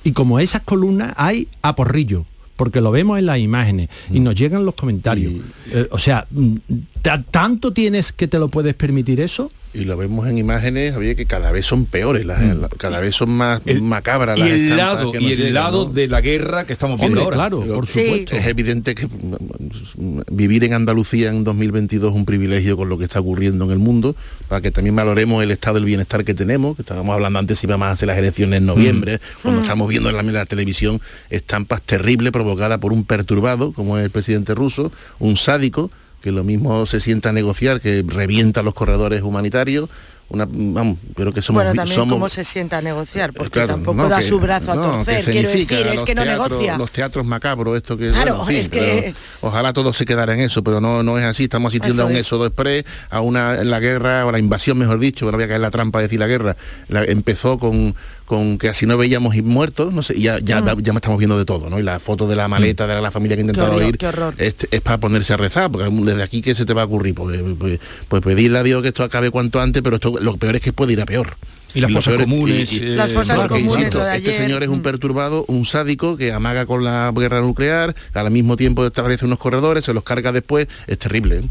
Y 0.05 0.13
como 0.13 0.39
esas 0.39 0.61
columnas 0.63 1.15
hay 1.17 1.49
a 1.63 1.75
porrillo, 1.75 2.27
porque 2.57 2.81
lo 2.81 2.91
vemos 2.91 3.19
en 3.19 3.27
las 3.27 3.39
imágenes 3.39 3.89
y 4.11 4.21
nos 4.21 4.35
llegan 4.35 4.65
los 4.67 4.75
comentarios. 4.75 5.33
Eh, 5.71 5.89
o 5.91 5.99
sea, 5.99 6.27
mm, 6.31 6.57
¿ta- 6.69 6.92
¿tanto 7.03 7.73
tienes 7.73 8.13
que 8.13 8.29
te 8.29 8.39
lo 8.39 8.49
puedes 8.49 8.75
permitir 8.75 9.21
eso? 9.21 9.51
Y 9.75 9.87
lo 9.87 9.97
vemos 9.97 10.27
en 10.29 10.37
imágenes, 10.37 10.93
Javier, 10.93 11.17
que 11.17 11.25
cada 11.25 11.51
vez 11.51 11.65
son 11.65 11.87
peores, 11.87 12.27
las- 12.27 12.43
la- 12.57 12.69
cada 12.69 13.01
vez 13.01 13.15
son 13.15 13.31
más 13.31 13.63
macabras 13.81 14.37
Y 14.37 14.41
las 14.41 14.51
el 14.51 14.63
estampas 14.65 14.97
lado, 14.97 15.13
que 15.13 15.21
y 15.23 15.33
el 15.33 15.39
llegan, 15.39 15.55
lado 15.55 15.85
¿no? 15.87 15.93
de 15.95 16.09
la 16.09 16.21
guerra 16.21 16.67
que 16.67 16.75
estamos 16.75 17.01
viendo 17.01 17.23
Hombre, 17.23 17.37
ahora. 17.41 17.49
claro, 17.59 17.75
por 17.75 17.87
supuesto. 17.87 18.37
Es 18.37 18.47
evidente 18.49 18.95
que 18.95 19.07
mm, 19.07 20.21
vivir 20.31 20.65
en 20.65 20.75
Andalucía 20.75 21.31
en 21.31 21.43
2022 21.45 22.11
es 22.13 22.17
un 22.17 22.27
privilegio 22.27 22.77
con 22.77 22.91
lo 22.91 22.99
que 22.99 23.05
está 23.05 23.21
ocurriendo 23.21 23.65
en 23.65 23.71
el 23.71 23.79
mundo, 23.79 24.15
para 24.49 24.61
que 24.61 24.71
también 24.71 24.95
valoremos 24.95 25.43
el 25.43 25.51
estado 25.51 25.77
del 25.77 25.87
bienestar 25.87 26.23
que 26.25 26.35
tenemos, 26.35 26.77
que 26.77 26.83
estábamos 26.83 27.15
hablando 27.15 27.39
antes 27.39 27.59
si 27.59 27.67
vamos 27.67 27.87
a 27.87 27.93
hacer 27.93 28.09
las 28.09 28.19
elecciones 28.19 28.59
en 28.59 28.67
noviembre, 28.67 29.21
cuando 29.43 29.61
Mm. 29.61 29.65
estamos 29.65 29.89
viendo 29.89 30.11
en 30.11 30.17
la, 30.17 30.21
en 30.23 30.33
la 30.35 30.45
televisión 30.45 31.01
estampas 31.31 31.81
terribles 31.81 32.31
provocadas 32.31 32.79
por 32.79 32.93
un 32.93 33.05
perturbado, 33.05 33.73
como 33.73 33.97
es 33.97 34.05
el 34.05 34.11
presidente 34.11 34.55
ruso, 34.55 34.93
un 35.19 35.39
sádico, 35.39 35.91
que 36.23 36.33
lo 36.33 36.45
mismo 36.45 36.87
se 36.87 37.01
sienta 37.01 37.31
a 37.31 37.33
negociar, 37.33 37.81
que 37.81 38.05
revienta 38.07 38.63
los 38.63 38.75
corredores 38.75 39.23
humanitarios. 39.23 39.89
Una, 40.29 40.47
vamos, 40.49 40.97
creo 41.15 41.31
que 41.31 41.43
somos, 41.43 41.63
bueno, 41.63 41.75
también 41.77 41.95
somos 41.95 42.15
cómo 42.15 42.29
se 42.31 42.43
sienta 42.43 42.79
a 42.79 42.81
negociar, 42.81 43.35
porque 43.35 43.51
Claro, 43.51 43.69
tampoco 43.75 43.97
no, 44.05 44.09
da 44.09 44.17
que- 44.21 44.23
su 44.25 44.41
brazo 44.41 44.73
a 44.73 44.77
no, 44.77 44.81
torcer. 44.83 45.23
que 45.27 45.31
Quiero 45.31 45.49
decir, 45.51 45.87
es 45.93 46.05
que 46.05 46.15
no 46.15 46.23
teatros- 46.23 46.49
negocia. 46.49 46.79
Los 46.79 46.91
teatros 46.91 47.27
macabros, 47.27 47.77
esto 47.77 47.99
que... 47.99 48.09
Claro, 48.13 48.37
bueno, 48.37 48.43
en 48.45 48.47
fin, 48.49 48.57
es 48.57 48.69
que- 48.71 49.13
pero 49.15 49.17
ojalá 49.43 49.75
todo 49.75 49.93
se 49.93 50.07
quedara 50.07 50.33
en 50.33 50.41
eso, 50.41 50.63
pero 50.65 50.81
no, 50.81 51.03
no 51.03 51.19
es 51.19 51.25
así. 51.27 51.45
Estamos 51.45 51.71
asistiendo 51.71 52.03
Eso 52.05 52.07
a 52.09 52.11
un 52.11 52.13
es. 52.17 52.21
éxodo 52.21 52.47
express, 52.47 52.85
a 53.11 53.21
una 53.21 53.63
la 53.63 53.79
guerra, 53.79 54.25
o 54.25 54.33
la 54.33 54.39
invasión, 54.39 54.79
mejor 54.79 54.99
dicho, 55.01 55.27
no 55.27 55.33
voy 55.33 55.43
a 55.45 55.49
caer 55.49 55.57
en 55.57 55.63
la 55.63 55.71
trampa 55.71 55.99
de 55.99 56.05
decir 56.05 56.21
la 56.21 56.29
guerra. 56.29 56.57
La- 56.89 57.05
empezó 57.05 57.59
con, 57.59 57.95
con 58.33 58.57
que 58.57 58.71
así 58.71 58.87
no 58.87 58.97
veíamos 58.97 59.35
ir 59.35 59.43
muertos, 59.45 59.93
no 59.93 60.03
sé, 60.03 60.19
ya, 60.19 60.39
ya, 60.39 60.63
Mm. 60.63 60.81
ya 60.81 60.93
estamos 60.95 61.19
viendo 61.19 61.37
de 61.37 61.45
todo, 61.45 61.69
¿no? 61.69 61.79
Y 61.79 61.83
la 61.83 62.01
foto 62.01 62.27
de 62.27 62.35
la 62.35 62.49
maleta 62.49 62.87
de 62.87 62.99
la 63.03 63.11
familia 63.11 63.37
que 63.37 63.41
ha 63.43 63.45
intentado 63.45 63.73
horror, 63.77 63.89
ir 63.91 63.99
qué 63.99 64.07
horror. 64.07 64.35
es, 64.39 64.57
es 64.71 64.81
para 64.81 64.97
ponerse 64.97 65.35
a 65.35 65.37
rezar, 65.37 65.71
porque 65.71 65.91
desde 65.91 66.23
aquí, 66.23 66.41
¿qué 66.41 66.55
se 66.55 66.65
te 66.65 66.73
va 66.73 66.81
a 66.81 66.85
ocurrir? 66.87 67.15
Pues, 67.15 67.39
pues, 67.59 67.79
pues 68.09 68.23
pedirle 68.23 68.59
a 68.59 68.63
Dios 68.63 68.81
que 68.81 68.89
esto 68.89 69.03
acabe 69.05 69.31
cuanto 69.31 69.61
antes, 69.61 69.83
pero 69.83 69.97
esto, 69.97 70.15
lo 70.19 70.39
peor 70.39 70.57
es 70.57 70.63
que 70.63 70.73
puede 70.73 70.95
ir 70.95 71.03
a 71.03 71.05
peor. 71.05 71.37
Y 71.75 71.81
las 71.83 71.93
fosas 71.93 72.17
comunes, 72.17 72.73
y- 72.73 72.77
y- 72.77 72.79
eh, 72.81 72.97
Las 72.97 73.13
fosas 73.13 73.37
porque, 73.41 73.55
comunes, 73.55 73.77
insisto, 73.79 73.99
lo 73.99 74.05
de 74.05 74.17
este 74.17 74.31
ayer, 74.31 74.43
señor 74.45 74.63
es 74.63 74.69
un 74.71 74.79
mm. 74.79 74.83
perturbado, 74.83 75.45
un 75.49 75.67
sádico 75.67 76.17
que 76.17 76.33
amaga 76.33 76.65
con 76.65 76.85
la 76.85 77.13
guerra 77.15 77.41
nuclear, 77.43 77.95
al 78.15 78.31
mismo 78.31 78.57
tiempo 78.57 78.87
establece 78.87 79.27
unos 79.27 79.39
corredores, 79.39 79.85
se 79.85 79.93
los 79.93 80.05
carga 80.05 80.33
después, 80.33 80.69
es 80.87 80.99
terrible. 80.99 81.37
¿eh? 81.39 81.43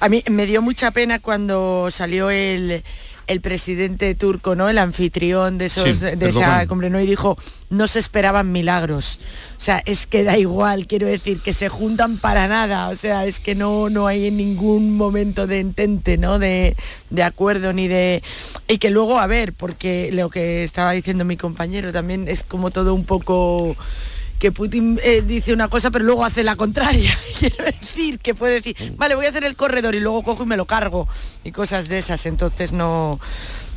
A 0.00 0.08
mí 0.08 0.22
me 0.30 0.44
dio 0.46 0.60
mucha 0.62 0.90
pena 0.90 1.18
cuando 1.18 1.88
salió 1.90 2.30
el, 2.30 2.82
el 3.26 3.40
presidente 3.40 4.14
turco, 4.14 4.54
¿no? 4.54 4.68
El 4.68 4.78
anfitrión 4.78 5.58
de 5.58 5.66
esos, 5.66 5.98
Sí, 5.98 6.06
de 6.16 6.28
esa 6.28 6.66
cumbre, 6.66 6.90
¿no? 6.90 7.00
Y 7.00 7.06
dijo, 7.06 7.36
no 7.70 7.88
se 7.88 7.98
esperaban 7.98 8.52
milagros. 8.52 9.18
O 9.56 9.60
sea, 9.60 9.82
es 9.84 10.06
que 10.06 10.24
da 10.24 10.38
igual, 10.38 10.86
quiero 10.86 11.06
decir, 11.06 11.40
que 11.40 11.52
se 11.52 11.68
juntan 11.68 12.18
para 12.18 12.48
nada. 12.48 12.88
O 12.88 12.96
sea, 12.96 13.26
es 13.26 13.40
que 13.40 13.54
no, 13.54 13.90
no 13.90 14.06
hay 14.06 14.28
en 14.28 14.36
ningún 14.36 14.96
momento 14.96 15.46
de 15.46 15.60
entente, 15.60 16.18
¿no? 16.18 16.38
De, 16.38 16.76
de 17.10 17.22
acuerdo 17.22 17.72
ni 17.72 17.88
de. 17.88 18.22
Y 18.68 18.78
que 18.78 18.90
luego, 18.90 19.18
a 19.18 19.26
ver, 19.26 19.52
porque 19.52 20.10
lo 20.12 20.30
que 20.30 20.64
estaba 20.64 20.92
diciendo 20.92 21.24
mi 21.24 21.36
compañero 21.36 21.92
también 21.92 22.28
es 22.28 22.44
como 22.44 22.70
todo 22.70 22.94
un 22.94 23.04
poco 23.04 23.76
que 24.38 24.52
Putin 24.52 25.00
eh, 25.02 25.22
dice 25.26 25.52
una 25.52 25.68
cosa 25.68 25.90
pero 25.90 26.04
luego 26.04 26.24
hace 26.24 26.42
la 26.42 26.56
contraria. 26.56 27.16
Quiero 27.38 27.64
decir, 27.64 28.18
que 28.18 28.34
puede 28.34 28.60
decir, 28.60 28.76
vale, 28.96 29.14
voy 29.14 29.26
a 29.26 29.30
hacer 29.30 29.44
el 29.44 29.56
corredor 29.56 29.94
y 29.94 30.00
luego 30.00 30.22
cojo 30.22 30.44
y 30.44 30.46
me 30.46 30.56
lo 30.56 30.66
cargo 30.66 31.08
y 31.44 31.52
cosas 31.52 31.88
de 31.88 31.98
esas. 31.98 32.26
Entonces 32.26 32.72
no, 32.72 33.20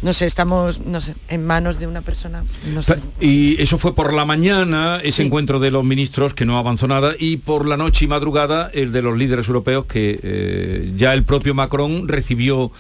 no 0.01 0.13
sé, 0.13 0.25
estamos, 0.25 0.79
no 0.85 1.01
sé, 1.01 1.15
en 1.27 1.45
manos 1.45 1.79
de 1.79 1.87
una 1.87 2.01
persona, 2.01 2.43
no 2.73 2.81
sé. 2.81 2.99
Y 3.19 3.61
eso 3.61 3.77
fue 3.77 3.93
por 3.93 4.13
la 4.13 4.25
mañana, 4.25 4.99
ese 5.03 5.23
encuentro 5.23 5.59
de 5.59 5.71
los 5.71 5.83
ministros 5.83 6.33
que 6.33 6.45
no 6.45 6.57
avanzó 6.57 6.87
nada, 6.87 7.15
y 7.19 7.37
por 7.37 7.67
la 7.67 7.75
noche 7.75 8.05
y 8.05 8.07
madrugada 8.07 8.69
el 8.73 8.91
de 8.91 9.01
los 9.01 9.17
líderes 9.17 9.47
europeos 9.47 9.85
que 9.85 10.19
eh, 10.23 10.93
ya 10.95 11.13
el 11.13 11.23
propio 11.23 11.53
Macron 11.53 12.07
recibió 12.07 12.71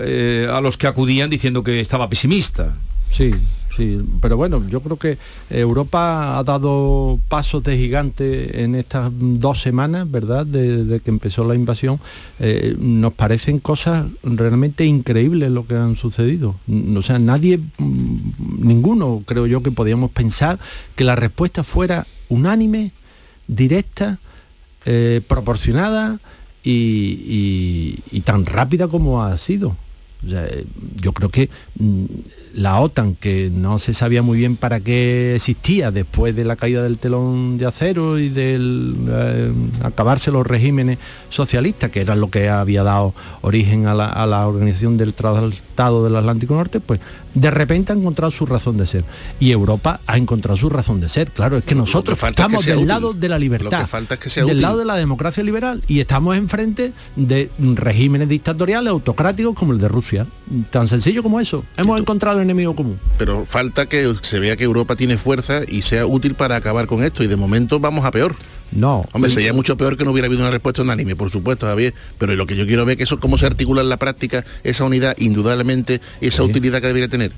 eh, 0.00 0.48
a 0.52 0.60
los 0.60 0.76
que 0.76 0.88
acudían 0.88 1.30
diciendo 1.30 1.62
que 1.62 1.80
estaba 1.80 2.08
pesimista. 2.08 2.74
Sí, 3.10 3.32
sí, 3.76 4.00
pero 4.20 4.36
bueno, 4.36 4.66
yo 4.68 4.80
creo 4.80 4.96
que 4.96 5.18
Europa 5.50 6.38
ha 6.38 6.44
dado 6.44 7.18
pasos 7.28 7.62
de 7.62 7.76
gigante 7.76 8.62
en 8.62 8.74
estas 8.74 9.10
dos 9.14 9.60
semanas, 9.60 10.10
¿verdad? 10.10 10.46
Desde 10.46 11.00
que 11.00 11.10
empezó 11.10 11.44
la 11.44 11.54
invasión. 11.54 12.00
Eh, 12.38 12.76
nos 12.78 13.12
parecen 13.12 13.58
cosas 13.58 14.06
realmente 14.22 14.84
increíbles 14.84 15.50
lo 15.50 15.66
que 15.66 15.74
han 15.74 15.96
sucedido. 15.96 16.56
O 16.96 17.02
sea, 17.02 17.18
nadie, 17.18 17.58
mm, 17.58 18.16
ninguno 18.58 19.22
creo 19.26 19.46
yo 19.46 19.62
que 19.62 19.70
podíamos 19.70 20.10
pensar 20.10 20.58
que 20.96 21.04
la 21.04 21.16
respuesta 21.16 21.62
fuera 21.62 22.06
unánime, 22.28 22.92
directa, 23.46 24.18
eh, 24.86 25.20
proporcionada 25.26 26.20
y, 26.62 28.20
tan 28.24 28.46
rápida 28.46 28.88
como 28.88 29.22
ha 29.22 29.36
sido. 29.36 29.76
Yo 30.22 31.12
creo 31.12 31.28
que 31.28 31.50
mm, 31.78 32.04
la 32.54 32.80
OTAN, 32.80 33.16
que 33.16 33.50
no 33.52 33.78
se 33.78 33.94
sabía 33.94 34.22
muy 34.22 34.38
bien 34.38 34.56
para 34.56 34.80
qué 34.80 35.34
existía 35.34 35.90
después 35.90 36.36
de 36.36 36.44
la 36.44 36.56
caída 36.56 36.82
del 36.82 36.98
telón 36.98 37.58
de 37.58 37.66
acero 37.66 38.18
y 38.18 38.28
del 38.28 38.96
eh, 39.08 39.52
acabarse 39.82 40.30
los 40.30 40.46
regímenes 40.46 40.98
socialistas, 41.30 41.90
que 41.90 42.00
era 42.00 42.14
lo 42.14 42.30
que 42.30 42.48
había 42.48 42.82
dado 42.82 43.12
origen 43.42 43.86
a 43.86 43.94
la, 43.94 44.06
a 44.08 44.26
la 44.26 44.46
organización 44.46 44.96
del 44.96 45.14
Tratado 45.14 46.04
del 46.04 46.16
Atlántico 46.16 46.54
Norte, 46.54 46.80
pues 46.80 47.00
de 47.34 47.50
repente 47.50 47.92
ha 47.92 47.96
encontrado 47.96 48.30
su 48.30 48.46
razón 48.46 48.76
de 48.76 48.86
ser. 48.86 49.04
Y 49.40 49.50
Europa 49.50 50.00
ha 50.06 50.16
encontrado 50.16 50.56
su 50.56 50.70
razón 50.70 51.00
de 51.00 51.08
ser. 51.08 51.30
Claro, 51.30 51.58
es 51.58 51.64
que 51.64 51.74
nosotros 51.74 52.22
estamos 52.22 52.64
del 52.64 52.86
lado 52.86 53.12
de 53.12 53.28
la 53.28 53.38
libertad, 53.38 53.88
del 54.46 54.60
lado 54.60 54.78
de 54.78 54.84
la 54.84 54.96
democracia 54.96 55.42
liberal 55.42 55.82
y 55.86 56.00
estamos 56.00 56.36
enfrente 56.36 56.92
de 57.16 57.50
regímenes 57.58 58.28
dictatoriales 58.28 58.90
autocráticos 58.90 59.54
como 59.54 59.72
el 59.72 59.78
de 59.78 59.88
Rusia. 59.88 60.26
Tan 60.70 60.88
sencillo 60.88 61.22
como 61.22 61.40
eso. 61.40 61.64
Hemos 61.76 62.00
encontrado 62.00 62.38
el 62.38 62.44
enemigo 62.44 62.74
común. 62.76 62.98
Pero 63.18 63.44
falta 63.46 63.86
que 63.86 64.14
se 64.22 64.38
vea 64.38 64.56
que 64.56 64.64
Europa 64.64 64.96
tiene 64.96 65.16
fuerza 65.16 65.62
y 65.66 65.82
sea 65.82 66.06
útil 66.06 66.34
para 66.34 66.56
acabar 66.56 66.86
con 66.86 67.02
esto. 67.02 67.22
Y 67.22 67.26
de 67.26 67.36
momento 67.36 67.80
vamos 67.80 68.04
a 68.04 68.10
peor. 68.10 68.34
No. 68.74 69.06
Hombre, 69.12 69.30
sería 69.30 69.52
mucho 69.52 69.76
peor 69.76 69.96
que 69.96 70.04
no 70.04 70.10
hubiera 70.10 70.26
habido 70.26 70.42
una 70.42 70.50
respuesta 70.50 70.82
unánime, 70.82 71.16
por 71.16 71.30
supuesto, 71.30 71.66
Javier. 71.66 71.94
Pero 72.18 72.34
lo 72.34 72.46
que 72.46 72.56
yo 72.56 72.66
quiero 72.66 72.84
ver 72.84 72.96
que 72.96 73.04
eso, 73.04 73.20
cómo 73.20 73.38
se 73.38 73.46
articula 73.46 73.80
en 73.82 73.88
la 73.88 73.98
práctica 73.98 74.44
esa 74.64 74.84
unidad, 74.84 75.14
indudablemente, 75.18 76.00
esa 76.20 76.42
utilidad 76.42 76.80
que 76.80 76.88
debería 76.88 77.08
tener 77.08 77.32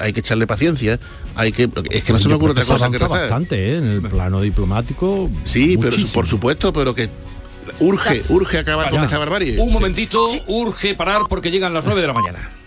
hay 0.00 0.12
que 0.12 0.20
echarle 0.20 0.46
paciencia, 0.46 0.98
hay 1.34 1.52
que 1.52 1.68
es 1.90 2.04
que 2.04 2.12
no 2.12 2.18
se 2.18 2.28
me 2.28 2.34
ocurre 2.34 2.52
otra 2.52 2.64
cosa 2.64 2.90
que 2.90 2.98
rezar. 2.98 3.20
bastante 3.20 3.72
¿eh? 3.72 3.76
en 3.76 3.86
el 3.86 4.02
plano 4.02 4.40
diplomático. 4.40 5.30
Sí, 5.44 5.78
pero 5.78 5.96
por 6.12 6.26
supuesto, 6.26 6.72
pero 6.72 6.94
que 6.94 7.08
urge, 7.80 8.22
urge 8.28 8.58
acabar 8.58 8.90
con 8.90 9.02
esta 9.02 9.18
barbarie. 9.18 9.58
Un 9.58 9.72
momentito, 9.72 10.26
urge 10.46 10.94
parar 10.94 11.22
porque 11.28 11.50
llegan 11.50 11.72
las 11.74 11.84
9 11.84 12.00
de 12.00 12.06
la 12.06 12.12
mañana. 12.12 12.57